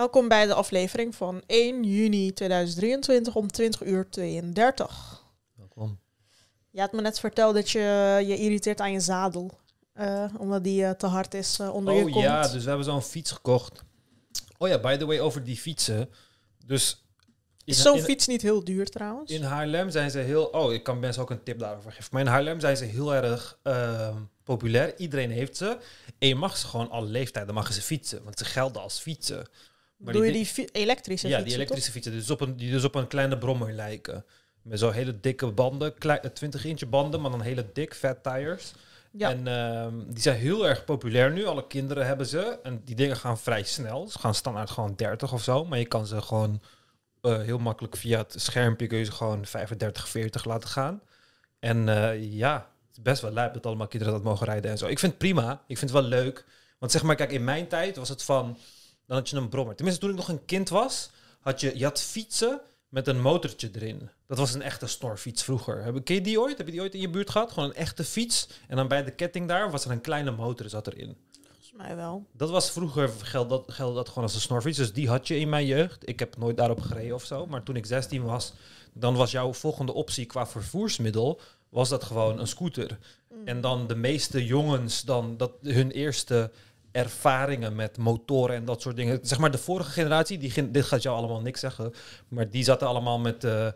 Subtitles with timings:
[0.00, 5.24] Welkom bij de aflevering van 1 juni 2023 om 20 uur 32.
[5.56, 5.98] Welkom.
[6.70, 7.78] Je had me net verteld dat je
[8.26, 9.58] je irriteert aan je zadel.
[9.92, 12.86] eh, omdat die eh, te hard is eh, onder je Oh ja, dus we hebben
[12.86, 13.82] zo'n fiets gekocht.
[14.58, 16.08] Oh ja, by the way, over die fietsen.
[16.66, 17.04] Dus
[17.64, 19.30] is zo'n fiets niet heel duur trouwens?
[19.30, 20.44] in Haarlem zijn ze heel...
[20.44, 22.08] Oh, ik kan mensen ook een tip daarover geven.
[22.12, 24.98] Maar in Haarlem zijn ze heel erg ehm, populair.
[24.98, 25.78] Iedereen heeft ze.
[26.18, 28.24] En je mag ze gewoon alle leeftijden mag ze fietsen.
[28.24, 29.48] Want ze gelden als fietsen.
[30.00, 32.12] Maar Doe je die die fi- elektrische ja, fietsen, die elektrische fietsen.
[32.12, 34.24] Dus op een, die dus op een kleine brommer lijken.
[34.62, 35.94] Met zo'n hele dikke banden.
[35.94, 38.72] klei- 20 inch banden, maar dan hele dik, fat tires.
[39.12, 39.30] Ja.
[39.30, 41.44] En ehm, die zijn heel erg populair nu.
[41.46, 42.58] Alle kinderen hebben ze.
[42.62, 44.08] En die dingen gaan vrij snel.
[44.08, 45.64] Ze gaan standaard gewoon 30 of zo.
[45.64, 46.60] Maar je kan ze gewoon
[47.22, 51.00] eh, heel makkelijk via het schermpje kun je ze gewoon 35, 40 laten gaan.
[51.58, 52.54] En eh, ja,
[52.88, 54.86] het is best wel lijp dat allemaal kinderen dat mogen rijden en zo.
[54.86, 55.52] Ik vind het prima.
[55.66, 56.44] Ik vind het wel leuk.
[56.78, 58.58] Want zeg maar, kijk, in mijn tijd was het van...
[59.10, 59.74] Dan had je een brommer.
[59.74, 61.10] Tenminste, toen ik nog een kind was,
[61.40, 64.10] had je, je had fietsen met een motortje erin.
[64.26, 65.82] Dat was een echte snorfiets vroeger.
[65.82, 66.58] Heb, ken je die ooit?
[66.58, 67.52] Heb je die ooit in je buurt gehad?
[67.52, 68.48] Gewoon een echte fiets.
[68.68, 71.16] En dan bij de ketting daar was er een kleine motor zat erin.
[71.46, 72.26] Volgens mij wel.
[72.32, 74.78] Dat was vroeger, geld dat, gelde dat gewoon als een snorfiets.
[74.78, 76.08] Dus die had je in mijn jeugd.
[76.08, 77.46] Ik heb nooit daarop gereden of zo.
[77.46, 78.52] Maar toen ik 16 was,
[78.92, 81.40] dan was jouw volgende optie qua vervoersmiddel...
[81.68, 82.98] was dat gewoon een scooter.
[83.28, 83.46] Mm.
[83.46, 86.50] En dan de meeste jongens, dan dat hun eerste
[86.92, 89.18] ervaringen met motoren en dat soort dingen.
[89.22, 91.92] Zeg maar de vorige generatie, die, dit gaat jou allemaal niks zeggen,
[92.28, 93.68] maar die zaten allemaal met eh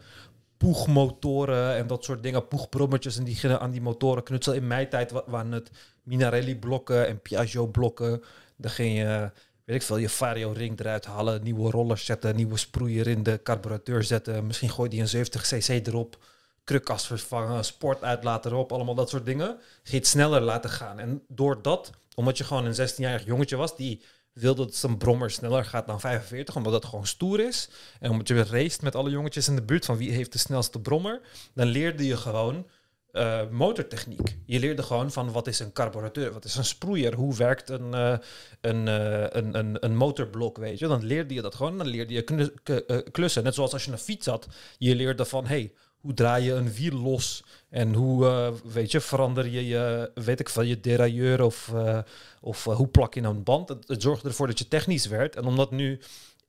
[0.57, 4.59] poegmotoren en dat soort dingen, poegbrommetjes en die gingen aan die motoren knutselen.
[4.59, 5.71] In mijn tijd wa- waren het
[6.03, 8.23] Minarelli-blokken en Piaggio-blokken.
[8.57, 9.31] Dan ging je,
[9.65, 14.03] weet ik veel, je Vario-ring eruit halen, nieuwe rollers zetten, nieuwe sproeier in de carburateur
[14.03, 14.47] zetten.
[14.47, 16.19] Misschien gooi die een 70cc erop
[16.65, 19.59] krukas vervangen, sportuitlaat erop, allemaal dat soort dingen.
[19.83, 20.99] Je sneller laten gaan.
[20.99, 25.31] En door dat, omdat je gewoon een 16-jarig jongetje was, die wilde dat zijn brommer
[25.31, 27.69] sneller gaat dan 45, omdat dat gewoon stoer is.
[28.01, 30.81] En omdat je raced met alle jongetjes in de buurt van wie heeft de snelste
[30.81, 31.21] brommer,
[31.55, 32.67] dan leerde je gewoon
[33.15, 34.37] eh, motortechniek.
[34.47, 37.95] Je leerde gewoon van wat is een carburateur, wat is een sproeier, hoe werkt een,
[37.95, 38.17] eh,
[38.61, 40.87] een, eh, een, een, een motorblok, weet je.
[40.87, 43.43] Dan leerde je dat gewoon, dan leerde je klussen.
[43.45, 44.47] Net zoals als je een fiets had,
[44.79, 45.73] je leerde van, hey,
[46.05, 50.41] hoe draai je een wiel los en hoe, eh, weet je, verander je je, weet
[50.41, 51.99] ik veel, je derailleur of, eh,
[52.41, 53.69] of eh, hoe plak je nou een band.
[53.69, 55.37] Het, het zorgde ervoor dat je technisch werd.
[55.37, 56.01] En omdat nu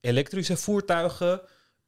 [0.01, 1.41] elektrische voertuigen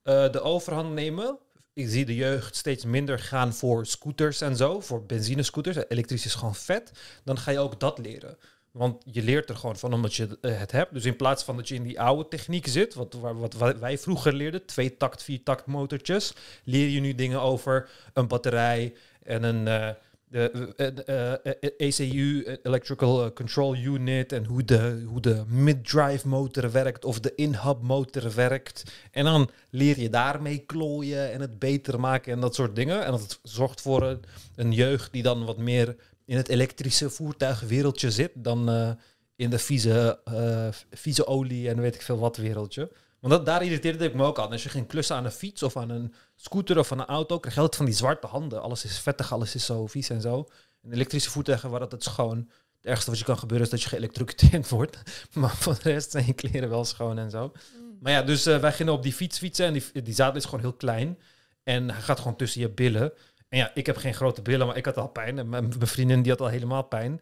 [0.04, 1.38] de overhand nemen,
[1.74, 5.78] ik zie de jeugd steeds minder gaan voor scooters en zo, voor benzinescooters.
[5.88, 6.92] Elektrisch is gewoon vet.
[7.24, 8.38] Dan ga je ook dat leren.
[8.78, 10.94] Want je leert er gewoon van omdat je eh, het hebt.
[10.94, 14.34] Dus in plaats van dat je in die oude techniek zit, wat, wat wij- vroeger
[14.34, 16.34] leerden, twee takt, vier takt motortjes,
[16.64, 18.94] leer je nu dingen over een batterij
[19.24, 19.96] en een
[20.30, 20.74] de,
[21.06, 27.20] eh, eh, ECU, Electrical Control Unit, en hoe de, hoe de mid-drive motor werkt of
[27.20, 28.84] de in-hub motor werkt.
[29.12, 33.06] En dan leer je daarmee klooien en het beter maken en dat soort dingen.
[33.06, 34.24] En dat zorgt voor een,
[34.56, 35.96] een jeugd die dan wat meer
[36.28, 38.92] in het elektrische voertuigwereldje zit dan eh,
[39.36, 42.92] in de vieze, eh, vieze olie en weet ik veel wat wereldje.
[43.20, 44.52] Want dat, daar irriteerde ik me ook aan.
[44.52, 47.40] Als je ging klussen aan een fiets of aan een scooter of aan een auto,
[47.40, 48.62] krijg je altijd van die zwarte handen.
[48.62, 50.48] Alles is vettig, alles is zo vies en zo.
[50.84, 52.38] En elektrische voertuigen dat het schoon.
[52.38, 55.02] Het ergste wat je kan gebeuren is dat je geëlektrocuteerd wordt.
[55.34, 57.52] Maar voor de rest zijn je kleren wel schoon en zo.
[58.00, 60.46] Maar ja, dus eh, wij gingen op die fiets fietsen en die, die zadel is
[60.46, 61.18] gewoon heel klein.
[61.64, 63.14] En hij gaat gewoon tussen je billen.
[63.50, 65.40] En ja, ik heb geen grote billen, maar ik had al pijn.
[65.40, 67.22] En mijn, vriendin die had al helemaal pijn.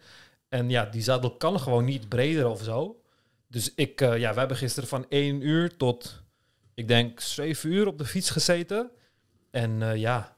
[0.49, 3.01] En ja, die zadel kan gewoon niet breder of zo.
[3.47, 6.23] Dus ik, eh, ja, we hebben gisteren van 1 uur tot,
[6.73, 8.91] ik denk, 7 uur op de fiets gezeten.
[9.51, 10.35] En eh, ja,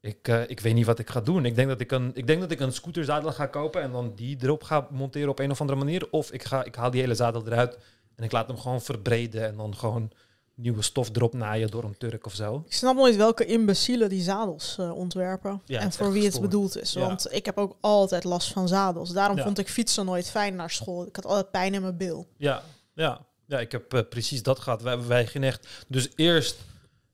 [0.00, 1.44] ik, eh, ik weet niet wat ik ga doen.
[1.44, 4.14] Ik denk, dat ik, een, ik denk dat ik een scooterzadel ga kopen en dan
[4.14, 6.08] die erop ga monteren op een of andere manier.
[6.10, 7.78] Of ik, ga, ik haal die hele zadel eruit
[8.16, 10.10] en ik laat hem gewoon verbreden en dan gewoon
[10.60, 12.62] nieuwe stof erop naaien door een Turk of zo.
[12.66, 15.62] Ik snap nooit welke imbecielen die zadels eh, ontwerpen.
[15.64, 16.92] Ja, en voor wie het bedoeld is.
[16.92, 17.00] Ja.
[17.00, 19.10] Want ik heb ook altijd last van zadels.
[19.10, 19.42] Daarom Ja.
[19.42, 21.06] vond ik fietsen nooit fijn naar school.
[21.06, 22.26] Ik had altijd pijn in mijn bil.
[22.36, 22.62] Ja,
[22.94, 23.20] ja.
[23.46, 24.82] ja ik heb eh, precies dat gehad.
[24.82, 25.68] Wij, wij gingen echt...
[25.88, 26.56] Dus eerst...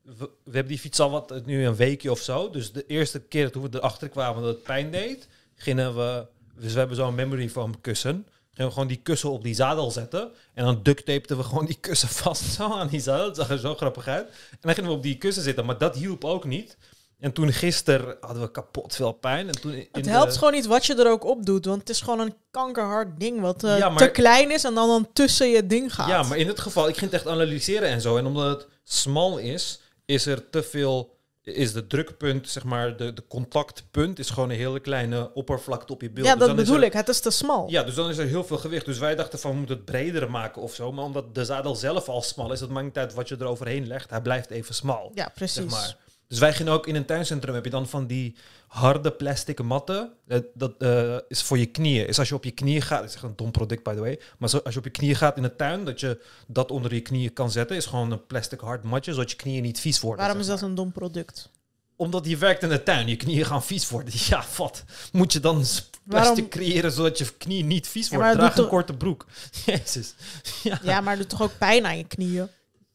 [0.02, 2.50] We, we hebben die fiets al wat, eh, nu een weekje of zo.
[2.50, 6.26] Dus de eerste keer toen we erachter kwamen dat het pijn deed, gingen we...
[6.58, 8.26] Dus we hebben zo'n memory foam kussen.
[8.56, 10.31] Gingen we gewoon die kussen op die zadel zetten.
[10.55, 13.26] En dan duct tapeten we gewoon die kussen vast zo aan die zadel.
[13.26, 14.26] Dat zag er zo grappig uit.
[14.50, 15.64] En dan gingen we op die kussen zitten.
[15.67, 16.76] Maar dat hielp ook niet.
[17.19, 19.47] En toen gisteren hadden we kapot veel pijn.
[19.49, 21.64] En toen in Het de- helpt gewoon niet wat je er ook op doet.
[21.64, 24.75] Want het is gewoon een kankerhard ding wat eh, Ja, maar- te klein is en
[24.75, 26.09] dan, dan tussen je ding gaat.
[26.09, 28.17] Ja, maar in dit geval, ik ging het echt analyseren en zo.
[28.17, 31.15] En omdat het smal is, is er te veel
[31.54, 36.00] is de drukpunt, zeg maar, de, de contactpunt is gewoon een hele kleine oppervlakte op
[36.02, 36.26] je beeld.
[36.26, 36.93] Ja, Dus dat dan bedoel er- ik.
[36.93, 37.70] Het is te smal.
[37.70, 38.84] Ja, dus dan is er heel veel gewicht.
[38.84, 40.93] Dus wij dachten van, we moeten het breder maken of zo.
[40.93, 43.87] Maar omdat de zadel zelf al smal is, dat maakt niet uit wat je eroverheen
[43.87, 44.10] legt.
[44.10, 45.10] Hij blijft even smal.
[45.14, 45.54] Ja, precies.
[45.54, 45.96] zeg maar.
[46.28, 48.37] Dus wij gingen ook in een tuincentrum, heb je dan van die
[48.67, 50.12] harde plastic matten.
[50.26, 52.06] Eh, dat eh, is voor je knieën.
[52.08, 54.00] Is als je op je knieën gaat, dat is echt een dom product by the
[54.00, 54.20] way.
[54.38, 57.00] Maar als je op je knieën gaat in de tuin, dat je dat onder je
[57.00, 60.20] knieën kan zetten, is gewoon een plastic hard matje, zodat je knieën niet vies worden.
[60.20, 61.50] Waarom is dat een dom product?
[61.96, 64.14] omdat je werkt in de tuin, je knieën gaan vies worden.
[64.28, 64.84] Ja, wat?
[65.12, 68.69] Moet je dan plastic Waarom- creëren zodat je knieën niet vies Ja, het Draag een
[68.69, 69.26] korte broek.
[69.67, 70.14] Jezus.
[70.62, 70.81] Ja.
[70.82, 72.49] Ja, maar het doet toch ook pijn aan je knieën?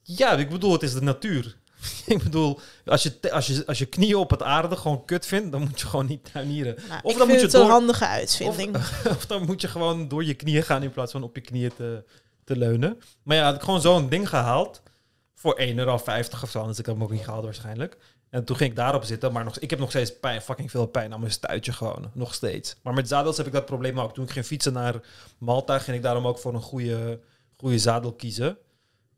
[0.04, 1.58] ja, ik bedoel, het is de natuur.
[2.06, 5.52] ik bedoel, als je, als, je, als je knieën op het aarde gewoon kut vindt,
[5.52, 6.76] dan moet je gewoon niet tuinieren.
[6.90, 8.76] Nou, Of dan moet je het een handige uitvinding.
[9.18, 11.72] Of dan moet je gewoon door je knieën gaan in plaats van op je knieën
[11.76, 12.04] te,
[12.44, 13.02] te leunen.
[13.24, 14.82] Maar ja, had ik gewoon zo'n ding gehaald
[15.36, 16.68] voor 1,50 euro of zo.
[16.68, 17.98] Dus ik heb hem ook niet gehaald waarschijnlijk.
[18.30, 20.86] En toen ging ik daarop zitten, maar nog, ik heb nog steeds pijn, fucking veel
[20.86, 22.12] pijn aan mijn stuitje gewoon.
[22.14, 22.76] Nog steeds.
[22.82, 24.14] Maar met zadels heb ik dat probleem ook.
[24.14, 25.02] Toen ik ging fietsen naar
[25.38, 27.20] Malta, ging ik daarom ook voor een goede,
[27.58, 28.58] goede zadel kiezen.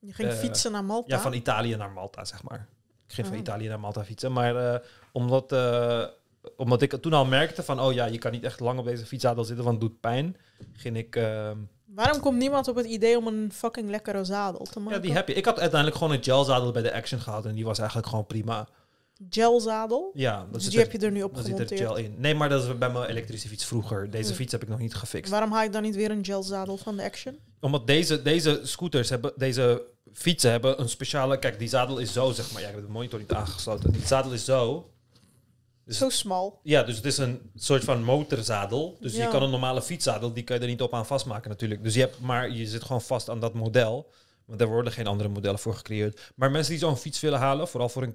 [0.05, 1.15] Je ging eh, fietsen naar Malta.
[1.15, 2.67] Ja, van Italië naar Malta, zeg maar.
[3.07, 3.37] Ik ging van.
[3.37, 4.31] Italië naar Malta fietsen.
[4.31, 4.79] Maar eh,
[5.11, 6.03] omdat, eh,
[6.57, 7.79] omdat ik toen al merkte van...
[7.79, 10.37] oh ja, je kan niet echt lang op deze fietszadel zitten, want het doet pijn.
[10.73, 11.15] Ging ik...
[11.15, 14.95] ehm, Waarom komt niemand op het idee om een fucking lekkere zadel te maken?
[14.95, 15.33] ja, die heb je.
[15.33, 17.45] Ik had uiteindelijk gewoon een gelzadel bij de Action gehad...
[17.45, 18.67] en die was eigenlijk gewoon prima.
[19.29, 20.11] Gelzadel.
[20.13, 21.89] Ja, Dus die er- heb je er nu op dan zit er gemonteerd.
[21.89, 22.15] gel in.
[22.17, 24.09] Nee, maar dat is bij mijn elektrische fiets vroeger.
[24.11, 24.35] Deze Hmm.
[24.35, 25.31] fiets heb ik nog niet gefixt.
[25.31, 27.37] Waarom haal ik dan niet weer een gelzadel van de Action?
[27.59, 29.83] Omdat deze, deze scooters hebben, deze
[30.13, 31.39] fietsen hebben een speciale...
[31.39, 32.61] Kijk, die zadel is zo, zeg maar.
[32.61, 33.91] Ja, ik heb de monitor niet aangesloten.
[33.91, 34.91] Die zadel is zo.
[35.85, 36.59] Dus- Zo smal.
[36.63, 38.97] Ja, dus het is een soort van motorzadel.
[38.99, 39.23] Dus Ja.
[39.23, 41.83] je kan een normale fietszadel, die kan je er niet op aan vastmaken natuurlijk.
[41.83, 44.11] Dus je hebt, maar je zit gewoon vast aan dat model.
[44.45, 46.31] Want er worden geen andere modellen voor gecreëerd.
[46.35, 48.13] Maar mensen die zo'n fiets willen halen, vooral voor een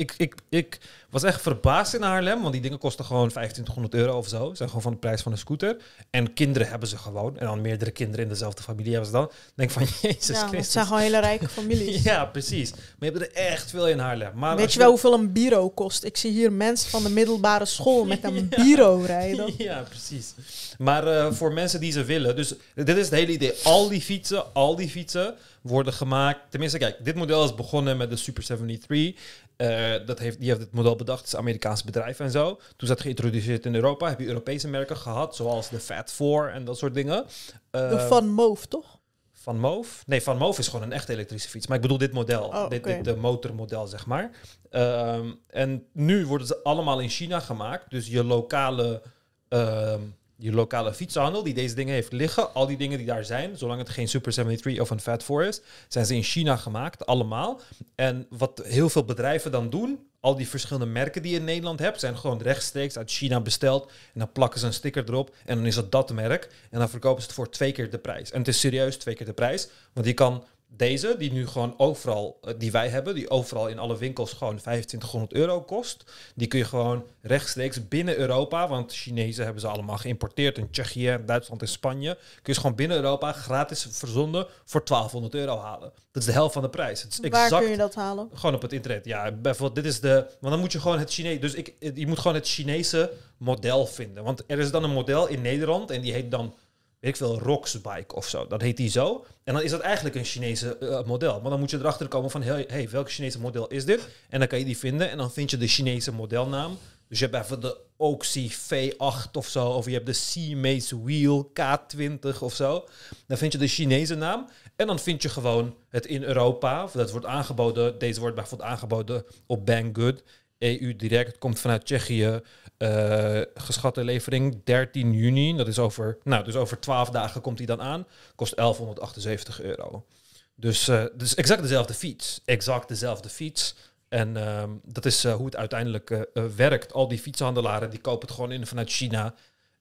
[0.00, 0.78] ik, ik, ik
[1.10, 4.54] was echt verbaasd in Haarlem, want die dingen kosten gewoon 2500 euro of zo.
[4.54, 5.76] Zijn gewoon van de prijs van een scooter.
[6.10, 7.38] En kinderen hebben ze gewoon.
[7.38, 9.30] En dan meerdere kinderen in dezelfde familie hebben ze dan.
[9.54, 12.02] Denk van, jezus Ja, het zijn gewoon hele rijke families.
[12.10, 12.70] Ja, precies.
[12.70, 14.32] Maar je hebt er echt veel in Haarlem.
[14.34, 16.04] Maar Weet je wel hoeveel een bureau kost?
[16.04, 19.54] Ik zie hier mensen van de middelbare school met een bureau rijden.
[19.56, 20.34] Ja, precies.
[20.78, 23.52] Maar eh, voor mensen die ze willen, dus dit is het hele idee.
[23.62, 26.40] Al die fietsen, al die fietsen worden gemaakt.
[26.50, 29.14] Tenminste, kijk, dit model is begonnen met de Super 73.
[29.60, 32.54] Eh, dat heeft, die heeft het model bedacht, het is een Amerikaans bedrijf en zo.
[32.54, 34.08] Toen is dat geïntroduceerd in Europa.
[34.08, 37.24] Heb je Europese merken gehad, zoals de Fat 4 en dat soort dingen.
[37.70, 38.98] De Eh, Van Moof, toch?
[39.32, 40.02] van Moof?
[40.06, 41.66] Nee, Van Moof is gewoon een echte elektrische fiets.
[41.66, 42.44] Maar ik bedoel dit model.
[42.44, 44.30] Oh, dit de motormodel, zeg maar.
[44.70, 47.90] Ehm, en nu worden ze allemaal in China gemaakt.
[47.90, 49.02] Dus je lokale,
[49.48, 50.00] ehm,
[50.40, 53.78] je lokale fietshandel die deze dingen heeft liggen, al die dingen die daar zijn, zolang
[53.78, 57.60] het geen Super 73 of een Fat 4 is, zijn ze in China gemaakt, allemaal.
[57.94, 61.78] En wat heel veel bedrijven dan doen, al die verschillende merken die je in Nederland
[61.78, 63.86] hebt, zijn gewoon rechtstreeks uit China besteld.
[63.86, 66.48] En dan plakken ze een sticker erop en dan is het dat merk.
[66.70, 68.30] En dan verkopen ze het voor twee keer de prijs.
[68.30, 69.68] En het is serieus twee keer de prijs.
[69.92, 70.44] Want je kan
[70.76, 74.56] deze, die nu gewoon overal, eh, die wij hebben, die overal in alle winkels gewoon
[74.56, 76.04] 2500 euro kost.
[76.34, 81.18] Die kun je gewoon rechtstreeks binnen Europa, want Chinezen hebben ze allemaal geïmporteerd in Tsjechië,
[81.26, 82.14] Duitsland en Spanje.
[82.14, 85.92] Kun je ze gewoon binnen Europa gratis verzonden voor 1200 euro halen.
[86.12, 87.02] Dat is de helft van de prijs.
[87.02, 88.28] Het is Waar exact kun je dat halen?
[88.34, 89.04] gewoon op het internet.
[89.04, 90.14] Ja, bijvoorbeeld, dit is de.
[90.40, 91.40] Want dan moet je gewoon het Chinees.
[91.40, 94.24] Dus ik, je moet gewoon het Chinese model vinden.
[94.24, 96.54] Want er is dan een model in Nederland en die heet dan.
[97.00, 98.46] Weet ik veel, Roxbike of zo.
[98.46, 99.24] Dat heet die zo.
[99.44, 101.40] En dan is dat eigenlijk een Chinese eh, model.
[101.40, 104.08] Maar dan moet je erachter komen van, hey, hey, welk Chinese model is dit?
[104.28, 106.78] En dan kan je die vinden en dan vind je de Chinese modelnaam.
[107.08, 109.68] Dus je hebt even de Oxy V8 of zo.
[109.68, 112.88] Of je hebt de C-Mace Wheel K20 of zo.
[113.26, 114.48] Dan vind je de Chinese naam.
[114.76, 116.88] En dan vind je gewoon het in Europa.
[116.92, 117.98] Dat wordt aangeboden.
[117.98, 120.22] Deze wordt bijvoorbeeld aangeboden op Banggood.
[120.58, 121.38] EU direct.
[121.38, 122.40] Komt vanuit Tsjechië.
[122.80, 125.56] Eh, geschatte levering 13 juni.
[125.56, 128.06] Dat is over, nou, dus over 12 dagen komt hij dan aan.
[128.34, 130.06] Kost 1178 euro.
[130.54, 132.40] Dus, eh dus exact dezelfde fiets.
[132.44, 133.74] Exact dezelfde fiets.
[134.08, 136.92] En ehm, dat is eh, hoe het uiteindelijk werkt.
[136.92, 139.34] Al die fietshandelaren die kopen het gewoon in vanuit China.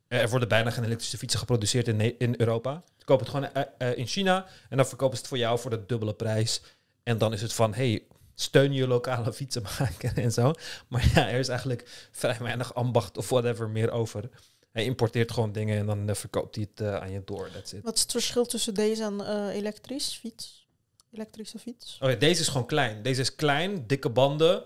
[0.07, 2.83] Er worden bijna geen elektrische fietsen geproduceerd in, in Europa.
[2.97, 4.45] Ze kopen het gewoon in China.
[4.69, 6.61] En dan verkopen ze het voor jou voor de dubbele prijs.
[7.03, 8.03] En dan is het van, hey,
[8.41, 10.53] steun je lokale fietsenmaker en zo.
[10.87, 14.29] Maar ja, er is eigenlijk vrij weinig ambacht of whatever meer over.
[14.71, 17.49] Hij importeert gewoon dingen en dan eh, verkoopt hij het eh, aan je door.
[17.53, 17.83] That's it.
[17.83, 20.67] Wat is het verschil tussen deze en eh elektrisch fiets?
[21.11, 21.97] Elektrische fiets?
[22.01, 23.01] Oké, deze is gewoon klein.
[23.03, 24.63] Deze is klein, dikke banden.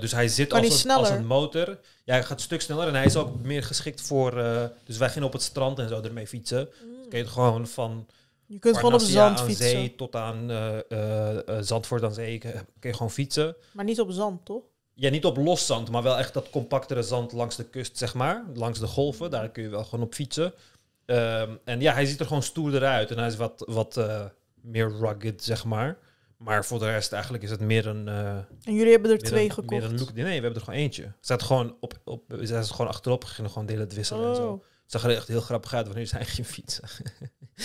[0.00, 1.78] Dus hij zit als een, als een motor.
[2.04, 4.32] Ja, hij gaat een stuk sneller en hij is ook meer geschikt voor...
[4.84, 6.68] dus wij gingen op het strand en zo ermee fietsen.
[7.08, 8.06] Kun je het gewoon van
[8.46, 9.68] Je kunt gewoon op zand aan fietsen.
[9.68, 10.78] zee tot aan eh,
[11.38, 12.38] eh, Zandvoort aan zee.
[12.38, 13.56] Kun kun je gewoon fietsen.
[13.72, 14.62] Maar niet op zand, toch?
[14.94, 18.14] Ja, niet op los zand, maar wel echt dat compactere zand langs de kust, zeg
[18.14, 18.44] maar.
[18.54, 20.52] Langs de golven, daar kun je wel gewoon op fietsen.
[21.06, 23.10] Ehm, en ja, hij ziet er gewoon stoerder uit.
[23.10, 24.00] En hij is wat, wat
[24.60, 25.98] meer rugged, zeg maar.
[26.36, 28.08] Maar voor de rest eigenlijk is het meer een...
[28.08, 29.70] En jullie hebben er twee een- gekocht.
[29.82, 30.12] Meer een look.
[30.12, 31.02] Nee, we hebben er gewoon eentje.
[31.02, 34.36] Ze staat gewoon op, op, ze zijn gewoon achterop gegaan, gewoon delen het wisselen en
[34.36, 34.64] zo.
[34.86, 36.88] Zag er echt heel grappig uit wanneer zij ging fietsen.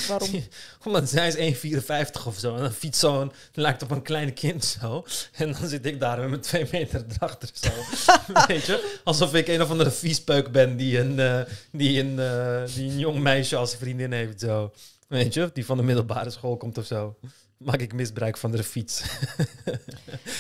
[0.08, 0.30] waarom?
[0.86, 2.56] Omdat zij is 1,54 of zo.
[2.56, 5.06] En dan fietst zo'n, lijkt op een klein kind zo.
[5.32, 7.70] En dan zit ik daar met mijn twee meter erachter zo.
[8.48, 9.00] Weet je?
[9.04, 13.00] Alsof ik een of andere viespeuk ben die een, eh, die een, eh, die een
[13.00, 14.74] jong meisje als vriendin heeft zo.
[15.08, 15.50] Weet je?
[15.54, 17.18] Die van de middelbare school komt of zo.
[17.64, 19.04] Maak ik misbruik van de fiets.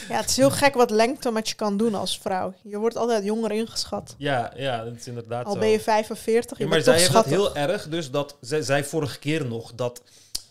[0.09, 2.53] Ja, het is heel gek wat lengte met je kan doen als vrouw.
[2.63, 4.15] Je wordt altijd jonger ingeschat.
[4.17, 5.59] ja, ja, dat is inderdaad Al zo.
[5.59, 8.61] ben je 45, je Ja, maar bent zij heeft dat heel erg, dus dat zij,
[8.61, 10.01] zij vorige keer nog dat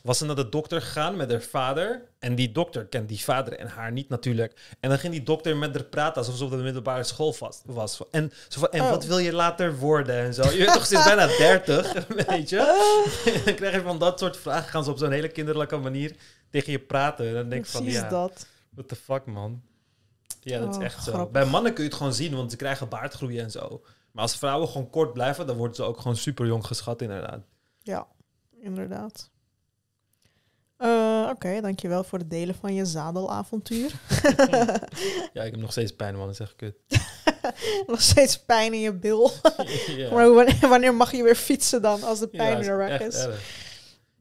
[0.02, 3.52] was ze naar de dokter gegaan met haar vader en die dokter kent die vader
[3.58, 6.50] en haar niet natuurlijk en dan ging die dokter met haar praten alsof ze op
[6.50, 8.90] de middelbare school vast was en zo van en Oh.
[8.90, 12.56] wat wil je later worden en zo je weet toch is bijna 30 weet je
[13.44, 16.12] dan krijg je van dat soort vragen gaan ze op zo'n hele kinderlijke manier
[16.50, 18.46] tegen je praten en dan denk ik van ja dat.
[18.70, 19.62] what the fuck man
[20.40, 21.32] ja dat Oh, is echt zo grappig.
[21.32, 24.36] bij mannen kun je het gewoon zien want ze krijgen baardgroei en zo maar als
[24.36, 27.40] vrouwen gewoon kort blijven, dan worden ze ook gewoon super jong geschat, inderdaad.
[27.82, 28.06] Ja,
[28.60, 29.30] inderdaad.
[30.76, 33.92] Eh, Oké, dankjewel voor het delen van je zadelavontuur.
[35.32, 36.24] Ja, ik heb nog steeds pijn, man.
[36.26, 36.74] Dat is echt kut.
[37.86, 39.30] Nog steeds pijn in je bil.
[39.96, 40.12] ja.
[40.14, 43.00] Maar wanneer, wanneer mag je weer fietsen dan, als de Ja, pijn is weer weg
[43.00, 43.24] echt is?
[43.24, 43.66] erg.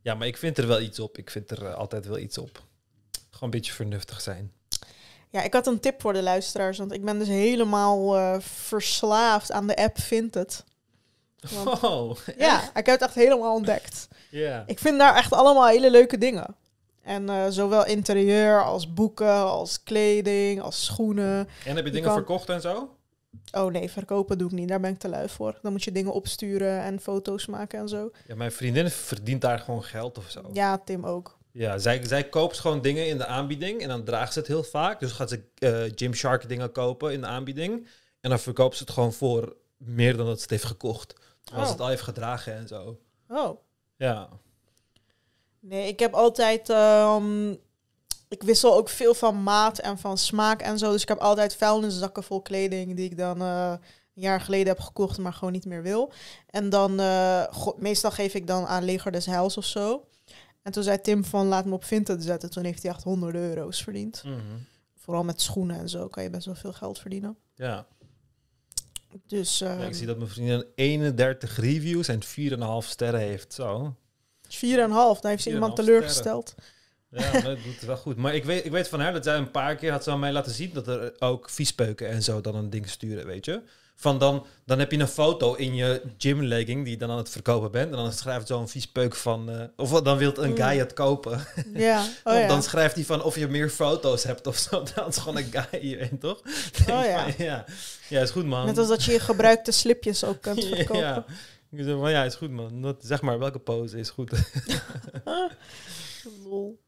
[0.08, 1.18] Ja, maar ik vind er wel iets op.
[1.18, 2.64] Ik vind er eh, altijd wel iets op.
[3.12, 4.52] Gewoon een beetje vernuftig zijn.
[5.30, 9.52] Ja, ik had een tip voor de luisteraars, want ik ben dus helemaal eh, verslaafd
[9.52, 10.64] aan de app Vinted.
[11.54, 14.08] Want- Oh, Ja, ik heb het echt helemaal ontdekt.
[14.30, 14.64] ja.
[14.68, 16.56] Ik vind daar echt allemaal hele leuke dingen.
[17.04, 21.48] En eh, zowel interieur als boeken, als kleding, als schoenen.
[21.66, 22.97] En heb je dingen kan- verkocht en zo?
[23.52, 24.68] Oh nee, verkopen doe ik niet.
[24.68, 25.60] Daar ben ik te lui voor.
[25.62, 28.12] Dan moet je dingen opsturen en foto's maken en zo.
[28.28, 30.50] Ja, mijn vriendin verdient daar gewoon geld of zo.
[30.54, 31.38] Ja, Tim ook.
[31.52, 34.64] Ja, zij, zij koopt gewoon dingen in de aanbieding en dan draagt ze het heel
[34.64, 35.00] vaak.
[35.00, 37.88] Dus gaat ze eh Gymshark dingen kopen in de aanbieding.
[38.22, 41.14] En dan verkoopt ze het gewoon voor meer dan dat ze het heeft gekocht.
[41.54, 41.70] Als Oh.
[41.72, 43.00] het al heeft gedragen en zo.
[43.30, 43.60] Oh.
[43.96, 44.30] Ja.
[45.60, 46.70] Nee, ik heb altijd...
[46.70, 47.54] ehm,
[48.30, 50.92] ik wissel ook veel van maat en van smaak en zo.
[50.92, 53.72] Dus ik heb altijd vuilniszakken vol kleding die ik dan eh,
[54.16, 56.12] een jaar geleden heb gekocht, maar gewoon niet meer wil.
[56.50, 57.00] En dan,
[57.52, 60.08] go- meestal geef ik dan aan Leger des Heils of zo.
[60.62, 62.50] En toen zei Tim van, laat me op Vinted zetten.
[62.50, 64.24] Toen heeft hij echt honderden euro's verdiend.
[64.26, 64.36] Mhm.
[64.96, 67.38] Vooral met schoenen en zo kan je best wel veel geld verdienen.
[67.56, 67.86] Ja.
[69.28, 73.54] Dus Ja, ik zie dat mijn vriendin 31 reviews en 4,5 sterren heeft.
[73.54, 73.94] Zo.
[74.48, 76.56] 4,5, dan heeft ze 4,5 iemand teleurgesteld.
[77.18, 78.16] Ja, dat doet het wel goed.
[78.18, 80.20] Maar ik weet, ik weet van haar dat zij een paar keer had ze aan
[80.20, 83.62] mij laten zien dat er ook viespeuken en zo dan een ding sturen, weet je.
[84.00, 87.30] Van dan, dan heb je een foto in je gymlegging die je dan aan het
[87.30, 87.92] verkopen bent.
[87.92, 89.50] En dan schrijft zo'n viespeuk van...
[89.50, 91.48] eh, of dan wil een guy het kopen.
[91.74, 94.84] Ja, oh dan schrijft hij van of je meer foto's hebt of zo.
[94.96, 96.42] Dat is gewoon een guy, weet toch?
[96.90, 97.26] Oh ja.
[97.38, 97.66] ja.
[98.10, 98.66] Ja, is goed man.
[98.66, 100.98] Net als dat je je gebruikte slipjes ook kunt verkopen.
[100.98, 101.26] Ja.
[101.72, 102.82] Ik zeg van ja, is goed man.
[102.82, 104.32] Dat, zeg maar, welke pose is goed?
[106.44, 106.80] Lol.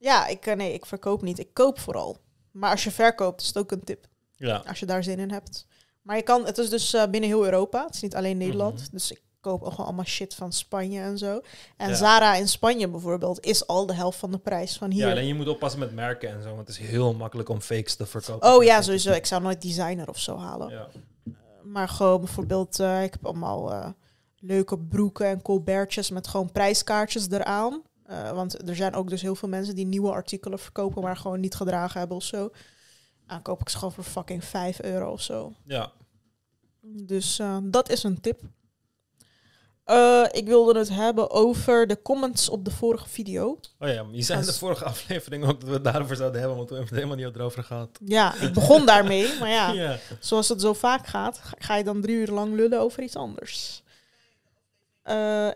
[0.00, 1.38] Ja, ik, eh, nee, ik verkoop niet.
[1.38, 2.16] Ik koop vooral.
[2.50, 4.06] Maar als je verkoopt, is het ook een tip.
[4.36, 4.62] ja.
[4.66, 5.66] Als je daar zin in hebt.
[6.02, 7.84] Maar je kan, het is dus eh, binnen heel Europa.
[7.84, 8.80] Het is niet alleen Nederland.
[8.80, 8.90] Mhm.
[8.90, 11.40] Dus ik koop ook gewoon allemaal shit van Spanje en zo.
[11.76, 11.94] En Ja.
[11.94, 15.04] Zara in Spanje bijvoorbeeld is al de helft van de prijs van hier.
[15.04, 16.48] ja, alleen je moet oppassen met merken en zo.
[16.54, 18.54] Want het is heel makkelijk om fakes te verkopen.
[18.54, 19.12] oh ja, sowieso.
[19.12, 20.70] Ik zou nooit designer of zo halen.
[20.70, 20.88] Ja.
[21.62, 23.88] Maar gewoon bijvoorbeeld, eh, ik heb allemaal eh,
[24.38, 27.82] leuke broeken en colbertjes met gewoon prijskaartjes eraan.
[28.10, 31.40] Eh, want er zijn ook dus heel veel mensen die nieuwe artikelen verkopen, maar gewoon
[31.40, 32.50] niet gedragen hebben of zo.
[33.26, 35.52] Dan koop ik ze gewoon voor fucking 5 euro of zo.
[35.66, 35.92] ja.
[36.82, 38.40] Dus eh, dat is een tip.
[39.84, 43.58] Eh, ik wilde het hebben over de comments op de vorige video.
[43.78, 46.56] Oh ja, je zei in de vorige aflevering ook dat we het daarover zouden hebben.
[46.58, 47.98] Want we hebben het helemaal niet erover gehad.
[48.04, 49.98] Ja, ik begon daarmee, maar ja, ja.
[50.20, 53.82] zoals het zo vaak gaat, ga- je dan drie uur lang lullen over iets anders.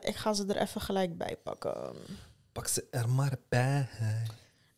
[0.00, 1.92] Ik ga ze er even gelijk bij pakken.
[2.54, 3.88] Pak ze er maar bij.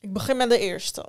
[0.00, 1.08] Ik begin met de eerste.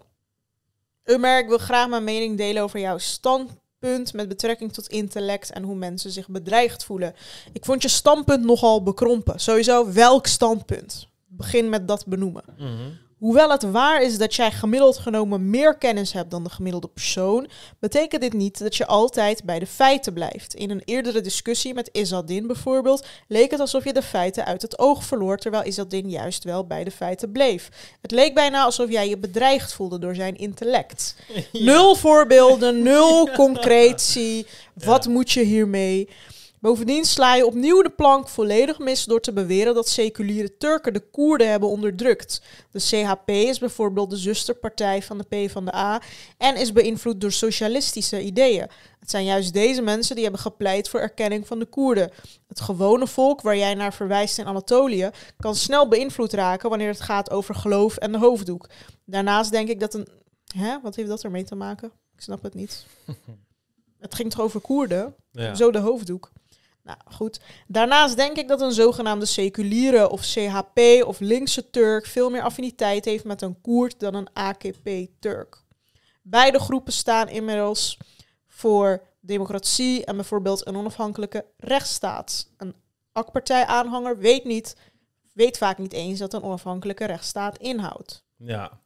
[1.05, 5.63] Umer, ik wil graag mijn mening delen over jouw standpunt met betrekking tot intellect en
[5.63, 7.15] hoe mensen zich bedreigd voelen.
[7.53, 9.39] Ik vond je standpunt nogal bekrompen.
[9.39, 11.07] Sowieso, welk standpunt?
[11.27, 12.43] Begin met dat benoemen.
[12.57, 12.91] Mhm.
[13.17, 17.47] Hoewel het waar is dat jij gemiddeld genomen meer kennis hebt dan de gemiddelde persoon,
[17.79, 20.53] betekent dit niet dat je altijd bij de feiten blijft.
[20.53, 24.79] In een eerdere discussie met Isadin bijvoorbeeld leek het alsof je de feiten uit het
[24.79, 27.69] oog verloor, terwijl Isadin juist wel bij de feiten bleef.
[28.01, 31.15] Het leek bijna alsof jij je bedreigd voelde door zijn intellect.
[31.51, 34.45] Nul voorbeelden, nul concretie.
[34.73, 36.09] Wat moet je hiermee?
[36.59, 40.99] Bovendien sla je opnieuw de plank volledig mis door te beweren dat seculiere Turken de
[40.99, 42.41] Koerden hebben onderdrukt.
[42.71, 46.01] De CHP is bijvoorbeeld de zusterpartij van de PvdA
[46.37, 48.67] en is beïnvloed door socialistische ideeën.
[48.99, 52.11] Het zijn juist deze mensen die hebben gepleit voor erkenning van de Koerden.
[52.47, 55.09] Het gewone volk waar jij naar verwijst in Anatolië
[55.39, 58.69] kan snel beïnvloed raken wanneer het gaat over geloof en de hoofddoek.
[59.05, 60.07] Daarnaast denk ik dat een...
[60.55, 60.79] Hè?
[60.81, 61.91] Wat heeft dat ermee te maken?
[62.15, 62.85] Ik snap het niet.
[63.99, 65.15] het ging toch over Koerden?
[65.31, 65.55] Ja.
[65.55, 66.31] Zo de hoofddoek.
[66.87, 67.39] Nou goed.
[67.67, 73.05] Daarnaast denk ik dat een zogenaamde seculiere of CHP of linkse Turk veel meer affiniteit
[73.05, 75.63] heeft met een Koerd dan een AKP-Turk.
[76.21, 77.97] Beide groepen staan inmiddels
[78.47, 82.49] voor democratie en bijvoorbeeld een onafhankelijke rechtsstaat.
[82.57, 82.75] Een
[83.11, 84.75] AK-partij-aanhanger weet, niet,
[85.33, 88.23] weet vaak niet eens dat een onafhankelijke rechtsstaat inhoudt.
[88.37, 88.79] Ja.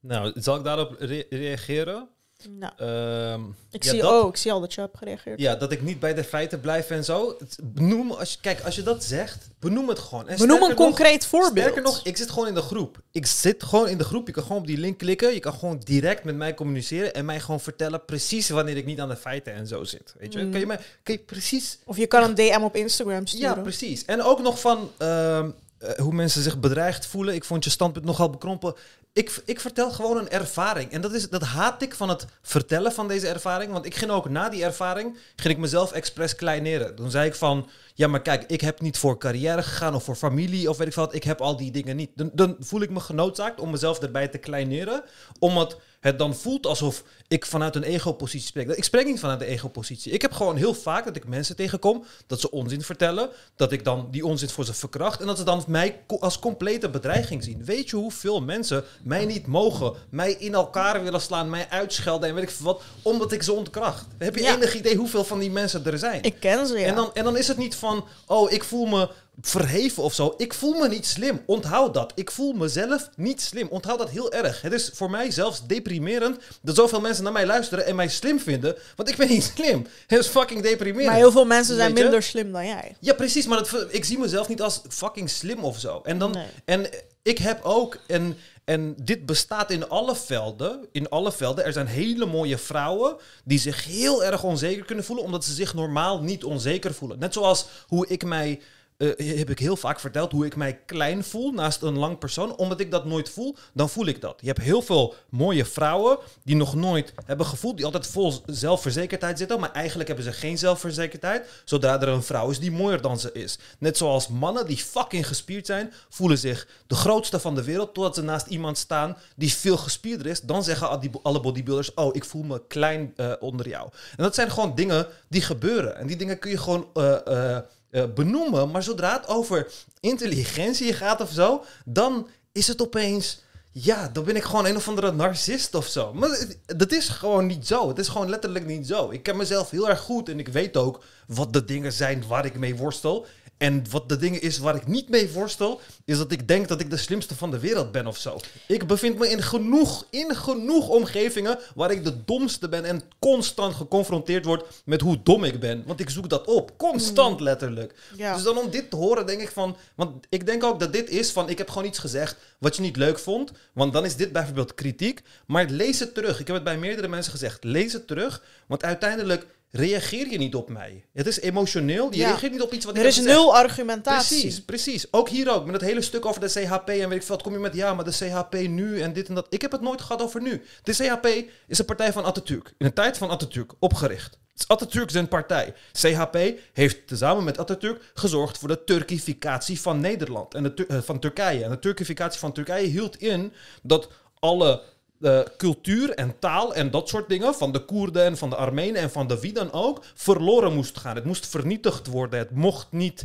[0.00, 2.08] Nou, zal ik daarop re- reageren?
[2.50, 3.40] Nou, Ehm,
[3.70, 5.40] ik, ja, zie, dat- oh, ik zie al dat je hebt gereageerd.
[5.40, 7.36] Ja, dat ik niet bij de feiten blijf en zo.
[7.62, 10.28] Benoem, als je, kijk, als je dat zegt, benoem het gewoon.
[10.28, 11.52] En Benoem een nog- concreet voorbeeld.
[11.66, 13.00] Sterker nog, ik zit gewoon in de groep.
[13.12, 14.26] Ik zit gewoon in de groep.
[14.26, 15.34] Je kan gewoon op die link klikken.
[15.34, 19.00] Je kan gewoon direct met mij communiceren en mij gewoon vertellen precies wanneer ik niet
[19.00, 20.14] aan de feiten en zo zit.
[20.18, 20.42] Weet je?
[20.42, 20.50] Mm.
[20.50, 23.56] Kan je mij kan je precies Of je kan een DM op Instagram sturen.
[23.56, 24.04] ja, precies.
[24.04, 27.34] En ook nog van ehm, eh, hoe mensen zich bedreigd voelen.
[27.34, 28.74] Ik vond je standpunt nogal bekrompen.
[29.16, 30.90] Ik, ik vertel gewoon een ervaring.
[30.90, 33.72] En dat, is, dat haat ik van het vertellen van deze ervaring.
[33.72, 36.94] Want ik ging ook na die ervaring, ging ik mezelf expres kleineren.
[36.94, 40.14] Toen zei ik van, ja maar kijk, ik heb niet voor carrière gegaan of voor
[40.14, 41.14] familie of weet ik wat.
[41.14, 42.10] Ik heb al die dingen niet.
[42.14, 45.02] Dan, dan voel ik me genoodzaakt om mezelf erbij te kleineren.
[45.40, 45.76] Het
[46.16, 48.68] dan voelt alsof ik vanuit een ego-positie spreek.
[48.68, 50.12] Ik spreek niet vanuit de ego-positie.
[50.12, 53.84] Ik heb gewoon heel vaak dat ik mensen tegenkom, dat ze onzin vertellen, dat ik
[53.84, 57.64] dan die onzin voor ze verkracht en dat ze dan mij als complete bedreiging zien.
[57.64, 62.34] Weet je hoeveel mensen mij niet mogen, mij in elkaar willen slaan, mij uitschelden en
[62.34, 64.06] weet ik veel wat, omdat ik ze ontkracht?
[64.18, 64.54] Heb je Ja.
[64.54, 66.22] enig idee hoeveel van die mensen er zijn?
[66.22, 66.86] Ik ken ze, ja.
[66.86, 69.08] En, dan, en dan is het niet van, oh, ik voel me
[69.40, 70.34] verheven of zo.
[70.36, 71.42] Ik voel me niet slim.
[71.46, 72.12] Onthoud dat.
[72.14, 73.68] Ik voel mezelf niet slim.
[73.70, 74.60] Onthoud dat heel erg.
[74.62, 78.40] Het is voor mij zelfs deprimerend dat zoveel mensen naar mij luisteren en mij slim
[78.40, 78.76] vinden.
[78.96, 79.86] Want ik ben niet slim.
[80.06, 81.06] Het is fucking deprimerend.
[81.06, 82.96] maar heel veel mensen zijn minder slim dan jij.
[83.00, 83.46] Ja, precies.
[83.46, 86.00] Maar dat, ik zie mezelf niet als fucking slim of zo.
[86.04, 86.46] En, dan, Nee.
[86.64, 86.86] en
[87.22, 91.64] ik heb ook, en, en dit bestaat in alle velden, in alle velden.
[91.64, 95.74] Er zijn hele mooie vrouwen die zich heel erg onzeker kunnen voelen, omdat ze zich
[95.74, 97.18] normaal niet onzeker voelen.
[97.18, 98.60] Net zoals hoe ik mij,
[98.96, 102.56] eh, heb ik heel vaak verteld, hoe ik mij klein voel naast een lang persoon.
[102.56, 104.38] Omdat ik dat nooit voel, dan voel ik dat.
[104.40, 109.38] Je hebt heel veel mooie vrouwen die nog nooit hebben gevoeld, die altijd vol zelfverzekerdheid
[109.38, 113.18] zitten, maar eigenlijk hebben ze geen zelfverzekerdheid, zodra er een vrouw is die mooier dan
[113.18, 113.58] ze is.
[113.78, 118.14] Net zoals mannen die fucking gespierd zijn, voelen zich de grootste van de wereld, totdat
[118.14, 120.40] ze naast iemand staan die veel gespierder is.
[120.40, 123.88] Dan zeggen alle bodybuilders, oh, ik voel me klein eh, onder jou.
[124.16, 125.96] En dat zijn gewoon dingen die gebeuren.
[125.96, 126.88] En die dingen kun je gewoon...
[126.94, 127.58] eh,
[127.96, 134.08] eh, benoemen, maar zodra het over intelligentie gaat of zo, dan is het opeens, ja,
[134.08, 136.12] dan ben ik gewoon een of andere narcist of zo.
[136.14, 137.88] Maar dat is gewoon niet zo.
[137.88, 139.10] Het is gewoon letterlijk niet zo.
[139.10, 142.44] Ik ken mezelf heel erg goed en ik weet ook wat de dingen zijn waar
[142.44, 143.26] ik mee worstel.
[143.58, 146.80] En wat de dingen is waar ik niet mee worstel, is dat ik denk dat
[146.80, 148.40] ik de slimste van de wereld ben of zo.
[148.66, 153.74] Ik bevind me in genoeg, in genoeg omgevingen waar ik de domste ben en constant
[153.74, 155.82] geconfronteerd word met hoe dom ik ben.
[155.86, 157.94] Want ik zoek dat op, constant letterlijk.
[158.16, 158.34] Ja.
[158.34, 159.76] Dus dan om dit te horen, denk ik van.
[159.94, 161.48] Want ik denk ook dat dit is van.
[161.48, 163.52] Ik heb gewoon iets gezegd wat je niet leuk vond.
[163.72, 165.22] Want dan is dit bijvoorbeeld kritiek.
[165.46, 166.40] Maar lees het terug.
[166.40, 167.64] Ik heb het bij meerdere mensen gezegd.
[167.64, 168.42] Lees het terug.
[168.66, 171.04] Want uiteindelijk reageer je niet op mij.
[171.12, 172.08] Het is emotioneel.
[172.10, 172.26] Je Ja.
[172.28, 173.42] reageert niet op iets wat Er ik is heb gezegd.
[173.42, 174.40] nul argumentatie.
[174.40, 175.06] Precies, precies.
[175.12, 177.42] Ook hier ook, met het hele stuk over de CHP en weet ik veel, wat,
[177.42, 179.46] kom je met ja, maar de CHP nu en dit en dat.
[179.50, 180.62] Ik heb het nooit gehad over nu.
[180.82, 181.26] De CHP
[181.66, 182.74] is een partij van Atatürk.
[182.78, 184.38] In de tijd van Atatürk opgericht.
[184.52, 185.74] Het is Atatürk zijn partij.
[185.92, 186.38] CHP
[186.72, 191.64] heeft tezamen met Atatürk gezorgd voor de Turkificatie van Nederland en de eh, van Turkije.
[191.64, 194.08] En de Turkificatie van Turkije hield in dat
[194.38, 194.82] alle
[195.20, 199.00] eh, cultuur en taal en dat soort dingen van de Koerden en van de Armenen
[199.00, 201.14] en van de wie ook verloren moest gaan.
[201.14, 202.38] Het moest vernietigd worden.
[202.38, 203.24] Het mocht niet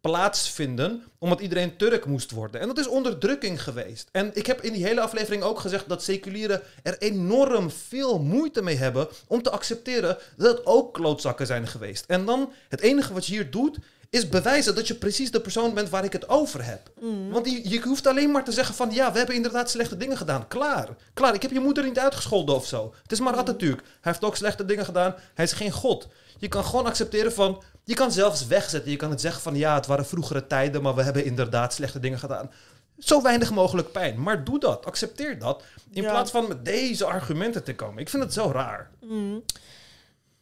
[0.00, 2.60] plaatsvinden omdat iedereen Turk moest worden.
[2.60, 4.08] En dat is onderdrukking geweest.
[4.12, 8.62] En ik heb in die hele aflevering ook gezegd dat seculieren er enorm veel moeite
[8.62, 12.04] mee hebben om te accepteren dat het ook klootzakken zijn geweest.
[12.06, 13.78] En dan het enige wat je hier doet
[14.10, 16.90] is bewijzen dat je precies de persoon bent waar ik het over heb.
[17.00, 17.30] Mm.
[17.30, 20.16] Want je, je hoeft alleen maar te zeggen van ja, we hebben inderdaad slechte dingen
[20.16, 20.48] gedaan.
[20.48, 20.88] Klaar.
[21.14, 21.34] Klaar.
[21.34, 22.94] Ik heb je moeder niet uitgescholden of zo.
[23.02, 23.80] Het is maar Atatürk.
[23.80, 25.14] Hij heeft ook slechte dingen gedaan.
[25.34, 26.08] Hij is geen god.
[26.38, 27.62] Je kan gewoon accepteren van.
[27.84, 28.90] Je kan zelfs wegzetten.
[28.90, 32.00] Je kan het zeggen van ja, het waren vroegere tijden, maar we hebben inderdaad slechte
[32.00, 32.50] dingen gedaan.
[32.98, 34.22] Zo weinig mogelijk pijn.
[34.22, 34.86] Maar doe dat.
[34.86, 35.62] Accepteer dat.
[35.90, 36.10] In Ja.
[36.10, 37.98] plaats van met deze argumenten te komen.
[38.02, 38.90] Ik vind het zo raar.
[39.00, 39.44] Mm.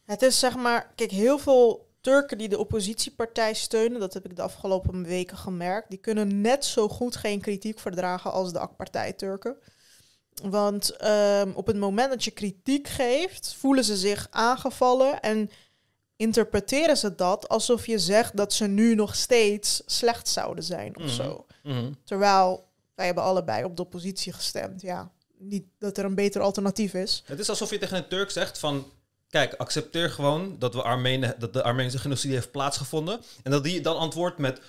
[0.05, 4.35] Het is zeg maar, kijk, heel veel Turken die de oppositiepartij steunen, dat heb ik
[4.35, 9.13] de afgelopen weken gemerkt, die kunnen net zo goed geen kritiek verdragen als de AK-partij
[9.13, 9.57] Turken.
[10.43, 15.49] Want ehm, op het moment dat je kritiek geeft, voelen ze zich aangevallen en
[16.19, 21.03] interpreteren ze dat alsof je zegt dat ze nu nog steeds slecht zouden zijn of
[21.03, 21.11] Mhm.
[21.13, 21.45] zo.
[22.03, 24.81] Terwijl wij hebben allebei op de oppositie gestemd.
[24.81, 27.23] Ja, niet dat er een beter alternatief is.
[27.25, 28.85] Het is alsof je tegen een Turk zegt van...
[29.29, 33.21] Kijk, accepteer gewoon dat, we Armenen, dat de Armeense genocide heeft plaatsgevonden.
[33.43, 34.61] En dat die dan antwoordt met...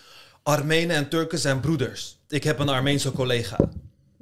[0.43, 2.19] Armenen en Turken zijn broeders.
[2.29, 3.57] Ik heb een Armeense collega.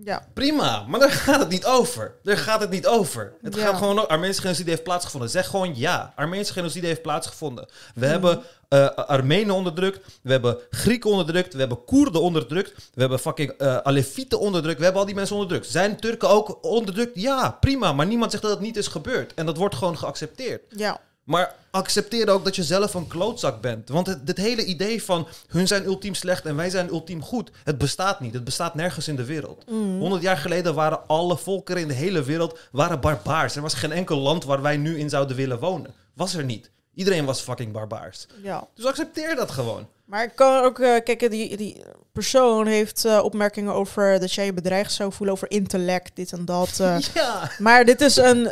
[0.05, 0.27] Ja.
[0.35, 2.15] Prima, maar daar gaat het niet over.
[2.23, 3.33] Daar gaat het niet over.
[3.43, 3.63] Het Ja.
[3.65, 5.31] gaat gewoon over Armeense genocide heeft plaatsgevonden.
[5.31, 7.69] Zeg gewoon ja, Armeense genocide heeft plaatsgevonden.
[7.95, 13.19] We hebben eh, Armenen onderdrukt, we hebben Grieken onderdrukt, we hebben Koerden onderdrukt, we hebben
[13.19, 15.67] fucking eh Alefieten onderdrukt, we hebben al die mensen onderdrukt.
[15.67, 17.21] Zijn Turken ook onderdrukt?
[17.21, 19.35] Ja, prima, maar niemand zegt dat het niet is gebeurd.
[19.35, 20.63] En dat wordt gewoon geaccepteerd.
[20.69, 21.01] Ja.
[21.29, 23.89] Maar accepteer ook dat je zelf een klootzak bent.
[23.89, 27.51] Want het, dit hele idee van hun zijn ultiem slecht en wij zijn ultiem goed,
[27.65, 28.35] het bestaat niet.
[28.35, 29.65] Het bestaat nergens in de wereld.
[29.71, 29.99] Mhm.
[29.99, 33.57] 100 jaar geleden waren alle volkeren in de hele wereld waren barbaars.
[33.57, 35.95] Er was geen enkel land waar wij nu in zouden willen wonen.
[36.15, 36.71] Was er niet.
[36.95, 38.27] Iedereen was fucking barbaars.
[38.43, 38.67] ja.
[38.75, 39.87] Dus accepteer dat gewoon.
[40.09, 44.45] Maar ik kan ook, eh kijk, die, die persoon heeft eh, opmerkingen over dat jij
[44.45, 46.81] je bedreigd zou voelen over intellect, dit en dat.
[46.81, 46.99] eh.
[47.15, 47.51] Ja.
[47.59, 48.51] maar dit is een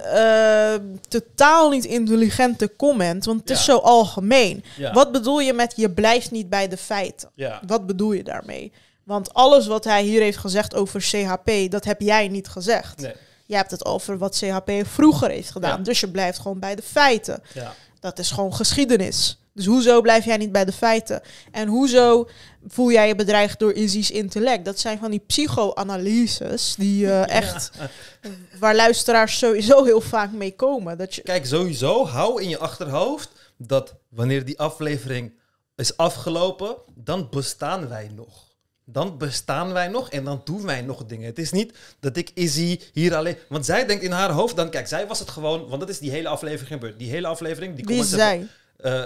[1.09, 4.65] totaal niet intelligente comment, want het is zo algemeen.
[4.77, 4.93] Ja.
[4.93, 7.31] Wat bedoel je met je blijft niet bij de feiten?
[7.35, 7.61] Ja.
[7.67, 8.73] Wat bedoel je daarmee?
[9.05, 13.01] Want alles wat hij hier heeft gezegd over CHP, dat heb jij niet gezegd.
[13.01, 13.15] Nee.
[13.47, 15.83] Jij hebt het over wat CHP vroeger heeft gedaan.
[15.83, 17.43] Dus je blijft gewoon bij de feiten.
[17.53, 17.75] Ja.
[18.07, 19.39] Dat is gewoon geschiedenis.
[19.53, 21.21] Dus hoezo blijf jij niet bij de feiten?
[21.53, 22.29] En hoezo
[22.69, 24.65] voel jij je bedreigd door Izzy's intellect?
[24.65, 27.71] Dat zijn van die psychoanalyses die eh, echt,
[28.59, 30.99] waar luisteraars sowieso heel vaak mee komen.
[30.99, 35.33] Dat je, Kijk, sowieso hou in je achterhoofd dat wanneer die aflevering
[35.77, 38.46] is afgelopen, dan bestaan wij nog.
[38.89, 41.27] Dan bestaan wij nog en dan doen wij nog dingen.
[41.27, 43.37] Het is niet dat ik Izzy hier alleen...
[43.49, 44.71] Want zij denkt in haar hoofd dan...
[44.71, 45.69] Kijk, zij was het gewoon...
[45.69, 46.99] Want dat is die hele aflevering gebeurd.
[46.99, 47.77] Die hele aflevering...
[47.77, 48.49] Die wie zij?
[48.77, 49.03] eh,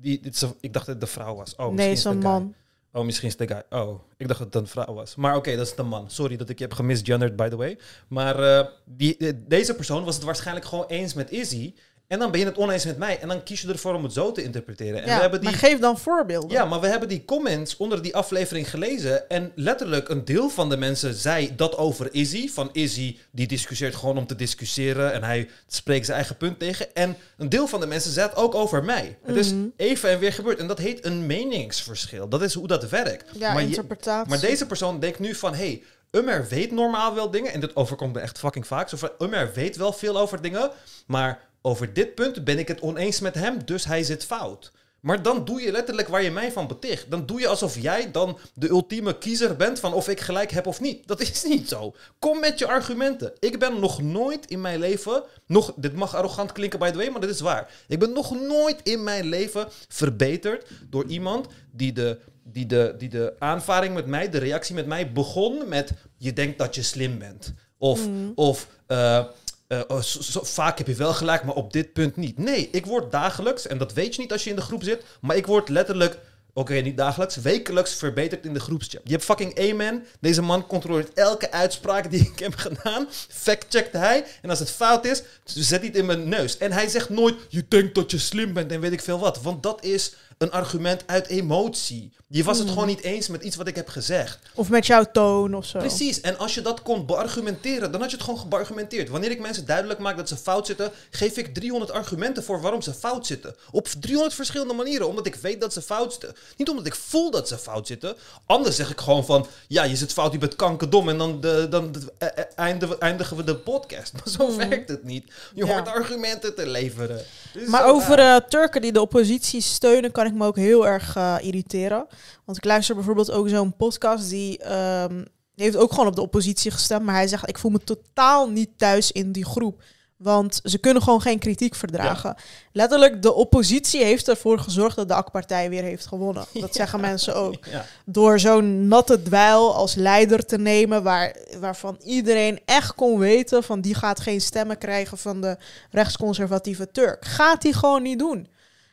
[0.00, 0.20] die,
[0.60, 1.56] ik dacht dat het de vrouw was.
[1.56, 2.30] Oh, nee, misschien is een de guy.
[2.30, 2.54] man.
[2.92, 3.80] Oh, misschien is het de guy.
[3.80, 5.14] Oh, ik dacht dat het een vrouw was.
[5.16, 6.10] Maar oké, dat is de man.
[6.10, 7.78] Sorry dat ik je heb gemisgenderd, by the way.
[8.08, 11.74] Maar eh, die, eh, deze persoon was het waarschijnlijk gewoon eens met Izzy.
[12.08, 13.18] En dan ben je het oneens met mij.
[13.20, 15.00] En dan kies je ervoor om het zo te interpreteren.
[15.02, 15.48] En Ja, we hebben die...
[15.50, 16.50] Maar geef dan voorbeelden.
[16.50, 19.28] Ja, maar we hebben die comments onder die aflevering gelezen.
[19.28, 22.48] En letterlijk een deel van de mensen zei dat over Izzy.
[22.48, 25.12] Van Izzy, die discussieert gewoon om te discussiëren.
[25.12, 26.94] En hij spreekt zijn eigen punt tegen.
[26.94, 29.18] En een deel van de mensen zei het ook over mij.
[29.22, 29.66] Het is Mhm.
[29.76, 30.58] even en weer gebeurd.
[30.58, 32.28] En dat heet een meningsverschil.
[32.28, 33.38] Dat is hoe dat werkt.
[33.38, 34.28] Ja, maar, je- interpretatie.
[34.30, 35.54] maar deze persoon denkt nu van...
[35.54, 37.52] Hey, Ummer weet normaal wel dingen.
[37.52, 38.88] En dit overkomt me echt fucking vaak.
[38.88, 40.70] Zo van, Ummer weet wel veel over dingen.
[41.06, 43.64] Maar over dit punt ben ik het oneens met hem.
[43.64, 44.72] Dus hij zit fout.
[45.00, 47.10] Maar dan doe je letterlijk waar je mij van beticht.
[47.10, 50.66] Dan doe je alsof jij dan de ultieme kiezer bent van of ik gelijk heb
[50.66, 51.06] of niet.
[51.06, 51.94] Dat is niet zo.
[52.18, 53.32] Kom met je argumenten.
[53.38, 57.08] Ik ben nog nooit in mijn leven, nog, dit mag arrogant klinken by the way,
[57.08, 57.70] maar dit is waar.
[57.88, 63.08] Ik ben nog nooit in mijn leven verbeterd door iemand die de, die de, die
[63.08, 67.18] de aanvaring met mij, de reactie met mij begon met je denkt dat je slim
[67.18, 67.52] bent.
[67.78, 68.00] Of,
[68.34, 69.24] of eh,
[69.68, 70.02] eh, oh,
[70.42, 72.38] vaak heb je wel gelijk, maar op dit punt niet.
[72.38, 75.04] Nee, ik word dagelijks, en dat weet je niet als je in de groep zit,
[75.20, 76.18] maar ik word letterlijk,
[76.52, 79.00] oké, niet dagelijks, wekelijks verbeterd in de groepschat.
[79.04, 80.04] Je hebt fucking Amen.
[80.20, 83.08] Deze man controleert elke uitspraak die ik heb gedaan.
[83.28, 84.24] Fact-checkt hij.
[84.42, 86.58] En als het fout is, zet hij het in mijn neus.
[86.58, 89.42] En hij zegt nooit, je denkt dat je slim bent en weet ik veel wat.
[89.42, 92.12] Want dat is een argument uit emotie.
[92.30, 94.38] Je was het gewoon niet eens met iets wat ik heb gezegd.
[94.54, 95.78] Of met jouw toon of zo.
[95.78, 99.08] Precies, en als je dat kon beargumenteren, dan had je het gewoon geargumenteerd.
[99.08, 102.82] Wanneer ik mensen duidelijk maak dat ze fout zitten, geef ik 300 argumenten voor waarom
[102.82, 103.54] ze fout zitten.
[103.70, 106.34] Op 300 verschillende manieren, omdat ik weet dat ze fout zitten.
[106.56, 108.16] Niet omdat ik voel dat ze fout zitten.
[108.46, 111.66] Anders zeg ik gewoon van, ja, je zit fout, je bent kankerdom en dan, de,
[111.70, 114.12] dan de- eh, eh, eindigen, eindigen we de podcast.
[114.18, 115.24] Maar zo werkt het niet.
[115.54, 115.72] Je Ja.
[115.72, 117.24] hoort argumenten te leveren.
[117.54, 121.16] Is Maar over eh, Turken die de oppositie steunen, kan ik me ook heel erg
[121.16, 122.06] eh, irriteren.
[122.44, 125.16] Want ik luister bijvoorbeeld ook zo'n podcast die, ehm,
[125.54, 127.04] die heeft ook gewoon op de oppositie gestemd.
[127.04, 129.82] Maar hij zegt, ik voel me totaal niet thuis in die groep.
[130.18, 132.36] Want ze kunnen gewoon geen kritiek verdragen.
[132.72, 136.44] Letterlijk, de oppositie heeft ervoor gezorgd dat de AK-partij weer heeft gewonnen.
[136.60, 137.64] Dat zeggen mensen ook.
[137.64, 137.84] Ja.
[138.04, 143.80] Door zo'n natte dweil als leider te nemen, waar, waarvan iedereen echt kon weten van
[143.80, 145.56] die gaat geen stemmen krijgen van de
[145.90, 147.24] rechtsconservatieve Turk.
[147.24, 148.48] Gaat hij gewoon niet doen.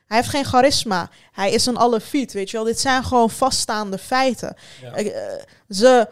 [0.05, 1.09] Hij heeft geen charisma.
[1.31, 2.65] Hij is een alefiet, weet je wel.
[2.65, 4.55] Dit zijn gewoon vaststaande feiten.
[4.81, 4.91] Ja.
[4.93, 5.11] Eh,
[5.69, 6.07] ze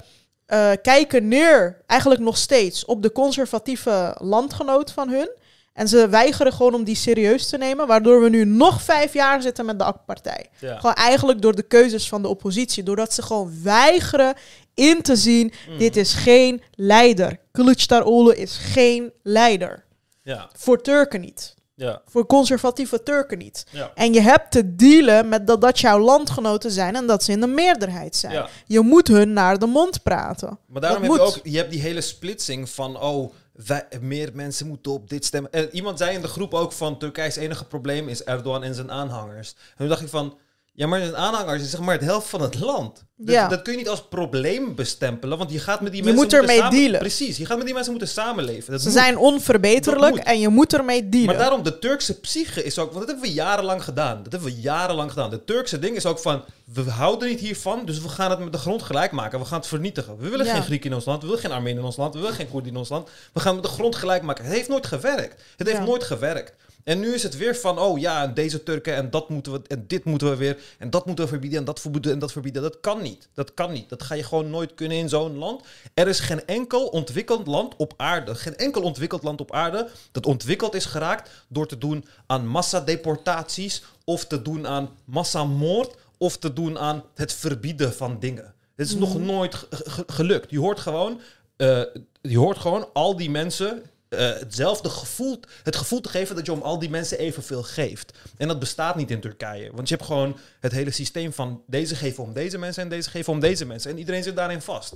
[0.45, 5.29] eh, kijken neer, eigenlijk nog steeds, op de conservatieve landgenoot van hun.
[5.73, 9.41] En ze weigeren gewoon om die serieus te nemen, waardoor we nu nog vijf jaar
[9.41, 10.49] zitten met de AK-partij.
[10.60, 10.75] Ja.
[10.79, 12.84] Gewoon eigenlijk door de keuzes van de oppositie.
[12.84, 14.34] Doordat ze gewoon weigeren
[14.73, 15.77] in te zien, Mm.
[15.77, 17.38] dit is geen leider.
[17.51, 19.84] Kılıçdaroğlu is geen leider.
[20.23, 20.49] Ja.
[20.58, 21.56] Voor Turken niet.
[21.84, 22.02] Ja.
[22.06, 23.65] Voor conservatieve Turken niet.
[23.69, 23.91] Ja.
[23.96, 27.39] En je hebt te dealen met dat dat jouw landgenoten zijn en dat ze in
[27.39, 28.34] de meerderheid zijn.
[28.34, 28.50] Ja.
[28.65, 30.60] Je moet hun naar de mond praten.
[30.67, 34.30] Maar daarom Dat heb je ook je hebt die hele splitsing van oh wij, meer
[34.34, 35.52] mensen moeten op dit stemmen.
[35.52, 38.91] En iemand zei in de groep ook van Turkij's enige probleem is Erdogan en zijn
[38.91, 39.50] aanhangers.
[39.50, 40.38] En toen dacht ik van
[40.74, 43.04] ja, maar zijn aanhangers is zeg maar het helft van het land.
[43.25, 43.47] Dat, Ja.
[43.47, 46.33] dat kun je niet als probleem bestempelen, want je gaat met die Je mensen moet
[46.33, 46.99] ermee samen- dealen.
[46.99, 48.71] Precies, je gaat met die mensen moeten samenleven.
[48.71, 48.97] Dat Ze moet.
[48.97, 51.27] zijn onverbeterlijk en je moet ermee dealen.
[51.27, 52.88] Maar daarom, de Turkse psyche is ook...
[52.93, 54.23] Want dat hebben we jarenlang gedaan.
[54.23, 55.29] Dat hebben we jarenlang gedaan.
[55.29, 56.41] De Turkse ding is ook van...
[56.73, 59.39] We houden niet hiervan, dus we gaan het met de grond gelijk maken.
[59.39, 60.17] We gaan het vernietigen.
[60.17, 60.53] We willen Ja.
[60.53, 61.21] geen Grieken in ons land.
[61.21, 62.13] We willen geen Armenen in ons land.
[62.13, 63.09] We willen geen Koerden in ons land.
[63.33, 64.43] We gaan het met de grond gelijk maken.
[64.45, 65.41] Het heeft nooit gewerkt.
[65.57, 65.86] Het heeft Ja.
[65.86, 66.53] nooit gewerkt.
[66.83, 67.79] En nu is het weer van...
[67.79, 69.62] Oh ja, en deze Turken en dat moeten we...
[69.67, 70.57] En dit moeten we weer...
[70.77, 72.62] En dat moeten we verbieden en dat verbieden en dat verbieden.
[72.62, 73.12] Dat kan niet.
[73.34, 73.89] Dat kan niet.
[73.89, 75.62] Dat ga je gewoon nooit kunnen in zo'n land.
[75.93, 78.36] Er is geen enkel ontwikkeld land op aarde.
[78.36, 83.84] Geen enkel ontwikkeld land op aarde dat ontwikkeld is geraakt door te doen aan massadeportaties
[84.06, 88.54] of te doen aan massamoord of te doen aan het verbieden van dingen.
[88.76, 90.52] Het is nog nooit ge- ge- gelukt.
[90.52, 91.19] Je hoort gewoon,
[91.58, 91.82] eh,
[92.21, 93.84] je hoort gewoon al die mensen
[94.17, 98.17] hetzelfde gevoel, het gevoel te geven dat je om al die mensen evenveel geeft.
[98.38, 99.71] En dat bestaat niet in Turkije.
[99.73, 103.10] Want je hebt gewoon het hele systeem van deze geven om deze mensen en deze
[103.10, 103.91] geven om deze mensen.
[103.91, 104.93] En iedereen zit daarin vast.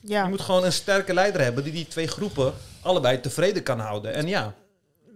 [0.00, 0.22] ja.
[0.22, 4.14] Je moet gewoon een sterke leider hebben die die twee groepen allebei tevreden kan houden.
[4.14, 4.54] En ja,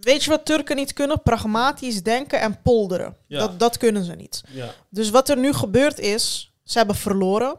[0.01, 1.23] Weet je wat Turken niet kunnen?
[1.23, 3.17] Pragmatisch denken en polderen.
[3.27, 3.39] Ja.
[3.39, 4.43] Dat, dat kunnen ze niet.
[4.51, 4.75] ja.
[4.91, 7.59] Dus wat er nu gebeurd is, ze hebben verloren.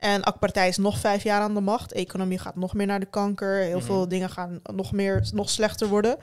[0.00, 1.92] En AK-partij is nog vijf jaar aan de macht.
[1.92, 3.56] Economie gaat nog meer naar de kanker.
[3.56, 3.86] Heel Mhm.
[3.86, 6.16] veel dingen gaan nog meer, nog slechter worden.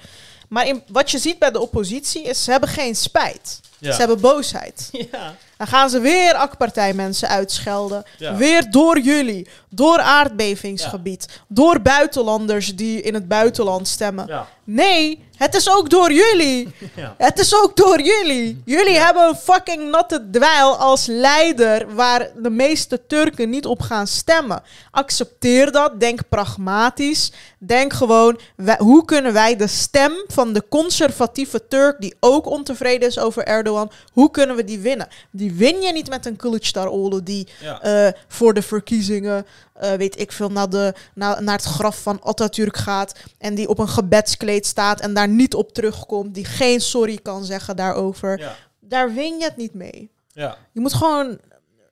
[0.47, 3.59] Maar in, wat je ziet bij de oppositie is, ze hebben geen spijt.
[3.79, 3.91] Ja.
[3.91, 4.89] Ze hebben boosheid.
[5.11, 5.35] Ja.
[5.57, 8.03] Dan gaan ze weer AK-partij mensen uitschelden.
[8.17, 8.35] Ja.
[8.35, 9.47] Weer door jullie.
[9.69, 11.27] Door aardbevingsgebied.
[11.47, 14.27] Door buitenlanders die in het buitenland stemmen.
[14.27, 14.47] Ja.
[14.63, 16.67] Nee, het is ook door jullie.
[16.95, 17.15] Ja.
[17.17, 18.61] Het is ook door jullie.
[18.65, 24.07] Jullie hebben een fucking natte dweil als leider waar de meeste Turken niet op gaan
[24.07, 24.61] stemmen.
[24.91, 25.99] Accepteer dat.
[25.99, 27.31] Denk pragmatisch.
[27.59, 33.07] Denk gewoon, wij- hoe kunnen wij de stem van de conservatieve Turk die ook ontevreden
[33.07, 35.07] is over Erdogan, hoe kunnen we die winnen?
[35.31, 37.81] Die win je niet met een Kılıçdaroğlu die Ja.
[37.81, 42.19] eh, voor de verkiezingen, eh, weet ik veel, naar, de, naar, naar het graf van
[42.23, 43.13] Atatürk gaat.
[43.37, 46.33] En die op een gebedskleed staat en daar niet op terugkomt.
[46.33, 48.39] Die geen sorry kan zeggen daarover.
[48.39, 48.55] Ja.
[48.79, 50.09] Daar win je het niet mee.
[50.33, 50.57] Ja.
[50.71, 51.37] Je moet gewoon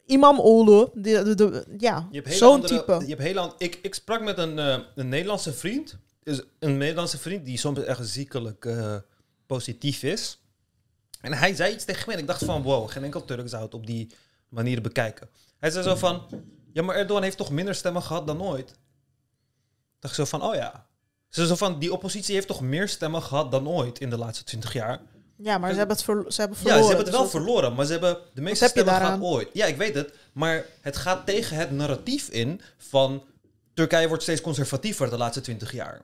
[0.05, 2.97] Imam Olu, de, de, de- ja, Je hebt hele zo'n type.
[2.99, 5.97] Je hebt hele an- ik, ik sprak met een, eh, een Nederlandse vriend.
[6.25, 8.95] Dus een Nederlandse vriend die soms echt ziekelijk eh,
[9.45, 10.39] positief is.
[11.21, 13.63] En hij zei iets tegen me en ik dacht van wow, geen enkel Turk zou
[13.63, 14.13] het op die
[14.49, 15.29] manier bekijken.
[15.59, 16.27] Hij zei zo van,
[16.73, 18.73] ja maar Erdogan heeft toch minder stemmen gehad dan ooit?
[19.99, 20.87] dacht ik zo van, oh ja.
[21.29, 24.43] Ze zo van, die oppositie heeft toch meer stemmen gehad dan ooit in de laatste
[24.43, 25.01] twintig jaar?
[25.37, 26.83] Ja, maar ze hebben het, ver- ze hebben Ja, verloren.
[26.83, 29.49] ze hebben het dus wel verloren, maar ze hebben de meeste stemmen gehad ooit.
[29.53, 30.13] Ja, ik weet het.
[30.33, 33.23] Maar het gaat tegen het narratief in van
[33.73, 36.01] Turkije wordt steeds conservatiever de laatste twintig jaar.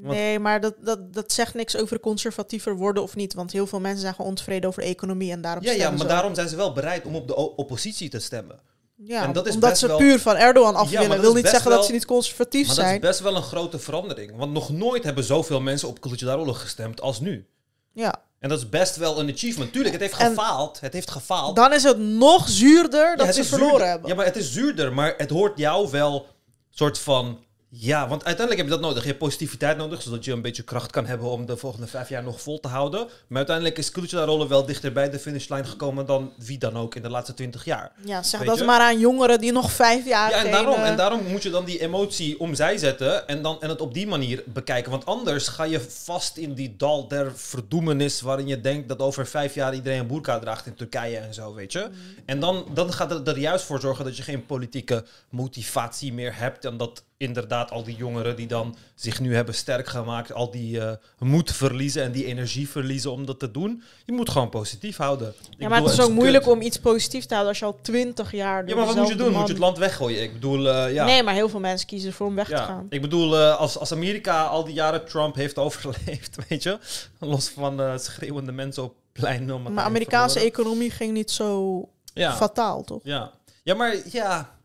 [0.00, 3.34] Nee, maar dat, dat, dat zegt niks over conservatiever worden of niet.
[3.34, 5.98] Want heel veel mensen zijn gewoon ontevreden over de economie en daarom Ja, ja, maar
[5.98, 6.06] ze.
[6.06, 8.60] daarom zijn ze wel bereid om op de oppositie te stemmen.
[8.96, 11.08] Ja, en dat is omdat ze wel- puur van Erdogan af willen.
[11.08, 12.94] dat wil niet zeggen dat ze niet conservatief Maar dat zijn.
[12.94, 14.36] is best wel een grote verandering.
[14.36, 17.46] Want nog nooit hebben zoveel mensen op Kılıçdaroğlu gestemd als nu.
[17.92, 18.14] Ja.
[18.38, 19.72] En dat is best wel een achievement.
[19.72, 20.80] Tuurlijk, het heeft En- gefaald.
[20.80, 21.56] Het heeft gefaald.
[21.56, 23.88] Dan is het nog zuurder dat ze verloren zuurder.
[23.88, 24.08] hebben.
[24.08, 26.26] Ja, maar het is zuurder, maar het hoort jou wel
[26.70, 27.38] soort van...
[27.74, 29.02] Ja, want uiteindelijk heb je dat nodig.
[29.02, 32.08] Je hebt positiviteit nodig, zodat je een beetje kracht kan hebben om de volgende vijf
[32.08, 33.08] jaar nog vol te houden.
[33.26, 37.02] Maar uiteindelijk is Kılıçdaroğlu wel dichter bij de finishlijn gekomen dan wie dan ook in
[37.02, 37.92] de laatste twintig jaar.
[38.04, 38.64] Ja, zeg Weet dat je?
[38.64, 41.50] maar aan jongeren die nog vijf jaar Ja, en daarom, eh, en daarom moet je
[41.50, 44.90] dan die emotie omzij zetten en, dan, en het op die manier bekijken.
[44.90, 49.26] Want anders ga je vast in die dal der verdoemenis waarin je denkt dat over
[49.26, 51.90] vijf jaar iedereen een boerka draagt in Turkije en zo, weet je.
[52.24, 56.38] En dan, dan gaat het er juist voor zorgen dat je geen politieke motivatie meer
[56.38, 60.50] hebt en dat inderdaad al die jongeren die dan zich nu hebben sterk gemaakt, al
[60.50, 63.82] die eh, moed verliezen en die energie verliezen om dat te doen.
[64.04, 65.28] Je moet gewoon positief houden.
[65.28, 67.64] Ik Ja, maar bedoel, het is ook moeilijk om iets positiefs te houden als je
[67.64, 68.68] al twintig jaar...
[68.68, 69.32] Ja, maar wat moet je doen?
[69.32, 70.22] Moet je het land weggooien?
[70.22, 71.04] Ik bedoel, eh, ja.
[71.04, 72.86] Nee, maar heel veel mensen kiezen ervoor om weg te Ja, gaan.
[72.88, 76.78] ik bedoel, eh, als, als Amerika al die jaren Trump heeft overleefd, weet je,
[77.18, 80.58] los van schreeuwende mensen op het Maar aan Amerikaanse verloren.
[80.58, 83.00] economie ging niet zo ja, fataal, toch?
[83.02, 83.30] ja.
[83.62, 84.60] ja, maar ja.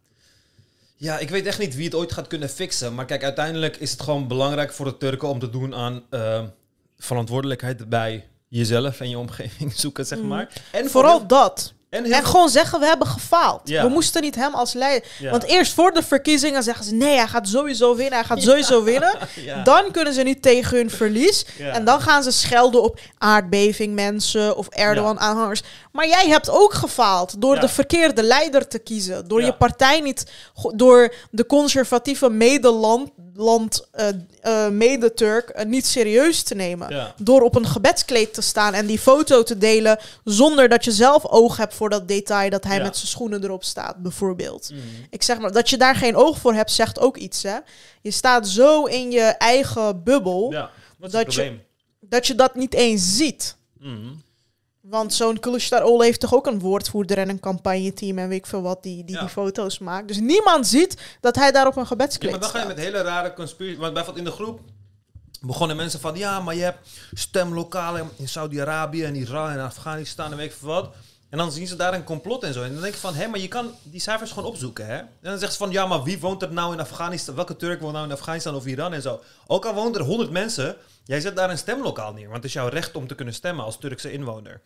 [1.00, 2.96] Ja, ik weet echt niet wie het ooit gaat kunnen fixen.
[2.96, 6.44] Maar kijk, uiteindelijk is het gewoon belangrijk voor de Turken om te doen aan eh,
[6.98, 10.28] verantwoordelijkheid bij jezelf en je omgeving zoeken, zeg Mm.
[10.28, 10.54] maar.
[10.72, 11.74] En voor Vooral dat.
[11.90, 13.62] En veel- gewoon zeggen, we hebben gefaald.
[13.64, 13.84] Ja.
[13.84, 15.10] We moesten niet hem als leider...
[15.20, 15.32] ja.
[15.32, 16.94] Want eerst voor de verkiezingen zeggen ze...
[16.94, 19.18] nee, hij gaat sowieso winnen, hij gaat sowieso winnen.
[19.64, 21.46] Dan kunnen ze niet tegen hun verlies.
[21.74, 25.62] En dan gaan ze schelden op aardbeving mensen of Erdogan-aanhangers.
[25.92, 29.28] Maar jij hebt ook gefaald door de verkeerde leider te kiezen.
[29.28, 30.32] Door je partij niet...
[30.76, 36.90] Door de conservatieve medeland, land, eh, mede-Turk eh, niet serieus te nemen.
[36.90, 37.14] Ja.
[37.22, 40.00] Door op een gebedskleed te staan en die foto te delen...
[40.24, 42.50] zonder dat je zelf oog hebt voor dat detail...
[42.50, 42.84] dat hij Ja.
[42.84, 44.70] met zijn schoenen erop staat, bijvoorbeeld.
[44.74, 44.80] Mm.
[45.10, 47.58] Ik zeg maar, dat je daar geen oog voor hebt, zegt ook iets, hè.
[48.02, 50.52] Je staat zo in je eigen bubbel...
[50.52, 50.70] ja,
[51.00, 51.60] Dat je-
[52.00, 53.56] dat je dat niet eens ziet.
[53.80, 54.22] Mm.
[54.90, 58.62] Want zo'n Kılıçdaroğlu heeft toch ook een woordvoerder en een campagneteam en weet ik veel
[58.62, 59.20] wat die die, Ja.
[59.22, 60.08] die foto's maakt.
[60.08, 62.78] Dus niemand ziet dat hij daar op een Ja, gebedskleed maar dan ga je met
[62.78, 63.80] hele rare conspiratie.
[63.80, 64.60] Want bijvoorbeeld in de groep
[65.42, 70.38] begonnen mensen van ja, maar je hebt stemlokalen in Saudi-Arabië en Iran en Afghanistan en
[70.38, 70.90] weet ik veel wat.
[71.30, 72.64] En dan zien ze daar een complot en zo.
[72.64, 74.98] En dan denk ik van, hé, maar je kan die cijfers gewoon opzoeken, hè?
[74.98, 77.36] En dan zeggen ze van, ja, maar wie woont er nou in Afghanistan?
[77.36, 79.22] Welke Turk woont nou in Afghanistan of Iran en zo?
[79.48, 82.24] Ook al woont er 100 mensen, jij zet daar een stemlokaal neer.
[82.24, 84.62] Want het is jouw recht om te kunnen stemmen als Turkse inwoner.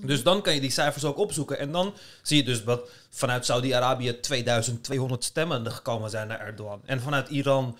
[0.00, 1.58] Dus dan kan je die cijfers ook opzoeken.
[1.58, 6.80] En dan zie je dus dat vanuit Saudi-Arabië 2200 stemmen gekomen zijn naar Erdogan.
[6.84, 7.78] En vanuit Iran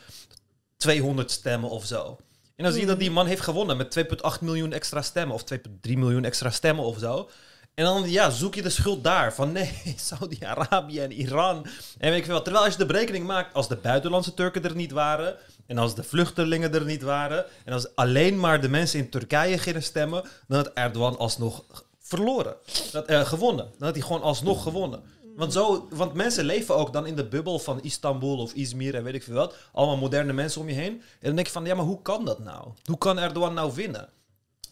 [0.77, 2.17] 200 stemmen of zo.
[2.57, 5.35] En dan zie je dat die man heeft gewonnen met 2,8 miljoen extra stemmen.
[5.35, 7.31] Of 2,3 miljoen extra stemmen of zo.
[7.75, 9.35] En dan ja, zoek je de schuld daar.
[9.35, 11.67] Van nee, Saudi-Arabië en Iran.
[11.99, 12.45] En weet ik veel wat.
[12.45, 15.37] Terwijl als je de berekening maakt, als de buitenlandse Turken er niet waren.
[15.67, 17.45] En als de vluchtelingen er niet waren.
[17.65, 20.25] En als alleen maar de mensen in Turkije gingen stemmen.
[20.49, 21.65] Dan had Erdogan alsnog
[22.01, 22.57] verloren.
[22.93, 23.65] Dat, eh, gewonnen.
[23.79, 25.03] Dan had hij gewoon alsnog gewonnen.
[25.37, 29.05] Want, zo, want mensen leven ook dan in de bubbel van Istanbul of Izmir en
[29.05, 29.55] weet ik veel wat.
[29.73, 30.93] Allemaal moderne mensen om je heen.
[30.93, 32.69] En dan denk je van, ja, maar hoe kan dat nou?
[32.85, 34.09] Hoe kan Erdogan nou winnen?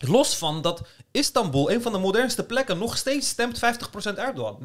[0.08, 3.60] Los van dat Istanbul, een van de modernste plekken, nog steeds stemt 50%
[4.14, 4.58] Erdogan.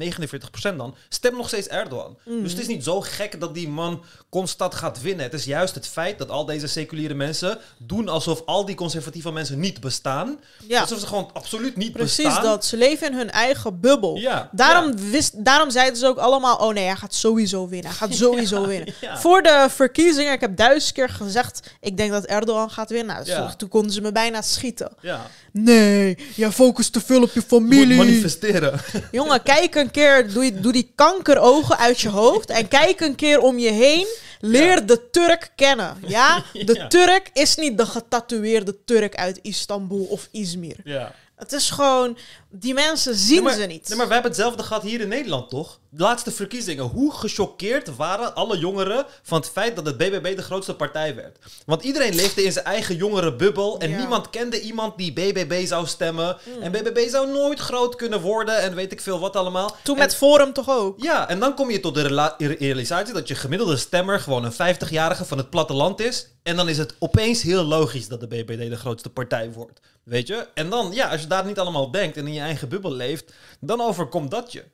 [0.72, 2.18] 49% dan, stemt nog steeds Erdogan.
[2.24, 5.24] Dus het is niet zo gek dat die man constant gaat winnen.
[5.24, 9.32] Het is juist het feit dat al deze seculiere mensen doen alsof al die conservatieve
[9.32, 10.38] mensen niet bestaan.
[10.66, 10.80] Ja.
[10.80, 12.42] Alsof ze gewoon absoluut niet Precies bestaan.
[12.42, 12.64] dat.
[12.64, 14.16] Ze leven in hun eigen bubbel.
[14.16, 15.10] Ja, Daarom, ja.
[15.10, 16.56] wist, daarom zeiden ze ook allemaal...
[16.56, 17.90] oh nee, hij gaat sowieso winnen.
[17.90, 18.94] Hij gaat sowieso winnen.
[19.14, 21.76] Voor de verkiezingen, ik heb duizend keer gezegd...
[21.80, 23.24] ik denk dat Erdogan gaat winnen.
[23.26, 24.92] Nou, Toen konden ze me bijna schieten.
[25.00, 25.26] Ja.
[25.52, 27.96] Nee, jij focust te veel op je Je moet familie.
[27.96, 28.80] manifesteren.
[29.12, 33.14] Jongen, kijk een keer, doe, je- doe die kankerogen uit je hoofd en kijk een
[33.14, 34.06] keer om je heen.
[34.40, 34.80] Leer Ja.
[34.80, 35.96] de Turk kennen.
[36.06, 36.44] Ja?
[36.64, 36.86] De Ja.
[36.88, 40.76] Turk is niet de getatoeëerde Turk uit Istanbul of Izmir.
[40.84, 41.14] Ja.
[41.36, 42.18] Het is gewoon,
[42.50, 43.88] die mensen zien Nee, maar, ze niet.
[43.88, 45.78] Nee, maar we hebben hetzelfde gehad hier in Nederland, toch?
[45.90, 46.84] De laatste verkiezingen.
[46.84, 51.38] Hoe gechoqueerd waren alle jongeren van het feit dat het BBB de grootste partij werd?
[51.66, 53.98] Want iedereen leefde in zijn eigen jongerenbubbel en Ja.
[53.98, 56.36] niemand kende iemand die BBB zou stemmen.
[56.60, 59.76] En BBB zou nooit groot kunnen worden en weet ik veel wat allemaal.
[59.82, 61.02] Toen En- met Forum toch ook.
[61.02, 65.24] Ja, en dan kom je tot de realisatie dat je gemiddelde stemmer gewoon een 50-jarige
[65.24, 66.28] van het platteland is.
[66.42, 69.80] En dan is het opeens heel logisch dat de BBD de grootste partij wordt.
[70.04, 70.46] Weet je?
[70.54, 73.34] En dan, ja, als je daar niet allemaal denkt en in je eigen bubbel leeft,
[73.60, 74.64] dan overkomt dat je.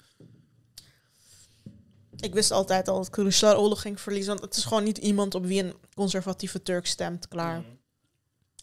[2.16, 4.32] Ik wist altijd al dat Kılıçdaroğlu ging verliezen.
[4.32, 7.28] Want het is gewoon niet iemand op wie een conservatieve Turk stemt.
[7.28, 7.64] Klaar.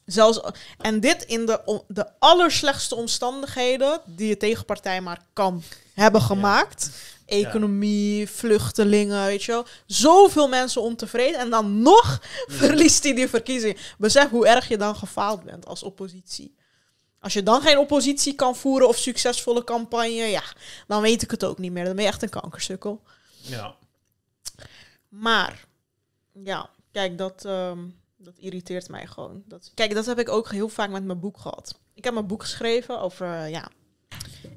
[0.06, 0.42] Zelfs,
[0.78, 6.90] en dit in de, de allerslechtste omstandigheden die je tegenpartij maar kan hebben gemaakt.
[7.26, 9.66] Economie, vluchtelingen, weet je wel.
[9.86, 11.40] Zoveel mensen ontevreden.
[11.40, 13.78] En dan nog verliest hij die verkiezing.
[13.98, 16.56] Besef hoe erg je dan gefaald bent als oppositie.
[17.22, 20.44] Als je dan geen oppositie kan voeren of succesvolle campagne, ja,
[20.88, 21.86] dan weet ik het ook niet meer.
[21.86, 23.02] Dan ben je echt een kankersukkel.
[23.42, 23.76] Ja.
[25.10, 25.66] Maar,
[26.44, 27.80] ja, kijk, dat, ehm,
[28.18, 29.44] dat irriteert mij gewoon.
[29.46, 31.80] Dat, kijk, dat heb ik ook heel vaak met mijn boek gehad.
[31.94, 33.70] Ik heb mijn boek geschreven over, eh, ja...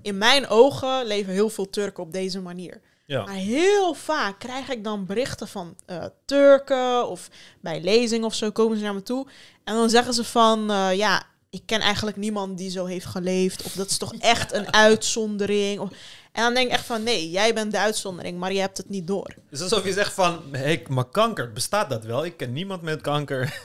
[0.02, 2.80] In mijn ogen leven heel veel Turken op deze manier.
[3.06, 3.24] Ja.
[3.24, 8.50] Maar heel vaak krijg ik dan berichten van eh, Turken of bij lezing of zo
[8.50, 9.26] komen ze naar me toe.
[9.64, 11.22] En dan zeggen ze van, eh, ja,
[11.54, 13.62] ik ken eigenlijk niemand die zo heeft geleefd.
[13.62, 15.80] Of dat is toch echt een uitzondering.
[15.80, 15.88] Of,
[16.32, 18.88] En dan denk ik echt van, nee, jij bent de uitzondering, maar je hebt het
[18.88, 19.26] niet door.
[19.26, 22.24] Het is alsof je zegt van, hey, maar kanker, bestaat dat wel?
[22.24, 23.60] Ik ken niemand met kanker.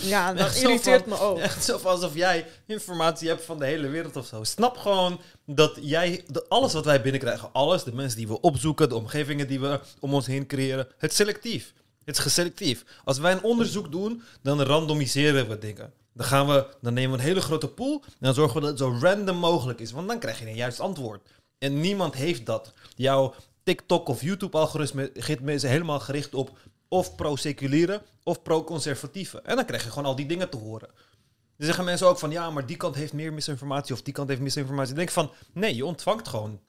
[0.00, 1.38] Ja, dat irriteert van- me ook.
[1.38, 4.44] Echt zo alsof jij informatie hebt van de hele wereld of zo.
[4.44, 8.88] Snap gewoon dat jij, dat alles wat wij binnenkrijgen, alles, de mensen die we opzoeken,
[8.88, 11.72] de omgevingen die we om ons heen creëren, het selectief.
[12.04, 12.84] Het is geselectief.
[13.04, 15.92] Als wij een onderzoek doen, dan randomiseren we dingen.
[16.18, 18.70] Dan, gaan we, dan nemen we een hele grote pool en dan zorgen we dat
[18.70, 19.90] het zo random mogelijk is.
[19.90, 21.28] Want dan krijg je een juist antwoord.
[21.58, 22.72] En niemand heeft dat.
[22.96, 26.58] Jouw TikTok of YouTube-algoritme is helemaal gericht op
[26.88, 29.40] of pro-seculiere of pro-conservatieve.
[29.40, 30.88] En dan krijg je gewoon al die dingen te horen.
[31.56, 34.28] Dan zeggen mensen ook van ja, maar die kant heeft meer misinformatie of die kant
[34.28, 34.94] heeft misinformatie.
[34.94, 36.60] Dan denk van nee, je ontvangt gewoon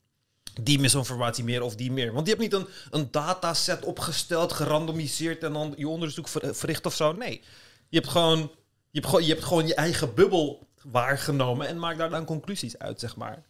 [0.62, 2.12] die misinformatie meer of die meer.
[2.12, 6.86] Want je hebt niet een, een dataset opgesteld, gerandomiseerd en dan je onderzoek ver- verricht
[6.86, 7.12] of zo.
[7.12, 7.42] Nee,
[7.88, 8.50] je hebt gewoon
[8.90, 12.78] je, hebt gewoon, je, hebt gewoon je eigen bubbel waargenomen en maakt daar dan conclusies
[12.78, 13.42] uit, zeg maar.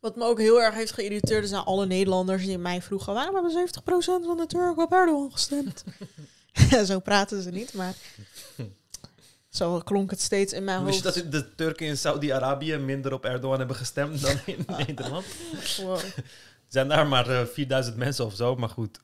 [0.00, 3.14] Wat me ook heel erg heeft geïrriteerd zijn alle Nederlanders die mij vroegen...
[3.14, 5.84] waarom hebben 70% van de Turken op Erdogan gestemd?
[6.86, 7.94] zo praten ze niet, maar...
[9.48, 11.32] Zo klonk het steeds in mijn Wist je hoofd.
[11.32, 15.24] dat de Turken in Saudi-Arabië minder op Erdogan hebben gestemd dan in Nederland?
[15.76, 15.96] Wow.
[15.96, 16.24] Er
[16.68, 19.00] zijn daar maar eh, 4000 mensen of zo, maar goed.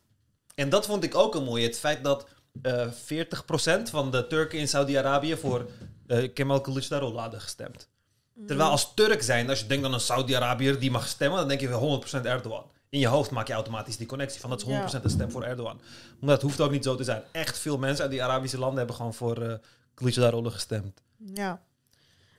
[0.54, 1.64] En dat vond ik ook een mooi.
[1.64, 2.26] Het feit dat
[2.62, 5.66] eh 40% van de Turken in Saudi-Arabië voor
[6.06, 7.88] eh Kemal Kılıçdaroğlu hadden gestemd.
[8.46, 11.60] Terwijl als Turk zijn, als je denkt aan een Saudi-Arabiër die mag stemmen, dan denk
[11.60, 12.64] je wel 100% Erdogan.
[12.88, 15.00] In je hoofd maak je automatisch die connectie van dat is 100% Ja.
[15.04, 15.80] een stem voor Erdogan.
[16.20, 17.22] Maar dat hoeft ook niet zo te zijn.
[17.32, 19.54] Echt veel mensen uit die Arabische landen hebben gewoon voor eh
[19.94, 21.00] Kılıçdaroğlu gestemd.
[21.34, 21.60] Ja.